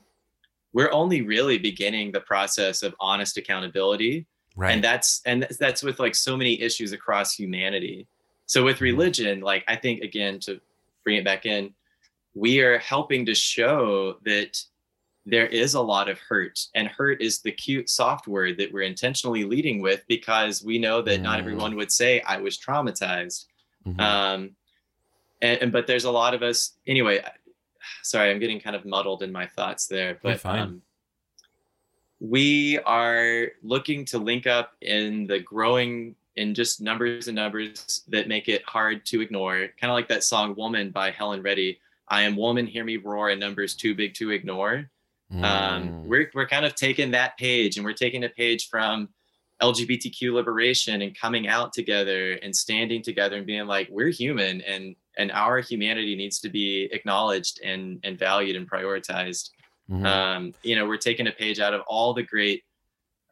we're 0.72 0.92
only 0.92 1.22
really 1.22 1.58
beginning 1.58 2.12
the 2.14 2.22
process 2.22 2.82
of 2.84 2.96
honest 3.00 3.36
accountability, 3.38 4.26
Right. 4.56 4.72
and 4.74 4.82
that's 4.84 5.22
and 5.26 5.44
that's- 5.44 5.84
with 5.84 6.00
like 6.00 6.16
so 6.16 6.38
many 6.38 6.62
issues 6.62 6.94
across 6.94 7.34
humanity. 7.34 8.08
So 8.46 8.64
with 8.64 8.78
Mhm. 8.78 8.82
religion, 8.82 9.42
like 9.42 9.64
I 9.68 9.76
think 9.76 10.02
again 10.02 10.40
to 10.42 10.62
bring 11.04 11.18
it 11.18 11.26
back 11.26 11.46
in, 11.46 11.74
we 12.36 12.62
are 12.62 12.78
helping 12.80 13.26
to 13.26 13.36
show 13.36 14.18
that 14.24 14.64
there 15.30 15.48
is 15.48 15.74
a 15.74 15.82
lot 15.82 16.10
of 16.10 16.18
hurt 16.20 16.60
and 16.76 16.88
hurt 16.88 17.22
is 17.22 17.42
the 17.42 17.52
cute 17.52 17.90
soft 17.90 18.28
word 18.28 18.58
that 18.58 18.72
we're 18.72 18.82
intentionally 18.84 19.44
leading 19.44 19.82
with 19.82 20.04
because 20.08 20.64
we 20.64 20.78
know 20.78 21.02
that 21.02 21.22
not 21.22 21.38
Mm. 21.38 21.42
everyone 21.42 21.76
would 21.76 21.92
say 21.92 22.22
i 22.22 22.38
was 22.38 22.58
traumatized 22.58 23.46
Mhm. 23.86 24.00
um 24.00 24.56
and, 25.42 25.62
and 25.62 25.72
but 25.72 25.88
there's 25.88 26.06
a 26.06 26.12
lot 26.12 26.34
of 26.34 26.42
us 26.44 26.74
anyway 26.88 27.24
sorry 28.04 28.30
i'm 28.32 28.40
getting 28.40 28.60
kind 28.60 28.76
of 28.76 28.86
muddled 28.86 29.24
in 29.24 29.32
my 29.32 29.46
thoughts 29.48 29.88
there 29.88 30.20
but 30.22 30.44
um 30.46 30.82
we 32.20 32.78
are 32.80 33.48
looking 33.64 34.04
to 34.06 34.18
link 34.18 34.46
up 34.46 34.74
in 34.82 35.26
the 35.28 35.40
growing 35.40 36.16
in 36.36 36.54
just 36.54 36.82
numbers 36.82 37.28
and 37.28 37.36
numbers 37.36 38.04
that 38.10 38.28
make 38.28 38.48
it 38.50 38.62
hard 38.66 39.06
to 39.06 39.22
ignore 39.22 39.58
kind 39.80 39.90
of 39.92 39.96
like 39.96 40.08
that 40.10 40.24
song 40.24 40.54
woman 40.56 40.90
by 40.92 41.12
helen 41.12 41.42
reddy 41.42 41.80
i 42.10 42.22
am 42.24 42.36
woman 42.36 42.66
hear 42.68 42.84
me 42.84 42.98
roar 42.98 43.30
and 43.30 43.40
numbers 43.40 43.74
too 43.76 43.96
big 43.96 44.14
to 44.14 44.32
ignore 44.32 44.90
um, 45.32 45.42
Mm. 45.44 46.04
we're, 46.06 46.32
we're 46.34 46.48
kind 46.48 46.66
of 46.66 46.76
taking 46.76 47.12
that 47.12 47.38
page 47.38 47.78
and 47.78 47.86
we're 47.86 47.94
taking 47.94 48.24
a 48.24 48.30
page 48.30 48.68
from 48.70 49.10
lgbtq 49.62 50.32
liberation 50.34 51.02
and 51.02 51.20
coming 51.20 51.48
out 51.48 51.74
together 51.74 52.34
and 52.42 52.56
standing 52.56 53.02
together 53.02 53.36
and 53.38 53.46
being 53.46 53.68
like 53.68 53.88
we're 53.92 54.08
human 54.10 54.62
and 54.62 54.96
and 55.18 55.32
our 55.34 55.60
humanity 55.60 56.16
needs 56.16 56.40
to 56.40 56.50
be 56.50 56.88
acknowledged 56.94 57.60
and 57.62 58.00
and 58.04 58.18
valued 58.18 58.56
and 58.56 58.70
prioritized 58.70 59.50
Mhm. 59.92 60.06
um, 60.06 60.54
you 60.64 60.76
know 60.76 60.88
we're 60.88 60.98
taking 60.98 61.28
a 61.28 61.32
page 61.32 61.60
out 61.60 61.74
of 61.74 61.82
all 61.88 62.14
the 62.14 62.24
great 62.24 62.64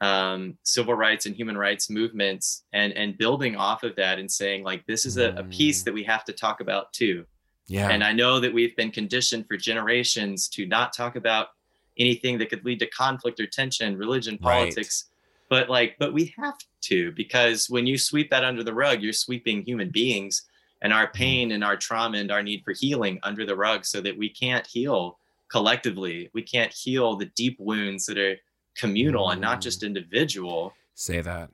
um, 0.02 0.58
civil 0.64 0.94
rights 0.94 1.26
and 1.26 1.36
human 1.36 1.58
rights 1.58 1.90
movements 1.90 2.64
and 2.74 2.94
and 2.94 3.18
building 3.18 3.56
off 3.56 3.84
of 3.84 3.96
that 3.96 4.20
and 4.20 4.30
saying 4.32 4.64
like 4.64 4.86
this 4.86 5.06
is 5.06 5.18
a, 5.18 5.30
a 5.38 5.44
piece 5.46 5.82
Mm. 5.82 5.86
that 5.86 5.94
we 5.94 6.04
have 6.04 6.26
to 6.26 6.34
talk 6.34 6.60
about 6.62 6.92
too 6.94 7.26
yeah. 7.68 7.90
and 7.90 8.04
I 8.04 8.12
know 8.14 8.40
that 8.42 8.54
we've 8.54 8.76
been 8.76 8.92
conditioned 8.92 9.46
for 9.48 9.56
generations 9.58 10.48
to 10.50 10.66
not 10.68 10.94
talk 10.94 11.16
about 11.16 11.48
anything 12.00 12.38
that 12.40 12.50
could 12.50 12.66
lead 12.66 12.80
to 12.80 12.88
conflict 12.88 13.40
or 13.40 13.48
tension, 13.48 13.98
religion, 13.98 14.38
Right. 14.42 14.54
politics. 14.54 15.06
But 15.50 15.70
like, 15.70 15.96
but 15.98 16.14
we 16.14 16.34
have 16.38 16.58
to 16.82 17.12
because 17.14 17.70
when 17.70 17.88
you 17.88 17.98
sweep 17.98 18.30
that 18.32 18.44
under 18.44 18.64
the 18.64 18.74
rug, 18.74 19.02
you're 19.02 19.14
sweeping 19.14 19.64
human 19.64 19.90
beings 19.90 20.44
and 20.82 20.92
our 20.94 21.06
mm-hmm. 21.06 21.18
pain 21.18 21.52
and 21.52 21.64
our 21.64 21.78
trauma 21.78 22.18
and 22.18 22.32
our 22.32 22.44
need 22.44 22.64
for 22.64 22.74
healing 22.74 23.20
under 23.24 23.46
the 23.46 23.56
rug 23.56 23.86
so 23.86 24.02
that 24.02 24.18
we 24.18 24.30
can't 24.30 24.68
heal 24.68 25.18
collectively. 25.50 26.30
We 26.34 26.42
can't 26.42 26.74
heal 26.74 27.16
the 27.16 27.26
deep 27.26 27.58
wounds 27.60 28.06
that 28.08 28.18
are 28.18 28.36
communal 28.78 29.30
and 29.30 29.42
not 29.42 29.62
just 29.62 29.82
mm. 29.82 29.88
individual. 29.88 30.74
Say 30.94 31.22
that. 31.22 31.50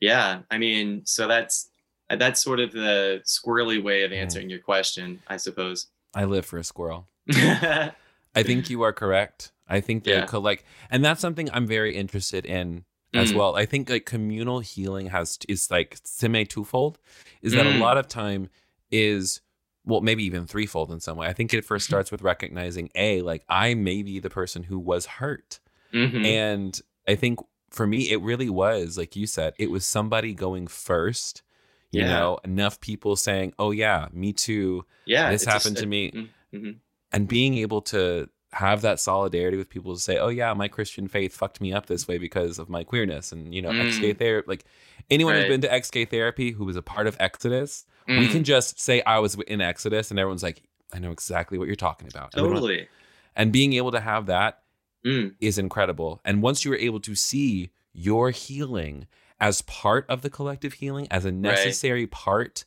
Yeah. 0.00 0.40
I 0.50 0.58
mean, 0.58 1.02
so 1.04 1.26
that's 1.26 1.70
that's 2.10 2.42
sort 2.42 2.60
of 2.60 2.72
the 2.72 3.22
squirrely 3.24 3.82
way 3.82 4.02
of 4.02 4.10
mm. 4.10 4.16
answering 4.16 4.50
your 4.50 4.60
question, 4.60 5.20
I 5.28 5.36
suppose. 5.36 5.86
I 6.14 6.24
live 6.24 6.44
for 6.44 6.58
a 6.58 6.64
squirrel. 6.64 7.06
I 7.32 8.42
think 8.42 8.68
you 8.70 8.82
are 8.82 8.92
correct. 8.92 9.52
I 9.72 9.80
think 9.80 10.06
Yeah. 10.06 10.20
that 10.20 10.28
collect, 10.28 10.64
and 10.90 11.04
that's 11.04 11.20
something 11.20 11.48
I'm 11.52 11.66
very 11.66 11.96
interested 11.96 12.44
in 12.46 12.84
as 13.14 13.32
Mm. 13.32 13.36
well. 13.36 13.56
I 13.56 13.66
think 13.66 13.90
like 13.90 14.06
communal 14.06 14.60
healing 14.60 15.06
has 15.08 15.38
is 15.48 15.70
like 15.70 15.98
semi 16.04 16.44
twofold. 16.44 16.98
Is 17.42 17.52
that 17.54 17.66
Mm. 17.66 17.76
a 17.76 17.78
lot 17.78 17.96
of 17.98 18.06
time 18.08 18.48
is 18.90 19.40
well 19.84 20.00
maybe 20.00 20.22
even 20.24 20.46
threefold 20.46 20.92
in 20.92 21.00
some 21.00 21.16
way. 21.16 21.26
I 21.26 21.32
think 21.32 21.52
it 21.52 21.64
first 21.64 21.86
starts 21.86 22.12
with 22.12 22.22
recognizing 22.22 22.90
a 22.94 23.20
like 23.22 23.42
I 23.48 23.74
may 23.74 24.02
be 24.02 24.20
the 24.20 24.30
person 24.30 24.64
who 24.64 24.78
was 24.78 25.06
hurt, 25.18 25.58
Mhm. 25.92 26.24
and 26.24 26.80
I 27.08 27.14
think 27.16 27.40
for 27.70 27.86
me 27.86 28.10
it 28.10 28.20
really 28.20 28.50
was 28.50 28.96
like 28.98 29.16
you 29.16 29.26
said 29.26 29.54
it 29.58 29.70
was 29.70 29.84
somebody 29.84 30.34
going 30.34 30.66
first. 30.68 31.42
You 31.90 32.02
Yeah. 32.02 32.08
know, 32.10 32.38
enough 32.44 32.80
people 32.80 33.16
saying, 33.16 33.52
"Oh 33.58 33.70
yeah, 33.70 34.08
me 34.12 34.32
too." 34.32 34.86
yeah, 35.04 35.30
this 35.30 35.42
it's 35.42 35.48
a 35.48 35.50
happened 35.50 35.76
to 35.78 35.86
me 35.86 36.10
mm, 36.12 36.28
mhm. 36.54 36.76
and 37.12 37.28
being 37.28 37.58
able 37.58 37.82
to 37.82 38.28
have 38.52 38.82
that 38.82 39.00
solidarity 39.00 39.56
with 39.56 39.68
people 39.70 39.94
to 39.94 40.00
say, 40.00 40.18
"Oh 40.18 40.28
yeah, 40.28 40.52
my 40.54 40.68
Christian 40.68 41.08
faith 41.08 41.34
fucked 41.34 41.60
me 41.60 41.72
up 41.72 41.86
this 41.86 42.06
way 42.06 42.18
because 42.18 42.58
of 42.58 42.68
my 42.68 42.84
queerness," 42.84 43.32
and 43.32 43.54
you 43.54 43.62
know, 43.62 43.72
Mm. 43.72 43.80
ex-gay 43.80 44.12
therapy. 44.12 44.46
Like 44.48 44.64
anyone 45.10 45.34
who's 45.34 45.44
been 45.46 45.60
to 45.62 45.72
ex-gay 45.72 46.04
therapy 46.04 46.52
who 46.52 46.64
was 46.64 46.76
a 46.76 46.82
part 46.82 47.06
of 47.06 47.16
Exodus, 47.18 47.86
we 48.06 48.26
Mm, 48.26 48.30
can 48.30 48.44
just 48.44 48.78
say 48.80 49.02
I 49.02 49.18
was 49.20 49.34
in 49.46 49.60
Exodus, 49.60 50.10
and 50.10 50.20
everyone's 50.20 50.42
like, 50.42 50.62
"I 50.92 50.98
know 50.98 51.12
exactly 51.12 51.56
what 51.58 51.66
you're 51.66 51.76
talking 51.76 52.08
about." 52.08 52.34
And 52.34 52.44
totally. 52.44 52.88
And 53.34 53.52
being 53.52 53.72
able 53.72 53.92
to 53.92 54.00
have 54.00 54.26
that 54.26 54.62
Mm, 55.04 55.34
is 55.40 55.58
incredible. 55.58 56.20
And 56.24 56.42
once 56.42 56.64
you 56.64 56.72
are 56.72 56.76
able 56.76 57.00
to 57.00 57.14
see 57.14 57.70
your 57.92 58.30
healing 58.30 59.06
as 59.40 59.62
part 59.62 60.06
of 60.08 60.22
the 60.22 60.30
collective 60.30 60.74
healing, 60.74 61.08
as 61.10 61.24
a 61.24 61.32
necessary 61.32 62.06
part, 62.06 62.64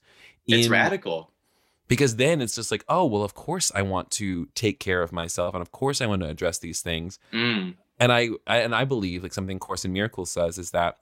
it's 0.47 0.67
radical. 0.67 1.31
Because 1.87 2.15
then 2.15 2.41
it's 2.41 2.55
just 2.55 2.71
like 2.71 2.83
oh 2.89 3.05
well 3.05 3.23
of 3.23 3.33
course 3.33 3.71
i 3.75 3.81
want 3.81 4.09
to 4.11 4.47
take 4.55 4.79
care 4.79 5.01
of 5.01 5.11
myself 5.11 5.53
and 5.53 5.61
of 5.61 5.71
course 5.71 6.01
i 6.01 6.05
want 6.05 6.21
to 6.21 6.27
address 6.29 6.57
these 6.59 6.81
things. 6.81 7.19
Mm, 7.33 7.75
and 7.99 8.11
i, 8.11 8.29
I 8.47 8.57
and 8.57 8.73
i 8.75 8.83
believe 8.85 9.23
like 9.23 9.33
something 9.33 9.59
course 9.59 9.85
in 9.85 9.93
miracles 9.93 10.29
says 10.31 10.57
is 10.57 10.71
that 10.71 10.97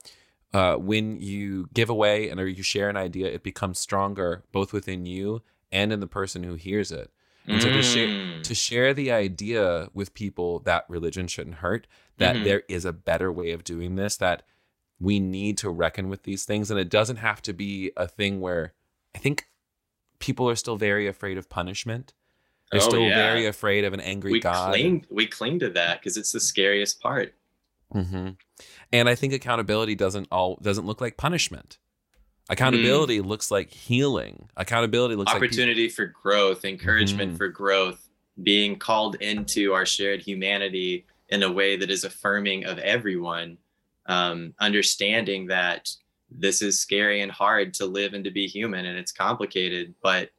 uh, 0.52 0.76
when 0.76 1.20
you 1.20 1.68
give 1.74 1.90
away 1.90 2.28
and 2.28 2.38
or 2.38 2.46
you 2.46 2.62
share 2.62 2.88
an 2.88 2.96
idea 2.96 3.26
it 3.26 3.42
becomes 3.42 3.78
stronger 3.78 4.44
both 4.52 4.72
within 4.72 5.04
you 5.04 5.42
and 5.72 5.92
in 5.92 5.98
the 5.98 6.06
person 6.06 6.44
who 6.44 6.54
hears 6.54 6.92
it. 6.92 7.10
And 7.46 7.60
so 7.60 7.68
to 7.72 7.82
share 7.82 8.06
mm, 8.06 8.42
to 8.44 8.54
share 8.54 8.94
the 8.94 9.10
idea 9.10 9.88
with 9.92 10.14
people 10.14 10.60
that 10.60 10.84
religion 10.88 11.26
shouldn't 11.26 11.56
hurt 11.56 11.86
that 12.18 12.36
Mhm. 12.36 12.44
there 12.44 12.62
is 12.68 12.84
a 12.84 12.92
better 12.92 13.32
way 13.32 13.50
of 13.50 13.64
doing 13.64 13.96
this 13.96 14.16
that 14.18 14.44
we 15.00 15.18
need 15.18 15.58
to 15.58 15.68
reckon 15.70 16.08
with 16.08 16.22
these 16.22 16.44
things. 16.44 16.70
And 16.70 16.78
it 16.78 16.88
doesn't 16.88 17.16
have 17.16 17.42
to 17.42 17.52
be 17.52 17.90
a 17.96 18.06
thing 18.06 18.40
where 18.40 18.72
i 19.14 19.18
think 19.18 19.48
people 20.18 20.48
are 20.48 20.56
still 20.56 20.76
very 20.76 21.06
afraid 21.06 21.38
of 21.38 21.48
punishment 21.48 22.12
they're 22.72 22.80
Oh, 22.82 22.88
still 22.88 23.02
yeah. 23.02 23.14
very 23.14 23.46
afraid 23.46 23.84
of 23.84 23.92
an 23.92 24.00
angry 24.00 24.32
we 24.32 24.40
god 24.40 24.70
cling 24.70 25.06
we 25.10 25.26
cling 25.26 25.58
to 25.60 25.70
that 25.70 26.00
because 26.00 26.16
it's 26.16 26.32
the 26.32 26.40
scariest 26.40 27.00
part. 27.00 27.34
hmm 27.92 28.30
and 28.92 29.08
i 29.08 29.14
think 29.14 29.32
accountability 29.32 29.94
doesn't 29.94 30.26
all 30.32 30.56
doesn't 30.62 30.86
look 30.86 31.00
like 31.00 31.16
punishment 31.16 31.78
accountability 32.50 33.20
looks 33.20 33.50
like 33.50 33.70
healing 33.70 34.48
accountability 34.56 35.14
looks 35.16 35.32
like 35.32 35.36
Opportunity 35.42 35.88
for 35.88 36.06
growth, 36.06 36.64
encouragement 36.64 37.34
Mhm. 37.34 37.36
for 37.38 37.48
growth, 37.48 38.08
being 38.42 38.76
called 38.76 39.14
into 39.16 39.72
our 39.72 39.86
shared 39.86 40.20
humanity 40.20 41.06
in 41.30 41.42
a 41.42 41.50
way 41.50 41.76
that 41.76 41.90
is 41.90 42.04
affirming 42.04 42.64
of 42.66 42.78
everyone. 42.80 43.56
Um, 44.06 44.52
understanding 44.60 45.46
that 45.46 45.88
this 46.36 46.62
is 46.62 46.80
scary 46.80 47.20
and 47.22 47.30
hard 47.30 47.72
to 47.74 47.86
live 47.86 48.14
and 48.14 48.24
to 48.24 48.30
be 48.30 48.46
human, 48.46 48.86
and 48.86 48.98
it's 48.98 49.12
complicated, 49.12 49.94
but 50.02 50.30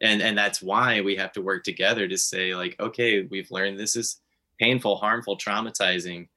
and 0.00 0.20
and 0.20 0.36
that's 0.36 0.60
why 0.60 1.00
we 1.00 1.16
have 1.16 1.32
to 1.32 1.40
work 1.42 1.64
together 1.64 2.06
to 2.06 2.18
say 2.18 2.54
like 2.54 2.76
okay 2.78 3.22
we've 3.30 3.50
learned 3.50 3.78
this 3.78 3.96
is 3.96 4.20
painful 4.60 4.96
harmful 4.96 5.36
traumatizing. 5.38 6.28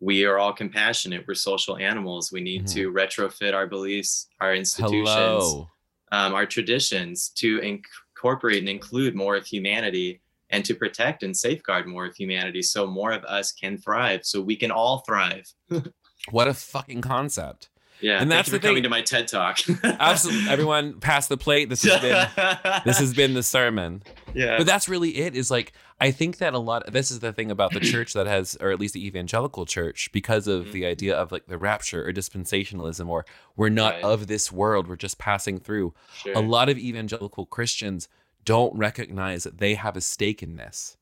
We 0.00 0.24
are 0.24 0.38
all 0.38 0.52
compassionate. 0.52 1.24
We're 1.26 1.34
social 1.34 1.76
animals. 1.76 2.30
We 2.30 2.40
need 2.40 2.66
Mhm. 2.66 2.72
to 2.74 2.92
retrofit 2.92 3.54
our 3.54 3.66
beliefs 3.66 4.28
our 4.40 4.54
institutions 4.54 5.66
um, 6.12 6.32
our 6.34 6.46
traditions 6.46 7.28
to 7.30 7.58
inc- 7.60 7.84
incorporate 8.16 8.58
and 8.60 8.68
include 8.68 9.14
more 9.14 9.36
of 9.36 9.46
humanity 9.46 10.20
and 10.50 10.64
to 10.64 10.74
protect 10.74 11.22
and 11.22 11.36
safeguard 11.36 11.86
more 11.86 12.06
of 12.06 12.16
humanity 12.16 12.62
so 12.62 12.86
more 12.86 13.12
of 13.12 13.22
us 13.24 13.52
can 13.52 13.76
thrive 13.76 14.24
so 14.24 14.40
we 14.40 14.56
can 14.56 14.70
all 14.70 15.00
thrive. 15.00 15.52
What 16.30 16.48
a 16.48 16.54
fucking 16.54 17.00
concept 17.02 17.68
yeah 18.00 18.20
And 18.20 18.30
that's 18.30 18.48
the 18.50 18.58
thing- 18.58 18.68
coming 18.70 18.82
to 18.84 18.88
my 18.88 19.02
ted 19.02 19.28
talk 19.28 19.58
absolutely 19.84 20.48
everyone 20.50 21.00
pass 21.00 21.26
the 21.28 21.36
plate 21.36 21.68
this 21.68 21.82
has 21.82 22.00
been 22.00 22.80
this 22.84 22.98
has 22.98 23.14
been 23.14 23.34
the 23.34 23.42
sermon 23.42 24.02
yeah 24.34 24.56
but 24.58 24.66
that's 24.66 24.88
really 24.88 25.16
it 25.16 25.34
is 25.34 25.50
like 25.50 25.72
i 26.00 26.10
think 26.10 26.38
that 26.38 26.54
a 26.54 26.58
lot 26.58 26.90
this 26.92 27.10
is 27.10 27.20
the 27.20 27.32
thing 27.32 27.50
about 27.50 27.72
the 27.72 27.80
church 27.80 28.12
that 28.12 28.26
has 28.26 28.56
or 28.60 28.70
at 28.70 28.78
least 28.78 28.94
the 28.94 29.04
evangelical 29.06 29.66
church 29.66 30.10
because 30.12 30.46
of 30.46 30.66
Mhm. 30.66 30.72
the 30.72 30.86
idea 30.86 31.16
of 31.16 31.32
like 31.32 31.46
the 31.46 31.58
rapture 31.58 32.06
or 32.06 32.12
dispensationalism 32.12 33.08
or 33.08 33.24
we're 33.56 33.68
not 33.68 33.94
Right. 33.94 34.04
of 34.04 34.26
this 34.26 34.52
world 34.52 34.86
we're 34.88 34.96
just 34.96 35.18
passing 35.18 35.58
through 35.58 35.94
sure. 36.22 36.34
a 36.34 36.40
lot 36.40 36.68
of 36.68 36.78
evangelical 36.78 37.46
christians 37.46 38.08
don't 38.44 38.76
recognize 38.76 39.44
that 39.44 39.58
they 39.58 39.74
have 39.74 39.96
a 39.96 40.00
stake 40.00 40.42
in 40.42 40.56
this 40.56 40.96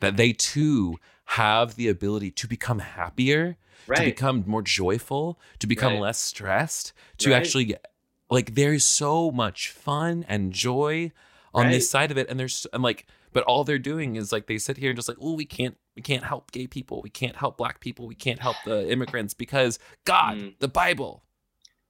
that 0.00 0.16
they 0.16 0.32
too 0.32 0.98
have 1.24 1.76
the 1.76 1.88
ability 1.88 2.30
to 2.30 2.46
become 2.46 2.80
happier 2.80 3.56
to 3.94 4.04
become 4.04 4.44
more 4.46 4.62
joyful 4.62 5.38
to 5.58 5.66
become 5.66 5.94
Right. 5.94 6.02
less 6.02 6.18
stressed 6.18 6.92
to 7.18 7.30
Right. 7.30 7.36
actually 7.36 7.64
get 7.66 7.86
like 8.30 8.54
there's 8.54 8.84
so 8.84 9.30
much 9.30 9.70
fun 9.70 10.24
and 10.28 10.52
joy 10.52 11.10
on 11.54 11.66
Right. 11.66 11.72
this 11.72 11.90
side 11.90 12.10
of 12.10 12.16
it 12.18 12.28
and 12.30 12.38
there's 12.38 12.66
and 12.72 12.82
like 12.82 13.06
but 13.32 13.42
all 13.44 13.64
they're 13.64 13.78
doing 13.78 14.16
is 14.16 14.30
like 14.32 14.46
they 14.46 14.58
sit 14.58 14.76
here 14.76 14.90
and 14.90 14.96
just 14.96 15.08
like 15.08 15.18
oh 15.20 15.32
we 15.34 15.44
can't 15.44 15.76
we 15.96 16.02
can't 16.02 16.24
help 16.24 16.50
gay 16.52 16.66
people 16.66 17.02
we 17.02 17.10
can't 17.10 17.36
help 17.36 17.56
black 17.56 17.80
people 17.80 18.06
we 18.06 18.14
can't 18.14 18.40
help 18.40 18.56
the 18.64 18.90
immigrants 18.90 19.34
because 19.34 19.78
god 20.04 20.36
Mm. 20.38 20.54
the 20.60 20.68
bible 20.68 21.22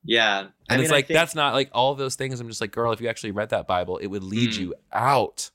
Yeah. 0.05 0.49
And 0.69 0.81
I 0.81 0.83
it's 0.83 0.91
like 0.91 1.07
think- 1.07 1.17
that's 1.17 1.35
not 1.37 1.55
like 1.55 1.71
all 1.73 1.95
those 1.95 2.17
things. 2.17 2.41
I'm 2.41 2.49
just 2.49 2.61
like, 2.61 2.73
girl, 2.73 2.91
if 2.93 3.01
you 3.01 3.07
actually 3.09 3.31
read 3.31 3.51
that 3.51 3.69
Bible, 3.69 3.99
it 3.99 4.09
would 4.09 4.25
lead 4.25 4.51
Mm. 4.51 4.59
you 4.59 4.75
out 4.93 5.51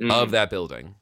Mm. 0.00 0.10
of 0.10 0.30
that 0.30 0.48
building. 0.48 0.94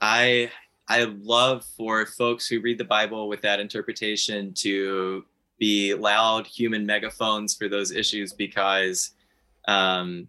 I 0.00 0.50
I 0.88 1.04
love 1.04 1.64
for 1.76 2.04
folks 2.06 2.46
who 2.46 2.60
read 2.60 2.78
the 2.78 2.84
Bible 2.84 3.28
with 3.28 3.40
that 3.42 3.60
interpretation 3.60 4.52
to 4.54 5.24
be 5.58 5.94
loud 5.94 6.46
human 6.46 6.84
megaphones 6.84 7.54
for 7.54 7.68
those 7.68 7.90
issues 7.92 8.32
because 8.32 9.12
um 9.66 10.28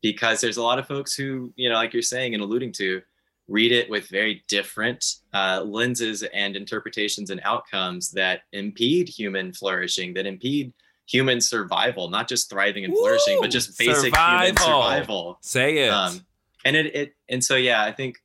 because 0.00 0.40
there's 0.40 0.56
a 0.56 0.62
lot 0.62 0.78
of 0.80 0.86
folks 0.88 1.14
who, 1.14 1.52
you 1.56 1.68
know, 1.68 1.76
like 1.76 1.92
you're 1.92 2.02
saying 2.02 2.34
and 2.34 2.42
alluding 2.42 2.72
to, 2.72 3.00
read 3.48 3.70
it 3.70 3.88
with 3.88 4.08
very 4.08 4.42
different 4.48 5.04
uh, 5.32 5.62
lenses 5.64 6.22
and 6.32 6.56
interpretations 6.56 7.30
and 7.30 7.40
outcomes 7.44 8.10
that 8.10 8.40
impede 8.52 9.08
human 9.08 9.52
flourishing, 9.52 10.12
that 10.14 10.26
impede 10.26 10.72
human 11.06 11.40
survival, 11.40 12.08
not 12.08 12.28
just 12.28 12.48
thriving 12.50 12.84
and 12.84 12.96
flourishing, 12.96 13.38
but 13.40 13.50
just 13.50 13.78
basic 13.78 14.16
human 14.16 14.56
Survival. 14.56 14.56
survival 14.56 15.38
Say 15.42 15.78
it. 15.78 15.90
um 15.90 16.24
and 16.64 16.76
it, 16.76 16.94
it 16.94 17.14
and 17.28 17.42
so 17.44 17.56
yeah 17.56 17.82
i 17.84 17.90
think 17.92 18.20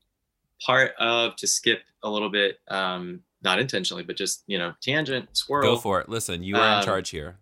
part 0.65 0.91
of 0.99 1.35
to 1.37 1.47
skip 1.47 1.81
a 2.03 2.09
little 2.09 2.29
bit 2.29 2.59
um 2.69 3.21
not 3.43 3.59
intentionally 3.59 4.03
but 4.03 4.15
just 4.17 4.43
you 4.47 4.57
know 4.57 4.73
tangent 4.81 5.27
squirrel 5.37 5.75
Go 5.75 5.77
for 5.79 5.99
it. 6.01 6.09
Listen, 6.09 6.43
you 6.43 6.55
are 6.55 6.67
in 6.73 6.77
Um, 6.79 6.83
charge 6.83 7.09
here. 7.09 7.37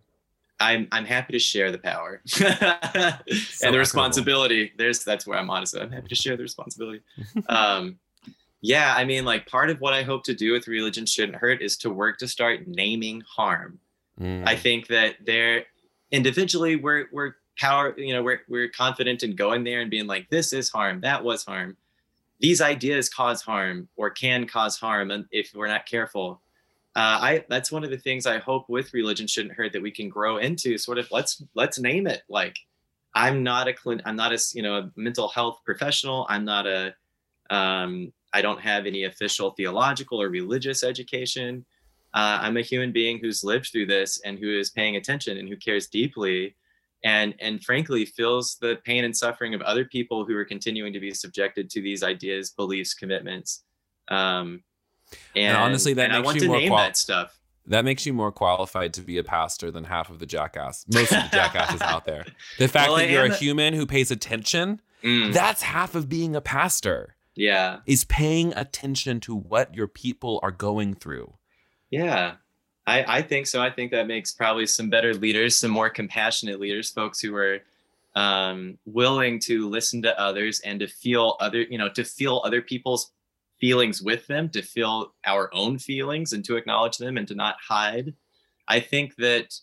i'm 0.60 0.88
i'm 0.92 1.06
happy 1.06 1.34
to 1.34 1.40
share 1.40 1.72
the 1.72 1.78
power 1.78 2.22
and 3.64 3.74
the 3.74 3.78
responsibility 3.80 4.72
there's 4.78 5.04
that's 5.04 5.26
where 5.28 5.38
i'm 5.38 5.50
honest 5.50 5.76
i'm 5.78 5.92
happy 5.92 6.08
to 6.08 6.16
share 6.16 6.36
the 6.38 6.44
responsibility 6.44 7.02
um 7.50 7.98
yeah 8.62 8.94
i 8.98 9.04
mean 9.04 9.26
like 9.26 9.46
part 9.48 9.70
of 9.70 9.80
what 9.82 9.94
i 9.94 10.02
hope 10.04 10.24
to 10.24 10.34
do 10.34 10.52
with 10.54 10.68
religion 10.68 11.06
shouldn't 11.06 11.38
hurt 11.38 11.62
is 11.62 11.78
to 11.78 11.90
work 11.90 12.18
to 12.18 12.28
start 12.28 12.62
naming 12.68 13.22
harm 13.28 13.80
Mm. 14.18 14.48
I 14.48 14.56
think 14.56 14.88
that 14.88 15.16
they're 15.26 15.66
individually 16.10 16.78
we're 16.78 17.08
we're 17.12 17.34
power, 17.60 17.94
you 18.00 18.14
know, 18.14 18.24
we're 18.24 18.40
we're 18.48 18.70
confident 18.70 19.24
in 19.24 19.36
going 19.36 19.66
there 19.66 19.82
and 19.82 19.92
being 19.92 20.08
like, 20.08 20.30
this 20.30 20.54
is 20.54 20.70
harm, 20.70 21.02
that 21.02 21.22
was 21.22 21.44
harm. 21.44 21.76
These 22.40 22.62
ideas 22.62 23.10
cause 23.10 23.42
harm 23.42 23.88
or 23.96 24.10
can 24.10 24.46
cause 24.46 24.78
harm 24.78 25.12
and 25.12 25.26
if 25.32 25.52
we're 25.54 25.68
not 25.68 25.86
careful. 25.86 26.42
Uh, 26.96 27.20
I 27.22 27.46
that's 27.50 27.72
one 27.72 27.84
of 27.84 27.90
the 27.90 27.98
things 27.98 28.26
I 28.26 28.38
hope 28.38 28.70
with 28.70 28.94
religion 28.94 29.28
shouldn't 29.28 29.56
hurt 29.56 29.74
that 29.74 29.82
we 29.82 29.92
can 29.92 30.10
grow 30.10 30.38
into. 30.38 30.78
Sort 30.78 30.98
of 30.98 31.10
let's 31.12 31.44
let's 31.54 31.80
name 31.80 32.08
it. 32.08 32.24
Like 32.30 32.58
I'm 33.14 33.44
not 33.44 33.68
a 33.68 33.74
clin 33.74 34.02
I'm 34.06 34.16
not 34.16 34.32
a 34.32 34.40
you 34.54 34.62
know 34.62 34.78
a 34.78 34.92
mental 34.96 35.28
health 35.28 35.60
professional. 35.66 36.26
I'm 36.30 36.46
not 36.46 36.68
a 36.68 36.94
um, 37.50 38.12
I 38.34 38.42
don't 38.42 38.62
have 38.62 38.86
any 38.86 39.06
official 39.06 39.52
theological 39.52 40.22
or 40.22 40.30
religious 40.30 40.84
education 40.84 41.66
uh, 42.16 42.40
I'm 42.42 42.56
a 42.56 42.62
human 42.62 42.94
being 42.94 43.20
who's 43.20 43.44
lived 43.44 43.68
through 43.72 43.88
this 43.88 44.22
and 44.24 44.40
who 44.40 44.58
is 44.58 44.70
paying 44.70 44.96
attention 44.96 45.38
and 45.38 45.50
who 45.50 45.58
cares 45.58 45.88
deeply 45.88 46.56
and 47.06 47.34
and 47.40 47.64
frankly 47.64 48.04
feels 48.06 48.58
the 48.60 48.78
pain 48.84 49.06
and 49.06 49.16
suffering 49.16 49.54
of 49.54 49.62
other 49.62 49.86
people 49.86 50.26
who 50.26 50.36
are 50.36 50.44
continuing 50.44 50.92
to 50.92 51.00
be 51.00 51.14
subjected 51.14 51.70
to 51.70 51.82
these 51.82 52.04
ideas 52.04 52.52
beliefs 52.52 52.94
commitments 52.94 53.64
um 54.10 54.62
and, 55.36 55.56
honestly, 55.56 55.94
that 55.94 56.06
and 56.06 56.14
i 56.14 56.18
makes 56.18 56.26
want 56.26 56.36
you 56.36 56.42
to 56.42 56.48
more 56.48 56.58
name 56.60 56.70
qual- 56.70 56.80
that 56.84 56.98
stuff 56.98 57.40
That 57.68 57.86
makes 57.86 58.06
you 58.06 58.14
more 58.14 58.32
qualified 58.32 58.92
to 58.96 59.02
be 59.02 59.18
a 59.18 59.24
pastor 59.24 59.72
than 59.72 59.86
half 59.86 60.10
of 60.10 60.20
the 60.20 60.26
jackass, 60.26 60.86
most 60.94 61.12
of 61.12 61.24
the 61.24 61.30
jackasses 61.32 61.82
out 61.82 62.06
there. 62.06 62.24
The 62.60 62.68
fact 62.68 62.90
Well, 62.90 62.98
I 63.00 63.06
that 63.06 63.12
you're 63.12 63.26
a 63.26 63.32
a- 63.32 63.36
human 63.46 63.74
who 63.74 63.86
pays 63.88 64.12
attention, 64.12 64.82
Mm, 65.04 65.34
that's 65.34 65.62
half 65.64 65.94
of 65.96 66.08
being 66.10 66.36
a 66.36 66.42
pastor. 66.42 67.16
yeah 67.36 67.80
Is 67.88 68.04
paying 68.06 68.54
attention 68.56 69.20
to 69.22 69.36
what 69.36 69.74
your 69.76 69.88
people 69.88 70.40
are 70.44 70.52
going 70.68 70.94
through. 70.96 71.28
Yeah, 71.92 72.36
I, 72.88 73.18
I 73.18 73.22
think 73.22 73.48
so. 73.48 73.62
I 73.62 73.72
think 73.72 73.92
that 73.92 74.08
makes 74.08 74.32
probably 74.32 74.66
some 74.68 74.90
better 74.90 75.14
leaders, 75.14 75.56
some 75.56 75.72
more 75.72 75.90
compassionate 75.90 76.60
leaders, 76.60 76.92
folks 76.92 77.20
who 77.20 77.36
are 77.36 77.60
um, 78.16 78.78
willing 78.86 79.40
to 79.42 79.68
listen 79.68 80.02
to 80.04 80.20
others 80.20 80.60
and 80.62 80.80
to 80.80 80.88
feel 80.88 81.36
other, 81.40 81.62
you 81.62 81.78
know, 81.78 81.90
to 81.90 82.04
feel 82.04 82.42
other 82.46 82.62
people's 82.62 83.12
feelings 83.60 84.02
with 84.02 84.28
them, 84.28 84.50
to 84.50 84.62
feel 84.62 85.14
our 85.26 85.50
own 85.54 85.80
feelings 85.80 86.34
and 86.34 86.46
to 86.46 86.56
acknowledge 86.56 86.98
them 86.98 87.18
and 87.18 87.28
to 87.28 87.36
not 87.36 87.56
hide. 87.68 88.14
I 88.68 88.80
think 88.80 89.16
that 89.18 89.54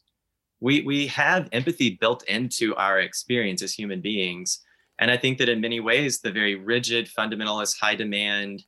we 0.60 0.82
we 0.82 1.06
have 1.08 1.48
empathy 1.52 1.98
built 2.00 2.24
into 2.24 2.74
our 2.76 3.00
experience 3.00 3.62
as 3.62 3.72
human 3.72 4.00
beings. 4.00 4.60
And 4.98 5.10
I 5.10 5.16
think 5.16 5.38
that 5.38 5.48
in 5.48 5.60
many 5.60 5.80
ways, 5.80 6.20
the 6.20 6.30
very 6.30 6.54
rigid, 6.54 7.08
fundamentalist, 7.08 7.80
high 7.80 7.96
demand, 7.96 8.64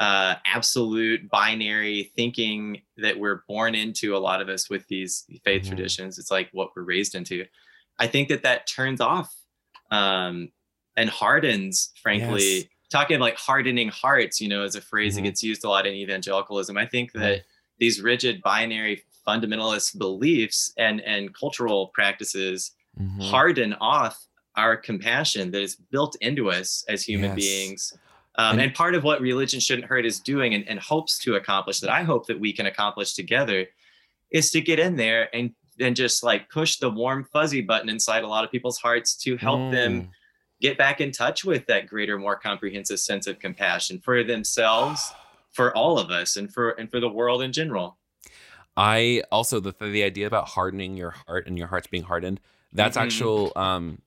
uh, 0.00 0.34
absolute 0.44 1.28
binary 1.30 2.12
thinking 2.16 2.82
that 2.98 3.18
we're 3.18 3.42
born 3.48 3.74
into 3.74 4.14
a 4.14 4.18
lot 4.18 4.42
of 4.42 4.48
us 4.48 4.68
with 4.68 4.86
these 4.88 5.24
faith 5.44 5.62
Mhm. 5.62 5.68
traditions 5.68 6.18
it's 6.18 6.30
like 6.30 6.48
what 6.52 6.70
we're 6.76 6.82
raised 6.82 7.14
into 7.14 7.44
i 7.98 8.06
think 8.06 8.28
that 8.28 8.42
that 8.42 8.66
turns 8.66 9.00
off 9.00 9.34
um, 9.90 10.50
and 10.96 11.08
hardens 11.08 11.92
frankly 12.02 12.56
Yes. 12.56 12.64
talking 12.90 13.20
like 13.20 13.36
hardening 13.36 13.88
hearts 13.88 14.40
you 14.40 14.48
know 14.48 14.62
as 14.64 14.74
a 14.74 14.80
phrase 14.82 15.14
Mhm. 15.14 15.16
that 15.16 15.22
gets 15.22 15.42
used 15.42 15.64
a 15.64 15.68
lot 15.68 15.86
in 15.86 15.94
evangelicalism 15.94 16.76
i 16.76 16.84
think 16.86 17.12
that 17.12 17.44
these 17.78 18.00
rigid 18.02 18.42
binary 18.42 19.02
fundamentalist 19.26 19.96
beliefs 19.98 20.72
and 20.76 21.00
and 21.02 21.34
cultural 21.34 21.88
practices 21.94 22.72
Mhm. 23.00 23.30
harden 23.30 23.72
off 23.74 24.26
our 24.56 24.76
compassion 24.76 25.50
that 25.50 25.60
is 25.62 25.76
built 25.76 26.16
into 26.20 26.50
us 26.50 26.84
as 26.88 27.02
human 27.02 27.30
Yes. 27.30 27.36
beings. 27.36 27.92
Um, 28.38 28.58
And- 28.58 28.74
part 28.74 28.94
of 28.94 29.02
what 29.02 29.20
religion 29.20 29.60
shouldn't 29.60 29.86
hurt 29.88 30.04
is 30.04 30.20
doing 30.20 30.52
and, 30.54 30.68
and 30.68 30.78
hopes 30.78 31.18
to 31.20 31.36
accomplish 31.36 31.80
that 31.80 31.90
I 31.90 32.02
hope 32.02 32.26
that 32.26 32.38
we 32.38 32.52
can 32.52 32.66
accomplish 32.66 33.14
together 33.14 33.66
is 34.30 34.50
to 34.50 34.60
get 34.60 34.78
in 34.78 34.96
there 34.96 35.34
and 35.34 35.54
and 35.78 35.94
just 35.94 36.22
like 36.22 36.48
push 36.48 36.76
the 36.76 36.88
warm 36.90 37.22
fuzzy 37.32 37.60
button 37.60 37.90
inside 37.90 38.24
a 38.24 38.26
lot 38.26 38.44
of 38.44 38.50
people's 38.50 38.78
hearts 38.78 39.14
to 39.14 39.36
help 39.36 39.70
them 39.70 40.02
Mm. 40.02 40.08
get 40.60 40.78
back 40.78 41.02
in 41.02 41.12
touch 41.12 41.44
with 41.44 41.66
that 41.66 41.86
greater 41.86 42.18
more 42.18 42.34
comprehensive 42.36 42.98
sense 42.98 43.26
of 43.26 43.38
compassion 43.38 44.00
for 44.00 44.24
themselves 44.24 45.12
for 45.52 45.76
all 45.76 45.98
of 45.98 46.10
us 46.10 46.36
and 46.36 46.52
for 46.52 46.70
and 46.70 46.90
for 46.90 46.98
the 47.00 47.08
world 47.10 47.42
in 47.42 47.52
general 47.52 47.98
I 48.76 49.22
also 49.32 49.60
the 49.60 49.74
the 49.80 50.02
idea 50.02 50.26
about 50.26 50.48
hardening 50.48 50.96
your 50.96 51.12
heart 51.26 51.46
and 51.46 51.56
your 51.58 51.68
heart's 51.68 51.86
being 51.86 52.02
hardened. 52.04 52.40
That's 52.72 52.96
Mhm. 52.96 53.02
actual 53.02 53.52
um 53.56 54.02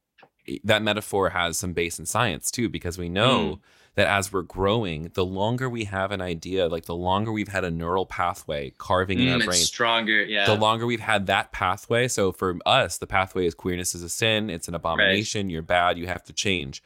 that 0.64 0.82
metaphor 0.82 1.30
has 1.30 1.58
some 1.58 1.74
base 1.74 1.98
in 2.00 2.06
science 2.06 2.50
too 2.52 2.70
because 2.70 2.98
we 2.98 3.10
know 3.10 3.56
Mm. 3.56 3.60
That 4.00 4.08
as 4.08 4.32
we're 4.34 4.42
growing, 4.44 5.12
the 5.14 5.26
longer 5.26 5.70
we 5.70 5.84
have 5.84 6.12
an 6.12 6.22
idea, 6.22 6.68
like 6.68 6.86
the 6.86 6.96
longer 6.96 7.32
we've 7.32 7.50
had 7.50 7.64
a 7.66 7.70
neural 7.72 8.06
pathway 8.06 8.72
carving 8.78 9.20
in 9.20 9.28
Mm, 9.28 9.32
our 9.32 9.38
it's 9.38 9.46
brain, 9.46 9.60
stronger 9.62 10.24
yeah. 10.24 10.46
the 10.46 10.56
longer 10.56 10.86
we've 10.86 11.00
had 11.02 11.28
that 11.28 11.52
pathway. 11.52 12.08
So 12.08 12.32
for 12.32 12.58
us, 12.66 12.98
the 12.98 13.08
pathway 13.08 13.46
is 13.46 13.54
queerness 13.54 13.94
is 13.94 14.02
a 14.02 14.10
sin, 14.10 14.50
it's 14.50 14.68
an 14.68 14.76
abomination, 14.76 15.50
you're 15.50 15.62
bad, 15.62 15.98
you 15.98 16.08
have 16.08 16.24
to 16.24 16.34
change. 16.34 16.82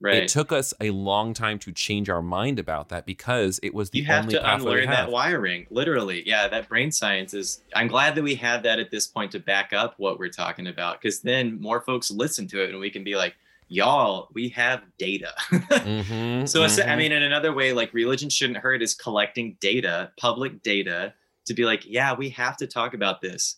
right. 0.00 0.24
It 0.24 0.28
took 0.28 0.50
us 0.52 0.74
a 0.80 0.90
long 0.90 1.32
time 1.34 1.58
to 1.60 1.72
change 1.72 2.10
our 2.10 2.20
mind 2.20 2.58
about 2.58 2.88
that 2.90 3.06
because 3.06 3.58
it 3.62 3.72
was 3.72 3.90
the 3.90 4.00
you 4.00 4.04
have 4.06 4.24
only 4.24 4.34
to 4.34 4.40
pathway 4.42 4.74
we 4.74 4.80
unlearn 4.82 4.90
that 4.90 5.10
wiring 5.10 5.66
literally. 5.70 6.22
Yeah 6.26 6.48
that 6.48 6.68
brain 6.68 6.90
science 6.90 7.32
is 7.32 7.62
i'm 7.74 7.86
glad 7.88 8.14
that 8.16 8.22
we 8.22 8.34
have 8.34 8.62
that 8.64 8.78
at 8.78 8.90
this 8.90 9.06
point 9.06 9.30
to 9.32 9.38
back 9.38 9.72
up 9.72 9.94
what 9.98 10.18
we're 10.18 10.28
talking 10.28 10.66
about 10.66 11.00
because 11.00 11.20
then 11.20 11.60
more 11.60 11.80
folks 11.80 12.10
listen 12.10 12.46
to 12.48 12.62
it 12.62 12.70
and 12.70 12.78
we 12.80 12.90
can 12.90 13.04
be 13.04 13.14
like 13.16 13.36
y'all 13.68 14.28
we 14.34 14.48
have 14.50 14.82
data 14.98 15.32
Mhm, 15.50 16.48
so 16.48 16.62
it's- 16.62 16.78
i 16.78 16.94
mean 16.96 17.10
in 17.12 17.22
another 17.22 17.52
way 17.52 17.72
like 17.72 17.92
religion 17.92 18.28
shouldn't 18.30 18.58
hurt 18.58 18.82
is 18.82 18.94
collecting 18.94 19.56
data 19.60 20.12
public 20.18 20.62
data 20.62 21.12
to 21.46 21.54
be 21.54 21.64
like 21.64 21.84
yeah 21.86 22.14
we 22.14 22.28
have 22.30 22.56
to 22.56 22.66
talk 22.66 22.94
about 22.94 23.20
this 23.20 23.56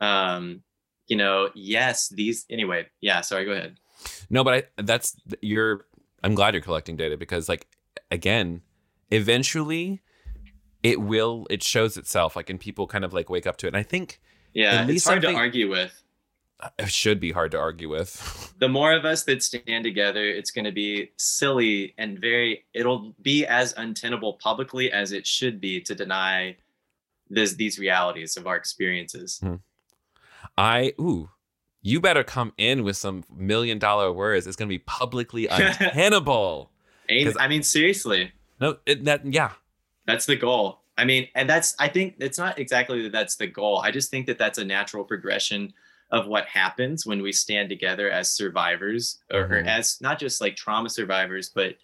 um 0.00 0.62
you 1.08 1.16
know 1.16 1.50
yes 1.54 2.08
these 2.08 2.46
anyway 2.48 2.86
yeah 3.00 3.20
sorry 3.20 3.44
go 3.44 3.52
ahead 3.52 3.76
No, 4.30 4.42
but 4.44 4.54
I, 4.78 4.82
that's 4.82 5.14
you're. 5.42 5.84
I'm 6.22 6.34
glad 6.34 6.54
you're 6.54 6.62
collecting 6.62 6.96
data 6.96 7.16
because, 7.18 7.48
like, 7.50 7.66
again, 8.10 8.62
eventually, 9.10 10.00
it 10.82 11.00
will. 11.00 11.46
It 11.50 11.62
shows 11.62 11.96
itself, 11.98 12.34
like, 12.36 12.48
and 12.48 12.58
people 12.58 12.86
kind 12.86 13.04
of 13.04 13.12
like 13.12 13.28
wake 13.28 13.46
up 13.46 13.56
to 13.58 13.66
it. 13.66 13.70
And 13.70 13.76
I 13.76 13.82
think 13.82 14.20
yeah 14.54 14.82
At 14.82 14.90
it's 14.90 15.04
hard 15.06 15.20
to 15.22 15.34
argue 15.34 15.68
with 15.68 15.92
it 16.78 16.90
should 16.90 17.20
be 17.20 17.32
hard 17.32 17.50
to 17.52 17.58
argue 17.58 17.88
with. 17.88 18.54
the 18.58 18.68
more 18.68 18.92
of 18.92 19.04
us 19.04 19.24
that 19.24 19.42
stand 19.42 19.84
together, 19.84 20.24
it's 20.24 20.50
going 20.50 20.64
to 20.64 20.72
be 20.72 21.10
silly 21.16 21.94
and 21.98 22.18
very, 22.18 22.64
it'll 22.74 23.14
be 23.22 23.46
as 23.46 23.74
untenable 23.76 24.34
publicly 24.34 24.90
as 24.92 25.12
it 25.12 25.26
should 25.26 25.60
be 25.60 25.80
to 25.82 25.94
deny 25.94 26.56
this, 27.28 27.54
these 27.54 27.78
realities 27.78 28.36
of 28.36 28.46
our 28.46 28.56
experiences. 28.56 29.38
Hmm. 29.42 29.56
I 30.56 30.94
ooh, 31.00 31.30
you 31.82 32.00
better 32.00 32.24
come 32.24 32.52
in 32.58 32.82
with 32.82 32.96
some 32.96 33.24
million 33.34 33.78
dollar 33.78 34.12
words. 34.12 34.46
It's 34.46 34.56
gonna 34.56 34.68
be 34.68 34.78
publicly 34.78 35.46
untenable. 35.50 36.70
I 37.08 37.48
mean, 37.48 37.62
seriously, 37.62 38.32
no, 38.60 38.76
it, 38.86 39.04
that 39.04 39.24
yeah. 39.24 39.52
that's 40.06 40.26
the 40.26 40.36
goal. 40.36 40.80
I 40.96 41.04
mean, 41.04 41.28
and 41.34 41.48
that's, 41.48 41.74
I 41.78 41.88
think 41.88 42.16
it's 42.18 42.38
not 42.38 42.58
exactly 42.58 43.02
that 43.02 43.12
that's 43.12 43.36
the 43.36 43.46
goal. 43.46 43.78
I 43.78 43.90
just 43.90 44.10
think 44.10 44.26
that 44.26 44.36
that's 44.36 44.58
a 44.58 44.64
natural 44.64 45.02
progression 45.02 45.72
of 46.10 46.26
what 46.26 46.46
happens 46.46 47.06
when 47.06 47.22
we 47.22 47.32
stand 47.32 47.68
together 47.68 48.10
as 48.10 48.32
survivors 48.32 49.20
or, 49.32 49.48
Mhm. 49.48 49.66
as 49.66 50.00
not 50.00 50.18
just 50.18 50.40
like 50.40 50.56
trauma 50.56 50.88
survivors, 50.90 51.50
but 51.50 51.76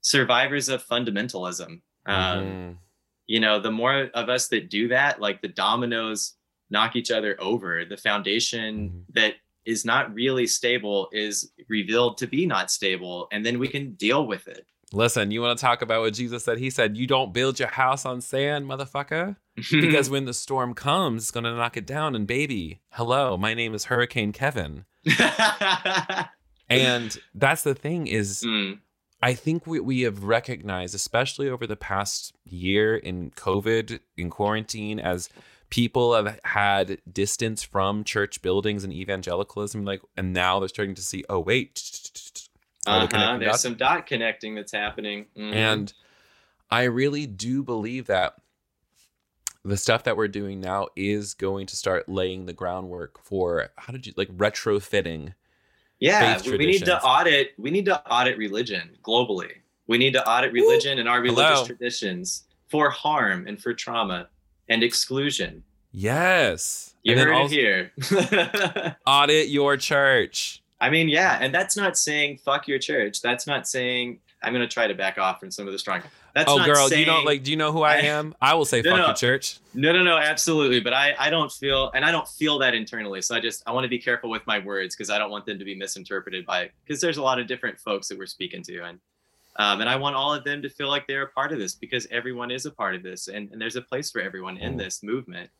survivors 0.00 0.68
of 0.68 0.84
fundamentalism. 0.84 1.80
Um, 2.06 2.44
Mhm. 2.44 2.78
you 3.26 3.40
know 3.40 3.60
the 3.60 3.70
more 3.70 4.10
of 4.14 4.28
us 4.28 4.48
that 4.48 4.70
do 4.70 4.88
that 4.88 5.20
like 5.20 5.42
the 5.42 5.48
dominoes 5.48 6.34
knock 6.70 6.96
each 6.96 7.10
other 7.10 7.36
over. 7.40 7.84
The 7.84 7.96
foundation 7.96 8.90
Mhm. 8.90 9.14
that 9.14 9.34
is 9.64 9.84
not 9.84 10.12
really 10.14 10.46
stable 10.46 11.08
is 11.12 11.52
revealed 11.68 12.16
to 12.18 12.26
be 12.26 12.46
not 12.46 12.70
stable, 12.70 13.28
and 13.32 13.44
then 13.44 13.58
we 13.58 13.68
can 13.68 13.92
deal 13.94 14.26
with 14.26 14.48
it. 14.48 14.66
Listen, 14.92 15.30
you 15.30 15.42
want 15.42 15.58
to 15.58 15.62
talk 15.62 15.82
about 15.82 16.00
what 16.00 16.14
Jesus 16.14 16.44
said? 16.44 16.58
He 16.58 16.70
said, 16.70 16.96
You 16.96 17.06
don't 17.06 17.34
build 17.34 17.58
your 17.58 17.68
house 17.68 18.06
on 18.06 18.20
sand, 18.20 18.66
motherfucker. 18.66 19.36
Because 19.70 20.08
when 20.10 20.24
the 20.24 20.32
storm 20.34 20.72
comes, 20.74 21.24
it's 21.24 21.30
going 21.30 21.44
to 21.44 21.54
knock 21.54 21.76
it 21.76 21.86
down. 21.86 22.14
And 22.14 22.26
baby, 22.26 22.80
hello, 22.92 23.36
my 23.36 23.52
name 23.54 23.74
is 23.74 23.86
Hurricane 23.86 24.32
Kevin. 24.32 24.84
And 26.70 27.18
that's 27.34 27.62
the 27.62 27.74
thing 27.74 28.06
is, 28.06 28.42
Mm, 28.44 28.80
I 29.22 29.34
think 29.34 29.66
we, 29.66 29.80
we 29.80 30.02
have 30.02 30.22
recognized, 30.24 30.94
especially 30.94 31.48
over 31.48 31.66
the 31.66 31.76
past 31.76 32.34
year 32.44 32.96
in 32.96 33.30
COVID, 33.30 34.00
in 34.16 34.30
quarantine, 34.30 35.00
as 35.00 35.28
people 35.70 36.14
have 36.14 36.38
had 36.44 36.98
distance 37.10 37.62
from 37.62 38.04
church 38.04 38.42
buildings 38.42 38.84
and 38.84 38.92
evangelicalism, 38.92 39.84
like, 39.84 40.02
and 40.16 40.32
now 40.32 40.60
they're 40.60 40.68
starting 40.68 40.94
to 40.94 41.02
see, 41.02 41.24
oh, 41.28 41.40
wait. 41.40 42.47
Uh-huh, 42.88 43.06
connecting 43.06 43.40
There's 43.40 43.52
dots? 43.52 43.62
some 43.62 43.74
dot 43.74 44.06
connecting 44.06 44.54
that's 44.54 44.72
happening. 44.72 45.26
Mhm. 45.36 45.52
And 45.54 45.92
I 46.70 46.84
really 46.84 47.26
do 47.26 47.62
believe 47.62 48.06
that 48.06 48.34
the 49.64 49.76
stuff 49.76 50.04
that 50.04 50.16
we're 50.16 50.28
doing 50.28 50.60
now 50.60 50.88
is 50.96 51.34
going 51.34 51.66
to 51.66 51.76
start 51.76 52.08
laying 52.08 52.46
the 52.46 52.52
groundwork 52.52 53.22
for 53.22 53.70
how 53.76 53.92
did 53.92 54.06
you 54.06 54.12
like 54.16 54.28
retrofitting? 54.36 55.34
yeah, 56.00 56.40
we 56.46 56.58
need 56.58 56.84
to 56.84 57.02
audit. 57.02 57.54
We 57.58 57.70
need 57.70 57.84
to 57.86 58.00
audit 58.08 58.38
religion 58.38 58.96
globally. 59.02 59.50
We 59.88 59.98
need 59.98 60.12
to 60.12 60.26
audit 60.28 60.52
religion 60.52 60.98
and 60.98 61.08
our 61.08 61.20
religious 61.20 61.54
Hello. 61.60 61.66
traditions 61.66 62.44
for 62.68 62.88
harm 62.90 63.46
and 63.48 63.60
for 63.60 63.72
trauma 63.74 64.28
and 64.68 64.82
exclusion. 64.84 65.64
Yes. 65.90 66.94
You 67.02 67.12
and 67.12 67.20
then 67.20 67.26
heard 67.28 67.34
also 67.34 67.54
it 67.54 67.58
here. 67.58 68.96
audit 69.06 69.48
your 69.48 69.76
church. 69.76 70.62
I 70.80 70.90
mean, 70.90 71.08
yeah, 71.08 71.38
and 71.40 71.52
that's 71.54 71.76
not 71.76 71.96
saying 71.98 72.38
fuck 72.38 72.68
your 72.68 72.78
church. 72.78 73.20
That's 73.20 73.46
not 73.46 73.66
saying 73.68 74.20
I'm 74.42 74.52
gonna 74.52 74.68
try 74.68 74.86
to 74.86 74.94
back 74.94 75.18
off 75.18 75.40
from 75.40 75.50
some 75.50 75.66
of 75.66 75.72
the 75.72 75.78
strong. 75.78 76.02
That's 76.34 76.48
oh 76.50 76.64
girl, 76.64 76.88
saying, 76.88 77.00
you 77.00 77.06
don't 77.06 77.24
like 77.24 77.42
do 77.42 77.50
you 77.50 77.56
know 77.56 77.72
who 77.72 77.82
I, 77.82 77.94
I- 77.94 78.00
am? 78.02 78.34
I 78.40 78.54
will 78.54 78.64
say 78.64 78.80
No, 78.82 78.90
fuck 78.92 78.98
no. 79.00 79.06
your 79.06 79.14
church. 79.16 79.58
No, 79.74 79.92
no, 79.92 80.04
no, 80.04 80.16
absolutely. 80.16 80.78
But 80.80 80.92
I, 80.92 81.14
I 81.18 81.30
don't 81.30 81.50
feel, 81.50 81.90
and 81.94 82.04
I 82.04 82.12
don't 82.12 82.28
feel 82.28 82.58
that 82.60 82.74
internally. 82.74 83.22
So 83.22 83.34
I 83.34 83.40
just, 83.40 83.62
I 83.66 83.72
want 83.72 83.84
to 83.84 83.88
be 83.88 83.98
careful 83.98 84.30
with 84.30 84.46
my 84.46 84.60
words 84.60 84.94
because 84.94 85.10
I 85.10 85.18
don't 85.18 85.30
want 85.30 85.46
them 85.46 85.58
to 85.58 85.64
be 85.64 85.74
misinterpreted 85.74 86.46
by, 86.46 86.70
because 86.84 87.00
there's 87.00 87.16
a 87.16 87.22
lot 87.22 87.40
of 87.40 87.48
different 87.48 87.80
folks 87.80 88.06
that 88.08 88.18
we're 88.18 88.26
speaking 88.26 88.62
to, 88.64 88.82
and 88.84 89.00
um, 89.56 89.80
and 89.80 89.90
I 89.90 89.96
want 89.96 90.14
all 90.14 90.32
of 90.32 90.44
them 90.44 90.62
to 90.62 90.68
feel 90.70 90.88
like 90.88 91.08
they're 91.08 91.22
a 91.24 91.28
part 91.30 91.52
of 91.52 91.58
this 91.58 91.74
because 91.74 92.06
everyone 92.12 92.52
is 92.52 92.64
a 92.66 92.70
part 92.70 92.94
of 92.94 93.02
this, 93.02 93.26
and, 93.26 93.50
and 93.50 93.60
there's 93.60 93.74
a 93.74 93.82
place 93.82 94.08
for 94.12 94.20
everyone 94.20 94.56
in 94.58 94.74
Mm. 94.74 94.78
this 94.78 95.02
movement. 95.02 95.50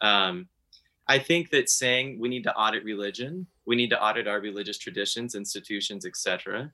Um, 0.00 0.48
I 1.08 1.18
think 1.18 1.50
that 1.50 1.68
saying 1.68 2.18
we 2.20 2.28
need 2.28 2.44
to 2.44 2.54
audit 2.54 2.84
religion, 2.84 3.46
we 3.66 3.76
need 3.76 3.90
to 3.90 4.00
audit 4.02 4.28
our 4.28 4.40
religious 4.40 4.78
traditions, 4.78 5.34
institutions, 5.34 6.06
etc. 6.06 6.72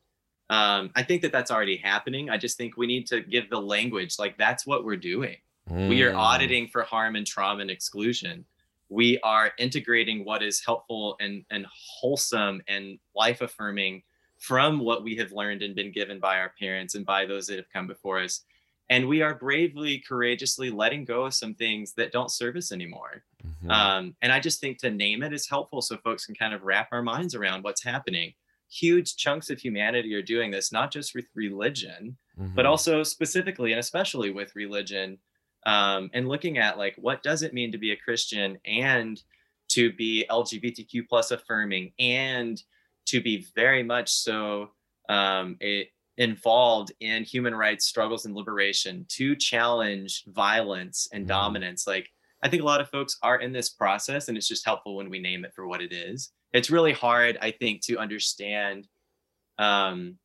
Um, 0.50 0.90
I 0.94 1.02
think 1.02 1.22
that 1.22 1.32
that's 1.32 1.50
already 1.50 1.76
happening. 1.76 2.30
I 2.30 2.36
just 2.38 2.56
think 2.56 2.76
we 2.76 2.86
need 2.86 3.06
to 3.08 3.20
give 3.20 3.50
the 3.50 3.60
language 3.60 4.16
like 4.18 4.38
that's 4.38 4.66
what 4.66 4.84
we're 4.84 4.96
doing. 4.96 5.36
We 5.70 6.02
are 6.02 6.12
Mm. 6.12 6.16
auditing 6.16 6.68
for 6.68 6.82
harm 6.82 7.14
and 7.16 7.26
trauma 7.26 7.60
and 7.60 7.70
exclusion. 7.70 8.46
We 8.88 9.18
are 9.20 9.52
integrating 9.58 10.24
what 10.24 10.42
is 10.42 10.64
helpful 10.64 11.16
and, 11.20 11.44
and 11.50 11.66
wholesome 11.70 12.62
and 12.68 12.98
life 13.14 13.42
affirming 13.42 14.02
from 14.38 14.78
what 14.78 15.02
we 15.02 15.14
have 15.16 15.32
learned 15.32 15.62
and 15.62 15.74
been 15.74 15.92
given 15.92 16.20
by 16.20 16.38
our 16.38 16.54
parents 16.58 16.94
and 16.94 17.04
by 17.04 17.26
those 17.26 17.46
that 17.48 17.56
have 17.56 17.68
come 17.70 17.86
before 17.86 18.18
us. 18.20 18.44
And 18.88 19.06
we 19.06 19.20
are 19.20 19.34
bravely, 19.34 19.98
courageously 19.98 20.70
letting 20.70 21.04
go 21.04 21.26
of 21.26 21.34
some 21.34 21.52
things 21.54 21.92
that 21.94 22.12
don't 22.12 22.30
serve 22.30 22.56
us 22.56 22.72
anymore. 22.72 23.24
Mhm. 23.60 23.90
Um, 23.92 24.16
and 24.22 24.32
I 24.32 24.40
just 24.40 24.60
think 24.60 24.78
to 24.78 24.90
name 24.90 25.22
it 25.22 25.32
is 25.32 25.48
helpful 25.48 25.82
so 25.82 25.96
folks 25.98 26.26
can 26.26 26.34
kind 26.34 26.54
of 26.54 26.62
wrap 26.62 26.88
our 26.92 27.02
minds 27.02 27.34
around 27.34 27.64
what's 27.64 27.82
happening. 27.84 28.34
Huge 28.70 29.16
chunks 29.16 29.50
of 29.50 29.60
humanity 29.60 30.14
are 30.14 30.22
doing 30.22 30.50
this, 30.50 30.72
not 30.72 30.90
just 30.92 31.14
with 31.14 31.26
religion, 31.34 32.18
but 32.54 32.66
Mhm. 32.66 32.66
also 32.66 33.02
specifically 33.02 33.72
and 33.72 33.78
especially 33.80 34.30
with 34.30 34.54
religion 34.56 35.18
um, 35.66 36.10
and 36.14 36.28
looking 36.28 36.58
at 36.58 36.78
like 36.78 36.94
what 36.96 37.22
does 37.22 37.42
it 37.42 37.52
mean 37.54 37.72
to 37.72 37.78
be 37.78 37.90
a 37.92 37.96
christian 37.96 38.58
and 38.64 39.22
to 39.68 39.92
be 39.92 40.24
lgbtq 40.30 41.08
plus 41.08 41.30
affirming 41.30 41.92
and 41.98 42.62
to 43.06 43.20
be 43.22 43.46
very 43.54 43.82
much 43.82 44.08
so 44.10 44.70
um, 45.08 45.56
it, 45.60 45.88
involved 46.16 46.92
in 47.00 47.22
human 47.24 47.54
rights 47.54 47.86
struggles 47.86 48.24
and 48.26 48.34
liberation 48.34 49.04
to 49.08 49.36
challenge 49.36 50.24
violence 50.26 51.08
and 51.12 51.26
Mhm. 51.26 51.28
dominance 51.28 51.86
like 51.86 52.08
i 52.42 52.48
think 52.48 52.62
a 52.62 52.66
lot 52.66 52.80
of 52.80 52.88
folks 52.90 53.16
are 53.22 53.40
in 53.40 53.52
this 53.52 53.68
process 53.68 54.28
and 54.28 54.36
it's 54.36 54.48
just 54.48 54.64
helpful 54.64 54.96
when 54.96 55.10
we 55.10 55.18
name 55.18 55.44
it 55.44 55.52
for 55.54 55.66
what 55.66 55.80
it 55.82 55.92
is 55.92 56.32
it's 56.52 56.70
really 56.70 56.92
hard 56.92 57.36
i 57.42 57.50
think 57.50 57.80
to 57.82 57.96
understand 57.98 58.86
um, 59.58 60.16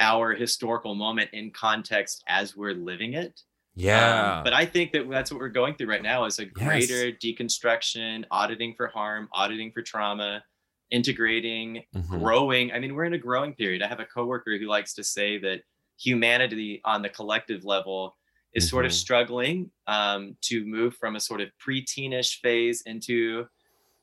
our 0.00 0.32
historical 0.32 0.94
moment 0.94 1.28
in 1.34 1.50
context 1.50 2.24
as 2.28 2.56
we're 2.56 2.72
living 2.72 3.12
it. 3.12 3.38
yeah. 3.74 4.38
Um, 4.38 4.44
but 4.44 4.54
I 4.54 4.64
think 4.64 4.92
that 4.92 5.10
that's 5.10 5.30
what 5.30 5.38
we're 5.38 5.50
going 5.50 5.74
through 5.74 5.88
right 5.90 6.02
now 6.02 6.24
is 6.24 6.38
a 6.38 6.46
greater 6.46 7.12
deconstruction, 7.12 8.24
auditing 8.30 8.72
for 8.74 8.86
harm, 8.88 9.28
auditing 9.34 9.70
for 9.72 9.82
trauma, 9.82 10.42
integrating, 10.90 11.84
Mhm. 11.94 12.08
growing. 12.08 12.72
I 12.72 12.78
mean, 12.78 12.94
we're 12.94 13.04
in 13.04 13.12
a 13.12 13.18
growing 13.18 13.54
period. 13.54 13.82
I 13.82 13.88
have 13.88 14.00
a 14.00 14.06
coworker 14.06 14.56
who 14.58 14.66
likes 14.66 14.94
to 14.94 15.04
say 15.04 15.36
that 15.40 15.60
humanity 15.98 16.80
on 16.86 17.02
the 17.02 17.10
collective 17.10 17.64
level 17.66 18.16
is 18.54 18.68
sort 18.68 18.84
of 18.86 18.92
Mhm. 18.92 18.94
struggling 18.94 19.70
um, 19.86 20.36
to 20.42 20.64
move 20.66 20.96
from 20.96 21.16
a 21.16 21.20
sort 21.20 21.40
of 21.40 21.48
pre-teenish 21.58 22.40
phase 22.40 22.82
into 22.82 23.46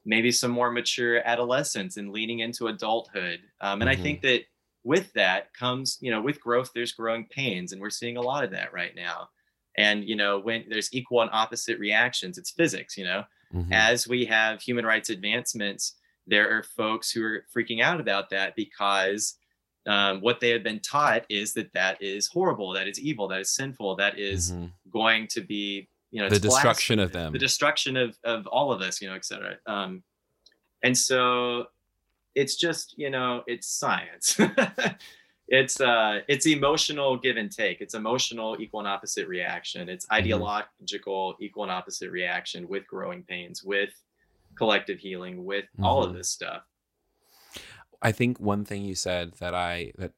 maybe 0.05 0.31
some 0.31 0.51
more 0.51 0.71
mature 0.71 1.19
adolescence 1.27 1.97
and 1.97 2.11
leaning 2.11 2.39
into 2.39 2.67
adulthood. 2.67 3.41
Um, 3.61 3.81
and 3.81 3.89
I 3.89 3.95
Mhm. 3.95 4.01
think 4.01 4.21
that 4.21 4.43
with 4.83 5.11
that 5.13 5.53
comes, 5.53 5.97
you 6.01 6.11
know, 6.11 6.21
with 6.21 6.39
growth, 6.39 6.71
there's 6.73 6.93
growing 6.93 7.27
pains, 7.27 7.73
and 7.73 7.81
we're 7.81 7.89
seeing 7.89 8.17
a 8.17 8.21
lot 8.21 8.43
of 8.45 8.51
that 8.51 8.71
right 8.73 8.95
now. 8.95 9.29
And 9.77 10.07
you 10.07 10.15
know, 10.15 10.39
when 10.39 10.65
there's 10.69 10.93
equal 10.93 11.21
and 11.21 11.29
opposite 11.33 11.79
reactions, 11.79 12.37
it's 12.37 12.51
physics. 12.51 12.97
You 12.97 13.03
know, 13.05 13.23
Mhm. 13.51 13.89
as 13.91 14.07
we 14.07 14.25
have 14.25 14.61
human 14.61 14.85
rights 14.85 15.09
advancements, 15.09 15.97
there 16.25 16.49
are 16.57 16.63
folks 16.63 17.11
who 17.11 17.23
are 17.23 17.45
freaking 17.55 17.81
out 17.81 17.99
about 17.99 18.29
that 18.29 18.55
because 18.55 19.36
um, 19.87 20.21
what 20.21 20.39
they 20.39 20.49
have 20.49 20.63
been 20.63 20.79
taught 20.81 21.25
is 21.29 21.53
that 21.53 21.71
that 21.73 22.01
is 22.01 22.27
horrible, 22.27 22.73
that 22.73 22.87
is 22.87 22.99
evil, 22.99 23.27
that 23.29 23.39
is 23.41 23.49
sinful, 23.55 23.95
that 23.95 24.19
is 24.19 24.51
Mhm. 24.51 24.71
going 24.91 25.27
to 25.27 25.41
be, 25.41 25.87
you 26.11 26.21
know, 26.21 26.29
the 26.29 26.39
destruction 26.39 26.99
of 26.99 27.11
them. 27.11 27.31
the 27.33 27.39
destruction 27.39 27.95
of 27.97 28.17
of 28.23 28.45
all 28.47 28.71
of 28.71 28.81
us, 28.81 29.01
you 29.01 29.07
know, 29.09 29.15
et 29.15 29.25
cetera. 29.25 29.57
Um, 29.65 30.03
and 30.83 30.95
so 30.97 31.67
it's 32.35 32.55
just, 32.55 32.95
you 32.97 33.09
know, 33.09 33.43
it's 33.47 33.67
science. 33.67 34.37
it's 35.49 35.79
uh 35.79 36.19
it's 36.27 36.45
emotional 36.45 37.15
give 37.17 37.37
and 37.37 37.49
take 37.49 37.79
it's 37.79 37.93
emotional 37.93 38.57
equal 38.59 38.81
and 38.81 38.87
opposite 38.89 39.29
reaction 39.29 39.87
it's 39.87 40.05
ideological 40.11 41.37
equal 41.39 41.63
and 41.63 41.71
opposite 41.71 42.11
reaction 42.11 42.67
with 42.67 42.85
growing 42.85 43.23
pains 43.23 43.63
with 43.63 43.93
collective 44.57 44.99
healing 44.99 45.45
with 45.45 45.63
all 45.81 46.03
of 46.03 46.11
Mhm. 46.11 46.15
this 46.17 46.29
stuff 46.29 46.63
I 48.01 48.11
think 48.11 48.39
one 48.39 48.63
thing 48.65 48.83
you 48.83 48.95
said 48.95 49.33
that 49.39 49.53
I 49.55 49.91
that 49.97 50.13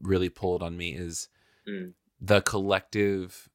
really 0.00 0.28
pulled 0.28 0.62
on 0.62 0.76
me 0.76 0.94
is 0.94 1.28
Mm. 1.68 1.92
the 2.20 2.40
collective 2.40 3.48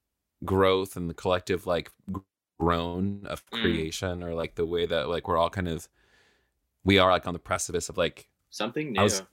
growth 0.45 0.95
and 0.95 1.09
the 1.09 1.13
collective 1.13 1.65
like 1.67 1.91
g- 2.13 2.21
grown 2.59 3.25
of 3.25 3.45
Mm. 3.47 3.61
creation 3.61 4.23
or 4.23 4.33
like 4.33 4.55
the 4.55 4.65
way 4.65 4.85
that 4.85 5.09
like 5.09 5.27
we're 5.27 5.37
all 5.37 5.49
kind 5.49 5.67
of 5.67 5.87
we 6.83 6.97
are 6.97 7.11
like 7.11 7.27
on 7.27 7.33
the 7.33 7.39
precipice 7.39 7.89
of 7.89 7.97
like 7.97 8.29
something 8.49 8.93
new 8.93 8.99
I 9.01 9.03
was- 9.03 9.23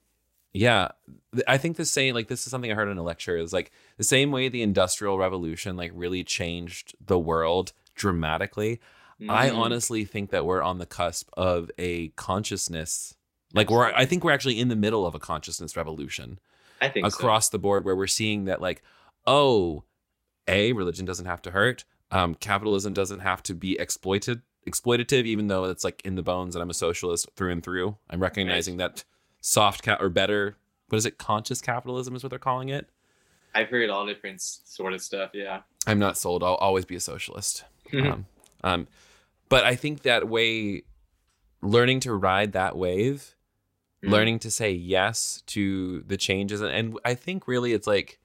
yeah 0.52 0.88
i 1.48 1.56
think 1.58 1.76
the 1.76 1.84
same 1.84 2.14
like 2.14 2.28
this 2.28 2.44
is 2.46 2.50
something 2.50 2.70
i 2.70 2.74
heard 2.74 2.88
in 2.88 2.96
a 2.98 3.02
lecture 3.02 3.36
is 3.36 3.52
like 3.52 3.70
the 3.96 4.04
same 4.04 4.30
way 4.30 4.48
the 4.48 4.62
industrial 4.62 5.18
revolution 5.18 5.76
like 5.76 5.90
really 5.94 6.22
changed 6.24 6.94
the 7.00 7.18
world 7.18 7.72
dramatically 7.94 8.80
I 9.28 9.50
Mhm. 9.50 9.56
honestly 9.56 10.04
think 10.04 10.30
that 10.30 10.44
we're 10.44 10.60
on 10.62 10.78
the 10.78 10.86
cusp 10.86 11.28
of 11.36 11.70
a 11.78 12.08
consciousness. 12.10 13.14
Like 13.54 13.70
we're 13.70 13.92
I 13.92 14.04
think 14.04 14.24
we're 14.24 14.32
actually 14.32 14.60
in 14.60 14.68
the 14.68 14.76
middle 14.76 15.06
of 15.06 15.14
a 15.14 15.18
consciousness 15.18 15.76
revolution 15.76 16.38
i 16.80 16.88
think 16.88 17.08
so. 17.08 17.16
across 17.16 17.48
the 17.48 17.58
board 17.58 17.84
where 17.84 17.94
we're 17.94 18.06
seeing 18.06 18.46
that 18.46 18.60
like 18.60 18.82
oh, 19.26 19.84
a 20.46 20.72
religion 20.72 21.06
doesn't 21.06 21.26
have 21.26 21.40
to 21.42 21.50
hurt. 21.52 21.84
Um 22.10 22.34
capitalism 22.34 22.92
doesn't 22.92 23.20
have 23.20 23.42
to 23.44 23.54
be 23.54 23.78
exploited 23.78 24.42
exploitative 24.66 25.24
even 25.24 25.46
though 25.48 25.64
it's 25.64 25.84
like 25.84 26.02
in 26.04 26.14
the 26.14 26.22
bones 26.22 26.54
and 26.56 26.62
I'm 26.62 26.70
a 26.70 26.74
socialist 26.74 27.28
through 27.36 27.52
and 27.52 27.62
through. 27.62 27.96
I'm 28.10 28.20
recognizing 28.20 28.76
that 28.78 29.04
soft 29.40 29.82
cap 29.82 30.02
or 30.02 30.08
better 30.08 30.56
what 30.88 30.98
is 30.98 31.06
it 31.06 31.18
conscious 31.18 31.60
capitalism 31.60 32.14
is 32.16 32.22
what 32.22 32.30
they're 32.30 32.38
calling 32.38 32.68
it. 32.70 32.88
i've 33.54 33.68
heard 33.68 33.90
all 33.90 34.06
different 34.06 34.40
sort 34.40 34.92
of 34.92 35.02
stuff 35.02 35.30
yeah 35.32 35.60
I'm 35.86 35.98
not 35.98 36.16
sold. 36.16 36.42
I'll 36.42 36.54
always 36.54 36.84
be 36.84 36.96
a 36.96 37.00
socialist. 37.00 37.64
um, 37.92 38.26
um, 38.62 38.86
but 39.48 39.64
I 39.64 39.74
think 39.74 40.02
that 40.02 40.28
way, 40.28 40.82
learning 41.62 42.00
to 42.00 42.14
ride 42.14 42.52
that 42.52 42.76
wave, 42.76 43.33
Mm. 44.04 44.10
learning 44.10 44.38
to 44.40 44.50
say 44.50 44.70
yes 44.72 45.42
to 45.46 46.00
the 46.06 46.16
changes, 46.16 46.60
and, 46.60 46.98
I 47.04 47.14
think 47.14 47.48
really 47.48 47.72
it's 47.72 47.86
like 47.86 48.18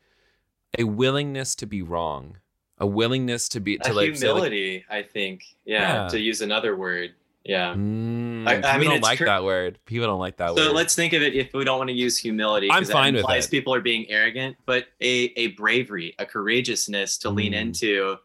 a 0.77 0.83
willingness 0.83 1.55
to 1.55 1.65
be 1.65 1.81
wrong, 1.81 2.37
a 2.77 2.85
willingness 2.87 3.49
to 3.49 3.59
be 3.59 3.77
to 3.79 3.91
a 3.91 3.93
like 3.93 4.15
say, 4.15 4.27
like, 4.31 4.43
humility 4.51 4.85
i 4.89 5.01
think 5.01 5.43
yeah, 5.65 6.03
Yeah. 6.03 6.07
to 6.09 6.19
use 6.19 6.41
another 6.41 6.75
word 6.75 7.11
Yeah. 7.45 7.73
Mm, 7.73 8.47
I- 8.47 8.61
I 8.73 8.77
mean, 8.77 8.89
don't 8.89 9.01
like 9.01 9.17
cur- 9.17 9.25
that 9.25 9.43
word. 9.43 9.79
People 9.85 10.07
don't 10.07 10.19
like 10.19 10.37
that 10.37 10.49
So 10.49 10.55
word. 10.55 10.65
So 10.65 10.71
let's 10.73 10.93
think 10.93 11.13
of 11.13 11.21
it 11.23 11.33
if 11.33 11.53
we 11.53 11.63
don't 11.63 11.77
want 11.79 11.89
to 11.89 11.95
use 11.95 12.17
humility. 12.17 12.69
I'm 12.69 12.79
'cause 12.81 12.87
that 12.89 12.93
fine 12.93 13.13
with 13.13 13.21
implies 13.21 13.45
it. 13.47 13.51
people 13.51 13.73
are 13.73 13.81
being 13.81 14.05
arrogant, 14.09 14.57
but 14.65 14.87
a, 15.01 15.13
a 15.43 15.47
bravery, 15.61 16.13
a 16.19 16.25
courageousness 16.25 17.17
to 17.19 17.29
lean 17.29 17.53
Mm. 17.53 17.61
into 17.61 18.17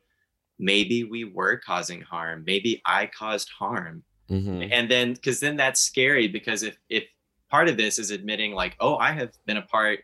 maybe 0.58 1.04
we 1.04 1.24
were 1.24 1.56
causing 1.56 2.00
harm. 2.02 2.42
Maybe 2.46 2.82
I 2.84 3.06
caused 3.06 3.48
harm. 3.50 4.02
Mhm. 4.30 4.68
And 4.72 4.90
then 4.90 5.14
because 5.14 5.40
then 5.40 5.56
that's 5.56 5.80
scary 5.80 6.26
because 6.28 6.62
if 6.62 6.76
if 6.88 7.04
part 7.54 7.68
of 7.68 7.76
this 7.76 8.00
is 8.00 8.10
admitting 8.10 8.52
like, 8.52 8.74
oh, 8.80 8.96
I 8.96 9.12
have 9.12 9.30
been 9.46 9.58
a 9.58 9.62
part 9.62 10.00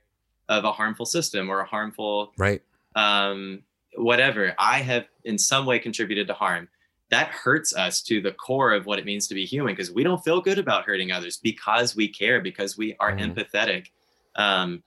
of 0.48 0.62
a 0.64 0.70
harmful 0.70 1.04
system 1.04 1.50
or 1.50 1.58
a 1.58 1.66
harmful 1.66 2.32
Right. 2.38 2.62
um, 2.94 3.64
whatever, 3.96 4.54
I 4.56 4.78
have 4.78 5.06
in 5.24 5.36
some 5.36 5.66
way 5.66 5.80
contributed 5.80 6.28
to 6.28 6.32
harm. 6.34 6.68
That 7.10 7.26
hurts 7.26 7.74
us 7.74 8.02
to 8.02 8.20
the 8.20 8.30
core 8.30 8.72
of 8.72 8.86
what 8.86 9.00
it 9.00 9.04
means 9.04 9.26
to 9.26 9.34
be 9.34 9.44
human 9.44 9.74
because 9.74 9.90
we 9.90 10.04
don't 10.04 10.22
feel 10.22 10.40
good 10.40 10.60
about 10.60 10.84
hurting 10.84 11.10
others 11.10 11.38
because 11.38 11.96
we 11.96 12.06
care, 12.06 12.40
because 12.40 12.78
we 12.78 12.94
are 13.00 13.10
Mhm. 13.12 13.34
empathetic. 13.34 13.88
Um, 14.36 14.84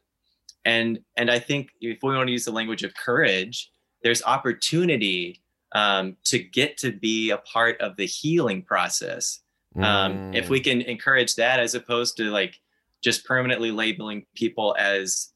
and 0.64 1.03
and 1.18 1.30
I 1.30 1.39
think 1.39 1.72
if 1.82 1.97
we 2.01 2.16
want 2.16 2.28
to 2.28 2.32
use 2.32 2.45
the 2.45 2.53
language 2.53 2.84
of 2.84 2.93
courage, 2.93 3.72
there's 4.03 4.24
opportunity 4.24 5.41
um, 5.76 6.16
to 6.26 6.39
get 6.39 6.78
to 6.78 6.91
be 6.93 7.32
a 7.32 7.39
part 7.39 7.82
of 7.82 7.97
the 7.97 8.05
healing 8.05 8.61
process 8.61 9.43
um, 9.82 10.21
if 10.34 10.45
Mm. 10.45 10.49
we 10.49 10.59
can 10.59 10.82
encourage 10.82 11.36
that 11.36 11.59
as 11.59 11.76
opposed 11.76 12.17
to 12.17 12.26
like 12.30 12.59
just 13.03 13.26
permanently 13.26 13.71
labeling 13.71 14.26
people 14.36 14.76
as 14.80 15.30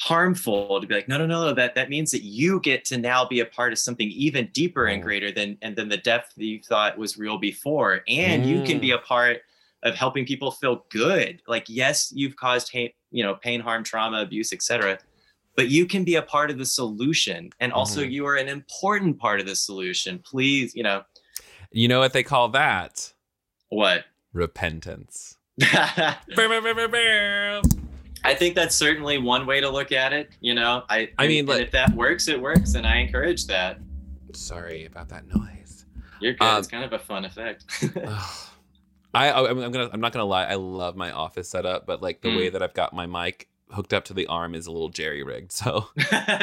harmful 0.00 0.80
to 0.80 0.86
be 0.86 0.94
like 0.94 1.06
no 1.06 1.16
no 1.16 1.26
no 1.26 1.54
that 1.54 1.74
that 1.76 1.88
means 1.88 2.10
that 2.10 2.24
you 2.24 2.58
get 2.60 2.84
to 2.84 2.98
now 2.98 3.24
be 3.24 3.40
a 3.40 3.46
part 3.46 3.72
of 3.72 3.78
something 3.78 4.08
even 4.08 4.48
deeper 4.52 4.86
and 4.86 5.00
Mm. 5.00 5.04
greater 5.04 5.30
than 5.30 5.58
and 5.62 5.76
than 5.76 5.88
the 5.88 5.96
depth 5.96 6.34
that 6.36 6.44
you 6.44 6.60
thought 6.60 6.98
was 6.98 7.16
real 7.16 7.38
before 7.38 8.02
and 8.08 8.44
you 8.44 8.62
can 8.62 8.80
be 8.80 8.88
Mm. 8.88 8.96
a 8.96 8.98
part 8.98 9.42
of 9.84 9.94
helping 9.94 10.26
people 10.26 10.50
feel 10.50 10.84
good 10.90 11.40
like 11.46 11.66
yes 11.68 12.10
you've 12.14 12.34
caused 12.36 12.72
hate 12.72 12.96
you 13.10 13.22
know 13.22 13.34
pain 13.36 13.60
harm 13.60 13.84
trauma 13.84 14.22
abuse 14.22 14.52
etc 14.52 14.98
but 15.54 15.68
you 15.68 15.86
can 15.86 16.02
be 16.02 16.16
a 16.16 16.22
part 16.22 16.50
of 16.50 16.58
the 16.58 16.66
solution 16.66 17.50
and 17.60 17.72
also 17.72 18.00
Mhm. 18.02 18.10
you 18.10 18.26
are 18.26 18.36
an 18.36 18.48
important 18.48 19.18
part 19.18 19.38
of 19.38 19.46
the 19.46 19.54
solution 19.54 20.18
please 20.18 20.74
you 20.74 20.82
know 20.82 21.04
You 21.70 21.86
know 21.88 22.00
what 22.00 22.12
they 22.12 22.22
call 22.24 22.48
that? 22.50 23.12
What 23.72 24.04
Repentance. 24.32 25.36
I 28.24 28.34
think 28.34 28.54
that's 28.54 28.74
certainly 28.76 29.18
one 29.18 29.46
way 29.46 29.60
to 29.60 29.68
look 29.68 29.92
at 29.92 30.12
it. 30.12 30.30
You 30.40 30.54
know, 30.54 30.84
I 30.88 31.10
I 31.18 31.26
mean, 31.28 31.46
like- 31.46 31.62
if 31.62 31.70
that 31.72 31.94
works, 31.94 32.28
it 32.28 32.40
works, 32.40 32.74
and 32.74 32.86
I 32.86 32.96
encourage 32.98 33.46
that. 33.48 33.78
Sorry 34.32 34.86
about 34.86 35.08
that 35.10 35.26
noise. 35.26 35.84
You're 36.20 36.32
good. 36.34 36.44
Um, 36.46 36.58
it's 36.58 36.68
kind 36.68 36.84
of 36.84 36.92
a 36.92 36.98
fun 36.98 37.24
effect. 37.24 37.64
I 39.14 39.30
I'm 39.30 39.58
I'm 39.58 39.72
gonna 39.72 39.90
I'm 39.92 40.00
not 40.00 40.12
gonna 40.12 40.24
lie. 40.24 40.44
I 40.44 40.54
love 40.54 40.96
my 40.96 41.10
office 41.12 41.48
setup, 41.50 41.84
but 41.86 42.00
like 42.00 42.22
the 42.22 42.28
Mm. 42.30 42.36
way 42.36 42.48
that 42.48 42.62
I've 42.62 42.72
got 42.74 42.94
my 42.94 43.06
mic 43.06 43.48
hooked 43.70 43.92
up 43.92 44.04
to 44.06 44.14
the 44.14 44.26
arm 44.28 44.54
is 44.54 44.66
a 44.66 44.72
little 44.72 44.88
jerry 44.88 45.22
rigged. 45.22 45.52
So 45.52 45.86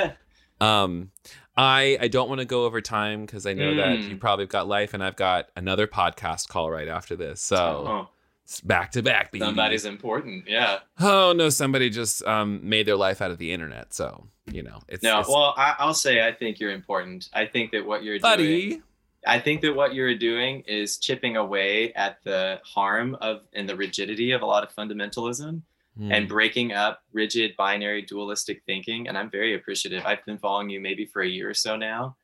um, 0.61 1.11
I 1.59 1.97
I 1.99 2.07
don't 2.07 2.29
want 2.29 2.39
to 2.39 2.45
go 2.45 2.65
over 2.65 2.79
time 2.81 3.25
because 3.25 3.45
I 3.45 3.53
know 3.53 3.75
that 3.75 3.87
Mm. 3.99 4.09
you 4.09 4.17
probably 4.17 4.43
have 4.43 4.49
got 4.49 4.67
life, 4.67 4.93
and 4.93 5.03
I've 5.03 5.15
got 5.15 5.49
another 5.55 5.87
podcast 5.87 6.47
call 6.47 6.71
right 6.71 6.87
after 6.87 7.15
this. 7.15 7.41
So 7.41 8.07
it's 8.45 8.61
back 8.61 8.91
to 8.93 9.03
back. 9.03 9.31
baby. 9.31 9.43
somebody's 9.45 9.85
important. 9.85 10.45
Yeah. 10.47 10.79
Oh 10.99 11.33
no, 11.35 11.49
somebody 11.49 11.89
just 11.89 12.23
um 12.25 12.61
made 12.63 12.85
their 12.85 12.95
life 12.95 13.21
out 13.21 13.31
of 13.31 13.37
the 13.39 13.51
internet. 13.51 13.93
So 13.93 14.27
you 14.51 14.63
know 14.63 14.79
it's 14.87 15.03
No. 15.03 15.19
it's- 15.19 15.27
Well, 15.27 15.53
I, 15.57 15.75
I'll 15.79 15.93
say 15.93 16.25
I 16.25 16.31
think 16.31 16.59
you're 16.59 16.71
important. 16.71 17.29
I 17.33 17.45
think 17.45 17.71
that 17.71 17.85
what 17.85 18.03
you're 18.03 18.19
doing. 18.19 18.31
buddy. 18.31 18.81
I 19.27 19.37
think 19.39 19.59
that 19.61 19.75
what 19.75 19.93
you're 19.93 20.15
doing 20.17 20.61
is 20.65 20.97
chipping 20.97 21.35
away 21.35 21.91
at 21.93 22.23
the 22.23 22.61
harm 22.63 23.15
of 23.19 23.41
and 23.53 23.67
the 23.67 23.75
rigidity 23.75 24.31
of 24.31 24.41
a 24.41 24.45
lot 24.45 24.63
of 24.63 24.73
fundamentalism. 24.73 25.61
Hmm. 25.99 26.11
and 26.13 26.29
breaking 26.29 26.71
up 26.71 27.01
rigid 27.11 27.51
binary 27.57 28.01
dualistic 28.03 28.63
thinking 28.65 29.07
and 29.09 29.17
i'm 29.17 29.29
very 29.29 29.53
appreciative 29.53 30.01
i've 30.05 30.23
been 30.25 30.37
following 30.37 30.69
you 30.69 30.79
maybe 30.79 31.05
for 31.05 31.21
a 31.21 31.27
year 31.27 31.49
or 31.49 31.53
so 31.53 31.75
now 31.75 32.15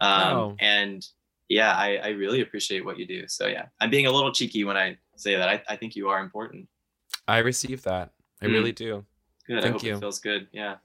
um, 0.00 0.36
Oh. 0.36 0.56
and 0.60 1.04
yeah 1.48 1.74
I, 1.74 1.96
I 1.96 2.08
really 2.10 2.40
appreciate 2.42 2.84
what 2.84 2.96
you 2.96 3.06
do 3.08 3.26
so 3.26 3.46
yeah 3.48 3.66
i'm 3.80 3.90
being 3.90 4.06
a 4.06 4.10
little 4.12 4.32
cheeky 4.32 4.62
when 4.62 4.76
i 4.76 4.96
say 5.16 5.34
that 5.34 5.48
i, 5.48 5.60
I 5.68 5.74
think 5.76 5.96
you 5.96 6.08
are 6.10 6.20
important 6.20 6.68
I 7.26 7.38
received 7.38 7.84
that. 7.86 8.12
I 8.40 8.46
Mm. 8.46 8.52
really 8.52 8.72
do. 8.72 9.04
good 9.48 9.58
i 9.58 9.62
Thank 9.62 9.72
hope 9.74 9.82
you. 9.82 9.94
it 9.96 10.00
feels 10.00 10.20
good 10.20 10.46
yeah 10.52 10.76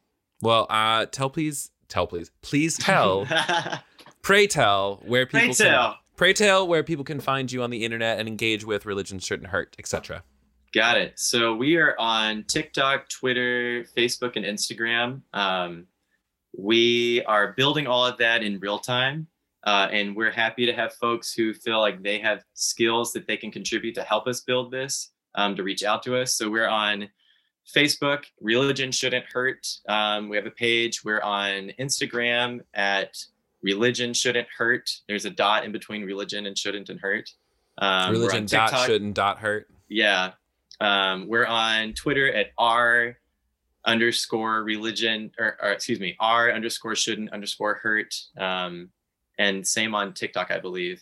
Well, 0.42 0.66
uh, 0.72 1.06
tell 1.06 1.30
please, 1.30 1.70
tell 1.88 2.08
please, 2.08 2.32
please 2.42 2.78
tell, 2.78 3.28
pray 4.24 4.48
tell 4.48 5.02
where 5.06 5.26
people 5.26 5.40
Pray 5.40 5.54
can, 5.54 5.66
tell. 5.66 5.98
pray 6.16 6.34
tell 6.34 6.68
where 6.68 6.82
people 6.84 7.04
can 7.06 7.20
find 7.20 7.52
you 7.52 7.62
on 7.62 7.70
the 7.70 7.84
internet 7.86 8.18
and 8.20 8.28
engage 8.28 8.64
with 8.66 8.86
religion 8.86 9.20
shouldn't 9.20 9.50
hurt, 9.50 9.76
etc. 9.78 10.24
Got 10.74 10.98
it. 10.98 11.20
So 11.20 11.56
we 11.56 11.78
are 11.78 11.96
on 12.00 12.44
TikTok, 12.44 13.10
Twitter, 13.10 13.86
Facebook, 13.98 14.36
and 14.36 14.46
Instagram. 14.46 15.22
Um, 15.34 15.88
we 16.56 17.24
are 17.24 17.54
building 17.54 17.88
all 17.88 18.06
of 18.06 18.18
that 18.20 18.44
in 18.44 18.60
real 18.60 18.80
time. 18.80 19.28
Uh, 19.64 19.88
and 19.92 20.16
we're 20.16 20.32
happy 20.32 20.66
to 20.66 20.74
have 20.74 20.94
folks 20.94 21.34
who 21.34 21.54
feel 21.54 21.80
like 21.80 22.02
they 22.02 22.20
have 22.20 22.44
skills 22.54 23.12
that 23.14 23.28
they 23.28 23.36
can 23.36 23.52
contribute 23.52 23.94
to 23.96 24.04
help 24.04 24.28
us 24.28 24.42
build 24.42 24.72
this 24.72 25.12
um, 25.36 25.56
to 25.56 25.64
reach 25.64 25.84
out 25.84 26.02
to 26.04 26.16
us. 26.16 26.34
So 26.34 26.50
we're 26.50 26.68
on 26.68 27.10
Facebook, 27.76 28.24
Religion 28.40 28.92
Shouldn't 28.92 29.26
Hurt. 29.26 29.68
Um, 29.88 30.30
we 30.30 30.38
have 30.38 30.46
a 30.46 30.52
page. 30.52 31.04
We're 31.04 31.22
on 31.22 31.72
Instagram 31.80 32.62
at 32.74 33.18
Religion 33.62 34.14
Shouldn't 34.14 34.48
Hurt. 34.56 34.90
There's 35.08 35.26
a 35.26 35.30
dot 35.30 35.66
in 35.66 35.72
between 35.72 36.04
religion 36.04 36.46
and 36.46 36.58
shouldn't 36.58 36.90
and 36.90 37.00
hurt. 37.00 37.30
Um, 37.78 38.12
religion 38.12 38.46
dot 38.46 38.86
shouldn't 38.86 39.16
dot 39.16 39.40
hurt. 39.40 39.68
Yeah. 39.88 40.32
Um, 40.80 41.28
we're 41.28 41.46
on 41.46 41.94
Twitter 41.94 42.32
at 42.34 42.48
r 42.58 43.18
underscore 43.86 44.64
religion 44.64 45.32
or, 45.40 45.58
or 45.62 45.72
excuse 45.72 46.00
me, 46.00 46.16
r 46.20 46.52
underscore 46.52 46.96
shouldn't 46.96 47.32
underscore 47.32 47.76
hurt. 47.76 48.14
Um, 48.38 48.90
and 49.38 49.66
same 49.66 49.96
on 49.96 50.14
TikTok, 50.14 50.52
I 50.52 50.60
believe. 50.60 51.02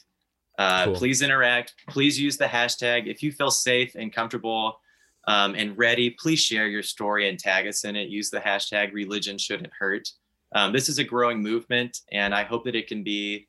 Uh, 0.57 0.85
Cool. 0.85 0.95
Please 0.95 1.21
interact. 1.21 1.73
Please 1.89 2.19
use 2.19 2.37
the 2.37 2.45
hashtag. 2.45 3.07
If 3.07 3.21
you 3.21 3.31
feel 3.31 3.51
safe 3.51 3.93
and 3.95 4.13
comfortable 4.13 4.79
um, 5.27 5.55
and 5.55 5.77
ready, 5.77 6.11
please 6.11 6.39
share 6.39 6.67
your 6.67 6.83
story 6.83 7.29
and 7.29 7.37
tag 7.37 7.67
us 7.67 7.83
in 7.83 7.95
it. 7.95 8.09
Use 8.09 8.29
the 8.29 8.39
hashtag 8.39 8.93
religion 8.93 9.37
shouldn't 9.37 9.71
hurt. 9.77 10.07
Um, 10.55 10.71
this 10.71 10.87
is 10.87 10.97
a 10.97 11.03
growing 11.03 11.41
movement, 11.41 11.99
and 12.11 12.33
I 12.33 12.43
hope 12.43 12.63
that 12.65 12.75
it 12.75 12.87
can 12.87 13.03
be 13.03 13.47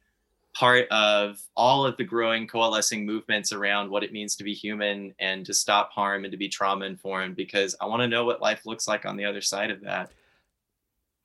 part 0.55 0.89
of 0.91 1.41
all 1.57 1.85
of 1.85 1.97
the 1.97 2.05
growing 2.05 2.47
coalescing 2.47 3.07
movements 3.07 3.53
around 3.53 3.91
what 3.91 4.03
it 4.03 4.13
means 4.13 4.35
to 4.37 4.45
be 4.45 4.55
human 4.55 5.15
and 5.19 5.47
to 5.47 5.55
stop 5.55 5.93
harm 5.93 6.25
and 6.25 6.33
to 6.33 6.39
be 6.39 6.49
trauma 6.49 6.85
informed 6.85 7.37
because 7.37 7.77
I 7.81 7.87
want 7.87 8.03
to 8.03 8.09
know 8.09 8.25
what 8.25 8.41
life 8.41 8.67
looks 8.67 8.89
like 8.89 9.07
on 9.07 9.17
the 9.17 9.25
other 9.25 9.41
side 9.41 9.71
of 9.71 9.83
that. 9.83 10.11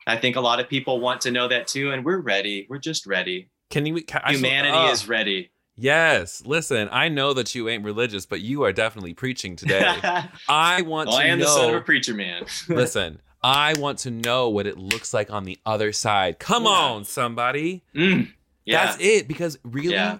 I 0.05 0.17
think 0.17 0.35
a 0.35 0.41
lot 0.41 0.59
of 0.59 0.67
people 0.69 0.99
want 0.99 1.21
to 1.21 1.31
know 1.31 1.47
that 1.47 1.67
too, 1.67 1.91
and 1.91 2.03
we're 2.03 2.19
ready. 2.19 2.67
We're 2.69 2.77
just 2.77 3.05
ready. 3.05 3.49
Can 3.69 3.85
you? 3.85 4.03
Can, 4.03 4.21
I- 4.23 4.33
Humanity 4.33 4.77
oh, 4.77 4.91
is 4.91 5.07
ready. 5.07 5.49
Yes. 5.75 6.43
Listen, 6.45 6.87
I 6.91 7.09
know 7.09 7.33
that 7.33 7.55
you 7.55 7.67
ain't 7.67 7.83
religious, 7.83 8.25
but 8.27 8.41
you 8.41 8.63
are 8.63 8.71
definitely 8.71 9.13
preaching 9.15 9.55
today. 9.55 9.81
I 10.47 10.81
want 10.83 11.09
well, 11.09 11.17
to 11.17 11.23
I 11.23 11.27
am 11.27 11.39
know. 11.39 11.45
the 11.45 11.51
son 11.51 11.69
of 11.69 11.75
a 11.75 11.81
preacher 11.81 12.13
man. 12.13 12.45
listen, 12.69 13.21
I 13.41 13.73
want 13.79 13.99
to 13.99 14.11
know 14.11 14.49
what 14.49 14.67
it 14.67 14.77
looks 14.77 15.13
like 15.13 15.31
on 15.31 15.45
the 15.45 15.57
other 15.65 15.91
side. 15.91 16.37
Come 16.37 16.65
Yeah. 16.65 16.69
on, 16.69 17.05
somebody. 17.05 17.83
Mm, 17.95 18.31
yeah, 18.65 18.85
That's 18.85 18.97
it. 19.01 19.27
Because 19.27 19.57
really, 19.63 19.93
Yeah. 19.93 20.19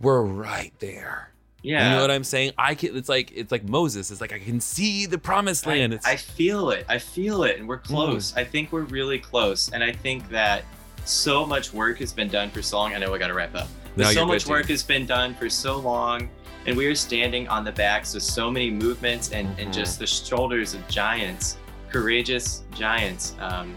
we're 0.00 0.22
right 0.22 0.72
there. 0.78 1.30
yeah. 1.62 1.90
You 1.90 1.96
know 1.96 2.02
what 2.02 2.10
I'm 2.10 2.24
saying? 2.24 2.52
I 2.56 2.74
can. 2.74 2.96
It's 2.96 3.08
like 3.08 3.32
it's 3.34 3.50
like 3.52 3.64
Moses. 3.68 4.10
It's 4.10 4.20
like 4.20 4.32
I 4.32 4.38
can 4.38 4.60
see 4.60 5.06
the 5.06 5.18
promised 5.18 5.66
land. 5.66 5.92
It's 5.92 6.06
I 6.06 6.16
feel 6.16 6.70
it. 6.70 6.86
I 6.88 6.98
feel 6.98 7.42
it, 7.44 7.58
and 7.58 7.68
we're 7.68 7.78
close. 7.78 8.34
I 8.36 8.44
think 8.44 8.70
we're 8.72 8.82
really 8.82 9.18
close, 9.18 9.70
and 9.72 9.82
I 9.82 9.92
think 9.92 10.28
that 10.30 10.64
so 11.04 11.44
much 11.46 11.72
work 11.72 11.98
has 11.98 12.12
been 12.12 12.28
done 12.28 12.50
for 12.50 12.62
so 12.62 12.78
long. 12.78 12.94
I 12.94 12.98
know 12.98 13.10
we 13.10 13.18
got 13.18 13.28
to 13.28 13.34
wrap 13.34 13.54
up. 13.54 13.68
No, 13.96 14.04
so 14.12 14.24
much 14.24 14.46
work 14.46 14.66
has 14.66 14.82
been 14.84 15.06
done 15.06 15.34
for 15.34 15.50
so 15.50 15.78
long, 15.78 16.28
and 16.66 16.76
we 16.76 16.86
are 16.86 16.94
standing 16.94 17.48
on 17.48 17.64
the 17.64 17.72
backs 17.72 18.14
of 18.14 18.22
so 18.22 18.48
many 18.50 18.70
movements 18.70 19.32
and, 19.32 19.48
Mhm. 19.56 19.62
and 19.64 19.72
just 19.72 19.98
the 19.98 20.06
shoulders 20.06 20.74
of 20.74 20.86
giants, 20.86 21.56
courageous 21.90 22.62
giants. 22.72 23.34
Um, 23.40 23.74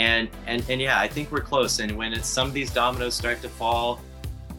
and 0.00 0.28
and 0.46 0.64
and 0.70 0.80
yeah, 0.80 0.98
I 0.98 1.08
think 1.14 1.30
we're 1.30 1.40
close. 1.52 1.78
And 1.78 1.90
when 1.96 2.12
it's, 2.14 2.26
some 2.28 2.48
of 2.48 2.54
these 2.54 2.72
dominoes 2.72 3.14
start 3.14 3.42
to 3.42 3.48
fall, 3.48 4.00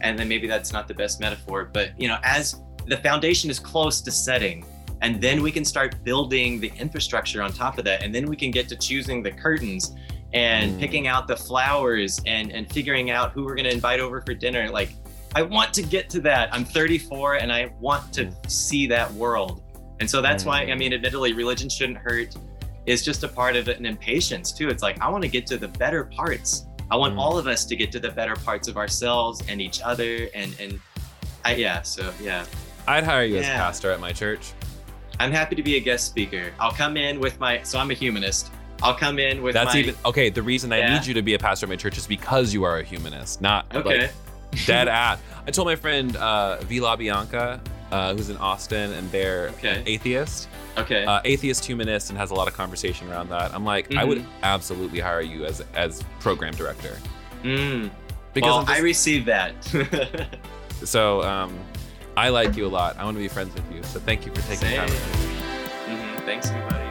and 0.00 0.18
then 0.18 0.28
maybe 0.28 0.46
that's 0.46 0.72
not 0.72 0.86
the 0.88 0.94
best 0.94 1.20
metaphor, 1.20 1.68
but 1.72 1.88
you 2.00 2.08
know, 2.08 2.18
as 2.22 2.60
the 2.86 2.96
foundation 2.98 3.50
is 3.50 3.58
close 3.58 4.00
to 4.02 4.10
setting, 4.10 4.64
and 5.00 5.20
then 5.20 5.42
we 5.42 5.50
can 5.50 5.64
start 5.64 6.02
building 6.04 6.60
the 6.60 6.70
infrastructure 6.78 7.42
on 7.42 7.52
top 7.52 7.78
of 7.78 7.84
that, 7.86 8.02
and 8.04 8.14
then 8.14 8.26
we 8.26 8.36
can 8.36 8.50
get 8.52 8.68
to 8.68 8.76
choosing 8.76 9.22
the 9.22 9.32
curtains 9.32 9.94
and 10.34 10.72
Mm. 10.72 10.80
picking 10.80 11.06
out 11.08 11.26
the 11.28 11.36
flowers 11.36 12.20
and 12.24 12.50
and 12.52 12.70
figuring 12.72 13.10
out 13.10 13.32
who 13.32 13.44
we're 13.44 13.54
going 13.54 13.68
to 13.72 13.76
invite 13.80 14.00
over 14.00 14.22
for 14.22 14.32
dinner 14.32 14.64
like 14.70 14.90
i 15.34 15.42
want 15.42 15.74
to 15.74 15.82
get 15.82 16.08
to 16.08 16.20
that 16.22 16.48
i'm 16.54 16.64
34 16.64 17.34
and 17.34 17.52
i 17.52 17.70
want 17.80 18.10
to 18.14 18.32
see 18.48 18.86
that 18.86 19.12
world 19.12 19.60
and 20.00 20.08
so 20.08 20.22
that's 20.22 20.46
why 20.46 20.62
i 20.62 20.64
Mm. 20.64 20.78
mean 20.78 20.92
admittedly 20.94 21.34
religion 21.34 21.68
shouldn't 21.68 21.98
hurt 21.98 22.34
is 22.86 23.04
just 23.04 23.22
a 23.24 23.28
part 23.28 23.54
of 23.56 23.68
an 23.68 23.86
impatience 23.86 24.50
too 24.52 24.68
it's 24.68 24.82
like 24.82 25.00
i 25.00 25.08
want 25.08 25.22
to 25.22 25.28
get 25.28 25.46
to 25.46 25.56
the 25.56 25.68
better 25.68 26.04
parts 26.04 26.66
i 26.90 26.96
want 26.96 27.14
Mm. 27.14 27.18
all 27.18 27.38
of 27.38 27.46
us 27.46 27.64
to 27.66 27.76
get 27.76 27.92
to 27.92 28.00
the 28.00 28.10
better 28.10 28.34
parts 28.36 28.66
of 28.68 28.76
ourselves 28.76 29.42
and 29.48 29.60
each 29.60 29.80
other 29.82 30.28
and 30.34 30.54
and 30.60 30.80
I, 31.44 31.56
yeah. 31.56 31.82
So 31.82 32.12
yeah, 32.22 32.44
I'd 32.86 33.02
hire 33.02 33.24
you 33.24 33.38
as 33.38 33.46
pastor 33.46 33.90
at 33.90 33.98
my 33.98 34.12
church. 34.12 34.52
I'm 35.18 35.32
happy 35.32 35.56
to 35.56 35.62
be 35.64 35.76
a 35.76 35.80
guest 35.80 36.06
speaker. 36.06 36.52
I'll 36.60 36.70
come 36.70 36.96
in 36.96 37.18
with 37.18 37.40
my. 37.40 37.60
So 37.64 37.80
I'm 37.80 37.90
a 37.90 37.94
humanist. 37.94 38.52
I'll 38.80 38.94
come 38.94 39.18
in 39.18 39.42
with 39.42 39.52
That's 39.54 39.74
my. 39.74 39.80
even 39.80 39.96
okay. 40.04 40.30
The 40.30 40.40
reason 40.42 40.72
I 40.72 40.88
need 40.94 41.04
you 41.04 41.14
to 41.14 41.22
be 41.22 41.34
a 41.34 41.38
pastor 41.40 41.66
at 41.66 41.70
my 41.70 41.74
church 41.74 41.98
is 41.98 42.06
because 42.06 42.54
you 42.54 42.62
are 42.62 42.78
a 42.78 42.84
humanist, 42.84 43.40
not 43.40 43.66
Okay. 43.74 44.02
like 44.02 44.10
dead 44.66 44.86
at. 44.86 45.18
I 45.44 45.50
told 45.50 45.66
my 45.66 45.74
friend 45.74 46.14
uh, 46.14 46.58
Vila 46.60 46.96
Bianca, 46.96 47.60
uh, 47.92 48.14
who's 48.14 48.30
in 48.30 48.36
Austin, 48.38 48.92
and 48.94 49.08
they're 49.12 49.50
Okay. 49.58 49.82
atheist, 49.86 50.48
okay. 50.78 51.04
uh, 51.04 51.20
atheist 51.24 51.64
humanist, 51.64 52.08
and 52.10 52.18
has 52.18 52.30
a 52.30 52.34
lot 52.34 52.48
of 52.48 52.54
conversation 52.54 53.08
around 53.10 53.28
that. 53.30 53.54
I'm 53.54 53.64
like, 53.64 53.94
I 53.94 54.02
would 54.04 54.18
Mhm. 54.18 54.26
absolutely 54.42 54.98
hire 55.00 55.20
you 55.20 55.44
as 55.44 55.62
as 55.74 56.02
program 56.18 56.54
director 56.54 56.96
mm. 57.44 57.90
because 58.34 58.48
Well, 58.50 58.60
just- 58.64 58.72
I 58.72 58.78
received 58.80 59.26
that. 59.26 59.54
so 60.84 61.22
um, 61.22 61.56
I 62.16 62.30
like 62.30 62.56
you 62.56 62.66
a 62.66 62.72
lot. 62.80 62.96
I 62.98 63.04
want 63.04 63.16
to 63.16 63.20
be 63.22 63.28
friends 63.28 63.54
with 63.54 63.70
you. 63.72 63.82
So 63.84 64.00
thank 64.00 64.26
you 64.26 64.32
for 64.34 64.40
taking 64.42 64.56
Same. 64.68 64.76
time. 64.78 64.88
with 64.88 65.28
me. 65.88 65.94
Mhm, 65.94 66.24
Thanks, 66.24 66.50
everybody. 66.50 66.81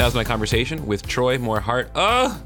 That 0.00 0.06
was 0.06 0.14
my 0.14 0.24
conversation 0.24 0.86
with 0.86 1.06
Troy 1.06 1.36
Moore-Heart. 1.36 1.90
Oh, 1.94 2.42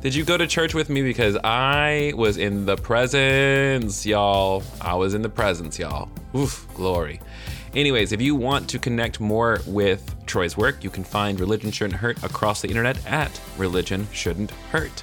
did 0.00 0.14
you 0.14 0.24
go 0.24 0.38
to 0.38 0.46
church 0.46 0.72
with 0.72 0.88
me? 0.88 1.02
Because 1.02 1.36
I 1.44 2.14
was 2.16 2.38
in 2.38 2.64
the 2.64 2.76
presence, 2.76 4.06
y'all. 4.06 4.62
I 4.80 4.94
was 4.94 5.12
in 5.12 5.20
the 5.20 5.28
presence, 5.28 5.78
y'all. 5.78 6.08
Oof, 6.34 6.66
glory. 6.72 7.20
Anyways, 7.74 8.12
if 8.12 8.22
you 8.22 8.34
want 8.34 8.70
to 8.70 8.78
connect 8.78 9.20
more 9.20 9.60
with 9.66 10.14
Troy's 10.24 10.56
work, 10.56 10.82
you 10.82 10.88
can 10.88 11.04
find 11.04 11.38
Religion 11.38 11.70
Shouldn't 11.70 12.00
Hurt 12.00 12.24
across 12.24 12.62
the 12.62 12.68
internet 12.68 12.96
at 13.06 13.38
Religion 13.58 14.08
Shouldn't 14.10 14.52
Hurt. 14.70 15.02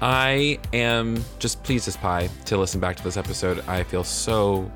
I 0.00 0.60
am 0.72 1.24
just 1.40 1.64
pleased 1.64 1.88
as 1.88 1.96
pie 1.96 2.28
to 2.44 2.56
listen 2.56 2.78
back 2.78 2.94
to 2.94 3.02
this 3.02 3.16
episode. 3.16 3.58
I 3.66 3.82
feel 3.82 4.04
so. 4.04 4.70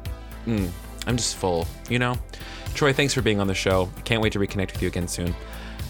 Mm, 0.44 0.70
I'm 1.06 1.16
just 1.16 1.36
full, 1.36 1.68
you 1.88 2.00
know? 2.00 2.18
Troy, 2.74 2.92
thanks 2.92 3.14
for 3.14 3.22
being 3.22 3.40
on 3.40 3.46
the 3.46 3.54
show. 3.54 3.88
Can't 4.04 4.20
wait 4.20 4.32
to 4.32 4.40
reconnect 4.40 4.72
with 4.72 4.82
you 4.82 4.88
again 4.88 5.06
soon. 5.06 5.36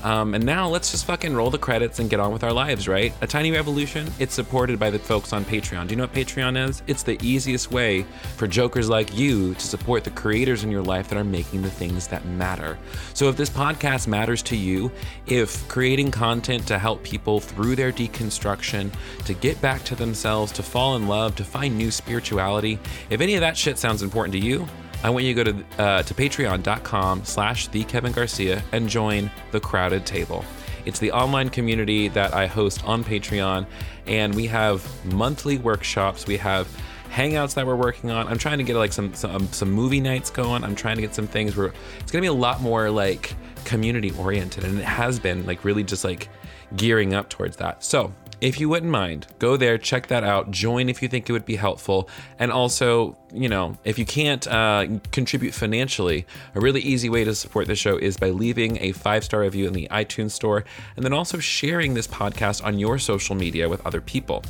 Um, 0.03 0.35
and 0.35 0.45
now 0.45 0.69
let's 0.69 0.93
just 0.93 1.05
fucking 1.07 1.35
roll 1.35 1.51
the 1.51 1.59
credits 1.59 1.99
and 1.99 2.09
get 2.09 2.21
on 2.21 2.33
with 2.33 2.45
our 2.45 2.53
lives, 2.53 2.87
right? 2.87 3.13
A 3.21 3.27
Tiny 3.27 3.51
Revolution, 3.51 4.11
it's 4.19 4.35
supported 4.35 4.79
by 4.79 4.91
the 4.91 4.99
folks 4.99 5.33
on 5.33 5.45
Patreon. 5.45 5.87
Do 5.89 5.91
you 5.93 5.97
know 5.97 6.05
what 6.05 6.13
Patreon 6.13 6.69
is? 6.69 6.83
It's 6.87 7.03
the 7.03 7.19
easiest 7.21 7.73
way 7.73 8.07
for 8.37 8.47
jokers 8.47 8.89
like 8.89 9.17
you 9.17 9.55
to 9.55 9.61
support 9.61 10.05
the 10.05 10.11
creators 10.11 10.63
in 10.63 10.71
your 10.71 10.83
life 10.83 11.09
that 11.09 11.19
are 11.19 11.25
making 11.25 11.63
the 11.63 11.71
things 11.71 12.07
that 12.09 12.25
matter. 12.27 12.79
So 13.15 13.29
if 13.29 13.37
this 13.37 13.51
podcast 13.51 14.07
matters 14.07 14.43
to 14.45 14.57
you, 14.57 14.93
if 15.27 15.67
creating 15.69 16.13
content 16.13 16.67
to 16.69 16.79
help 16.79 17.03
people 17.03 17.41
through 17.41 17.75
their 17.77 17.93
deconstruction, 17.93 18.93
to 19.25 19.35
get 19.35 19.61
back 19.61 19.83
to 19.85 19.97
themselves, 19.97 20.53
to 20.53 20.63
fall 20.63 20.97
in 20.97 21.09
love, 21.09 21.35
to 21.37 21.45
find 21.45 21.77
new 21.77 21.91
spirituality, 21.91 22.79
if 23.11 23.21
any 23.21 23.35
of 23.35 23.41
that 23.41 23.57
shit 23.57 23.79
sounds 23.79 24.03
important 24.03 24.33
to 24.33 24.39
you, 24.39 24.67
I 25.03 25.11
want 25.11 25.25
you 25.25 25.35
to 25.35 25.45
go 25.45 25.53
to 25.53 25.83
uh, 25.83 26.03
to 26.03 26.15
patreon.com 26.15 27.25
slash 27.25 27.69
the 27.69 27.85
Kevin 27.85 28.13
Garcia 28.13 28.63
and 28.73 28.89
join 28.89 29.31
the 29.53 29.61
crowded 29.61 30.05
table. 30.05 30.45
It's 30.85 30.99
the 30.99 31.13
online 31.13 31.51
community 31.51 32.09
that 32.09 32.35
I 32.35 32.47
host 32.47 32.85
on 32.85 33.05
Patreon, 33.05 33.67
and 34.07 34.35
we 34.35 34.47
have 34.47 34.85
monthly 35.13 35.59
workshops. 35.59 36.27
We 36.27 36.37
have 36.39 36.67
hangouts 37.11 37.55
that 37.55 37.67
we're 37.67 37.77
working 37.77 38.11
on. 38.11 38.27
I'm 38.27 38.39
trying 38.39 38.59
to 38.59 38.65
get 38.65 38.77
like 38.77 38.93
some 38.93 39.15
some, 39.15 39.31
um, 39.31 39.47
some 39.49 39.71
movie 39.71 40.01
nights 40.01 40.31
going. 40.31 40.65
I'm 40.65 40.75
trying 40.75 40.97
to 40.97 41.03
get 41.03 41.15
some 41.15 41.29
things 41.29 41.57
where 41.57 41.73
it's 42.01 42.11
gonna 42.11 42.23
be 42.23 42.29
a 42.29 42.33
lot 42.33 42.61
more 42.61 42.91
like 42.91 43.35
community 43.65 44.11
oriented, 44.19 44.65
and 44.65 44.79
it 44.79 44.85
has 44.85 45.21
been 45.21 45.47
like 45.47 45.65
really 45.65 45.85
just 45.85 46.05
like 46.05 46.29
gearing 46.75 47.15
up 47.15 47.29
towards 47.29 47.57
that. 47.59 47.85
So 47.85 48.13
if 48.41 48.61
you 48.61 48.69
wouldn't 48.69 48.93
mind, 48.93 49.27
go 49.39 49.57
there, 49.57 49.79
check 49.79 50.07
that 50.09 50.23
out, 50.23 50.51
join 50.51 50.89
if 50.89 51.03
you 51.03 51.09
think 51.09 51.29
it 51.29 51.33
would 51.33 51.45
be 51.45 51.57
helpful. 51.57 52.09
And 52.39 52.53
also, 52.53 53.17
you 53.33 53.49
know, 53.49 53.77
if 53.85 53.99
you 53.99 54.05
can't 54.05 54.47
uh, 54.47 54.87
contribute 55.11 55.55
financially, 55.55 56.27
a 56.55 56.61
really 56.61 56.81
easy 56.81 57.09
way 57.09 57.25
to 57.25 57.35
support 57.35 57.67
the 57.67 57.75
show 57.75 57.97
is 57.97 58.17
by 58.17 58.31
leaving 58.31 58.79
a 58.81 58.93
five 58.93 59.25
star 59.25 59.41
review 59.41 59.67
in 59.67 59.73
the 59.73 59.89
iTunes 59.91 60.31
store 60.31 60.65
and 60.97 61.05
then 61.05 61.13
also 61.13 61.39
sharing 61.39 61.95
this 61.95 62.07
podcast 62.07 62.65
on 62.65 62.79
your 62.79 62.99
social 62.99 63.35
media 63.35 63.69
with 63.69 63.85
other 63.85 64.01
people. 64.01 64.45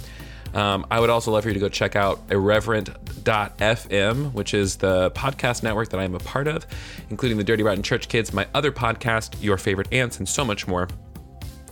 Um, 0.55 0.87
I 0.91 1.01
would 1.01 1.11
also 1.11 1.31
love 1.31 1.43
for 1.43 1.51
you 1.51 1.55
to 1.55 1.61
go 1.61 1.69
check 1.69 1.95
out 1.95 2.21
irreverent.fm, 2.31 4.33
which 4.33 4.55
is 4.55 4.77
the 4.77 5.11
podcast 5.11 5.63
network 5.63 5.91
that 5.91 6.01
I'm 6.01 6.15
a 6.15 6.21
part 6.21 6.49
of, 6.49 6.67
including 7.11 7.37
the 7.37 7.45
Dirty 7.45 7.63
Rotten 7.63 7.83
Church 7.83 8.09
Kids, 8.09 8.33
my 8.33 8.47
other 8.55 8.73
podcast, 8.73 9.43
Your 9.43 9.59
Favorite 9.59 9.93
Ants, 9.93 10.19
and 10.19 10.29
so 10.29 10.45
much 10.45 10.67
more. 10.67 10.89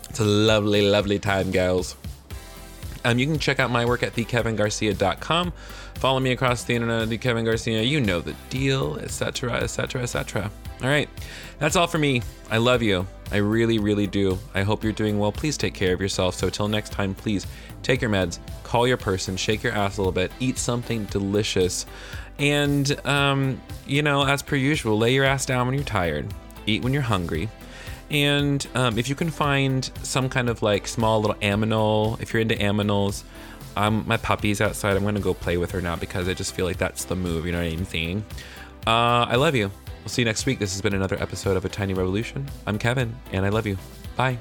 It's 0.09 0.21
a 0.21 0.25
lovely, 0.25 0.83
lovely 0.83 1.19
time, 1.19 1.51
gals. 1.51 1.97
Um, 3.05 3.19
you 3.19 3.27
can 3.27 3.39
check 3.39 3.61
out 3.61 3.71
my 3.71 3.85
work 3.85 4.03
at 4.03 4.15
thekevingarcia.com. 4.15 5.53
Follow 5.95 6.21
me 6.21 6.33
across 6.33 6.65
the 6.65 6.75
internet, 6.75 7.21
Garcia. 7.21 7.83
You 7.83 8.01
know 8.01 8.21
the 8.21 8.35
deal, 8.51 8.99
etc., 8.99 9.53
etc., 9.55 10.03
etc. 10.03 10.51
All 10.83 10.89
right, 10.89 11.09
that's 11.59 11.77
all 11.77 11.87
for 11.87 11.99
me. 11.99 12.21
I 12.51 12.59
love 12.59 12.83
you. 12.83 13.07
I 13.33 13.39
really, 13.39 13.79
really 13.79 14.07
do. 14.07 14.39
I 14.55 14.63
hope 14.63 14.85
you're 14.85 14.93
doing 14.93 15.19
well. 15.19 15.33
Please 15.33 15.57
take 15.57 15.73
care 15.73 15.95
of 15.95 16.01
yourself. 16.01 16.35
So 16.35 16.51
till 16.51 16.69
next 16.69 16.93
time, 16.93 17.15
please 17.15 17.47
take 17.83 18.01
your 18.01 18.11
meds, 18.11 18.41
call 18.63 18.87
your 18.87 18.97
person, 18.97 19.37
shake 19.37 19.63
your 19.63 19.73
ass 19.73 19.97
a 19.97 20.01
little 20.01 20.13
bit, 20.13 20.33
eat 20.39 20.59
something 20.59 21.05
delicious, 21.05 21.87
and 22.39 22.99
um, 23.07 23.61
you 23.87 24.03
know, 24.03 24.27
as 24.27 24.43
per 24.43 24.57
usual, 24.57 24.99
lay 24.99 25.15
your 25.15 25.25
ass 25.25 25.47
down 25.47 25.67
when 25.67 25.75
you're 25.75 25.85
tired, 25.85 26.27
eat 26.67 26.83
when 26.83 26.93
you're 26.93 27.03
hungry. 27.03 27.49
And 28.11 28.67
um, 28.75 28.99
if 28.99 29.09
you 29.09 29.15
can 29.15 29.31
find 29.31 29.91
some 30.03 30.29
kind 30.29 30.49
of 30.49 30.63
like 30.63 30.87
small 30.87 31.21
little 31.21 31.37
aminal, 31.37 32.21
if 32.21 32.33
you're 32.33 32.41
into 32.41 32.55
aminals, 32.55 33.25
um, 33.77 34.05
my 34.07 34.17
puppy's 34.17 34.61
outside. 34.61 34.97
I'm 34.97 35.05
gonna 35.05 35.21
go 35.21 35.35
play 35.35 35.57
with 35.57 35.71
her 35.73 35.81
now 35.81 35.97
because 35.97 36.29
I 36.29 36.35
just 36.35 36.55
feel 36.55 36.65
like 36.65 36.79
that's 36.79 37.05
the 37.05 37.17
move. 37.17 37.47
You 37.47 37.53
know 37.53 37.63
what 37.63 37.73
I'm 37.73 37.85
saying? 37.85 38.25
Uh, 38.87 39.27
I 39.29 39.37
love 39.37 39.55
you. 39.55 39.71
We'll 40.01 40.09
see 40.09 40.23
you 40.23 40.27
next 40.27 40.47
week. 40.47 40.59
This 40.59 40.73
has 40.73 40.81
been 40.81 40.95
another 40.95 41.21
episode 41.21 41.57
of 41.57 41.65
A 41.65 41.69
Tiny 41.69 41.93
Revolution. 41.93 42.47
I'm 42.67 42.79
Kevin, 42.79 43.15
and 43.33 43.45
I 43.45 43.49
love 43.49 43.67
you. 43.67 43.77
Bye. 44.17 44.39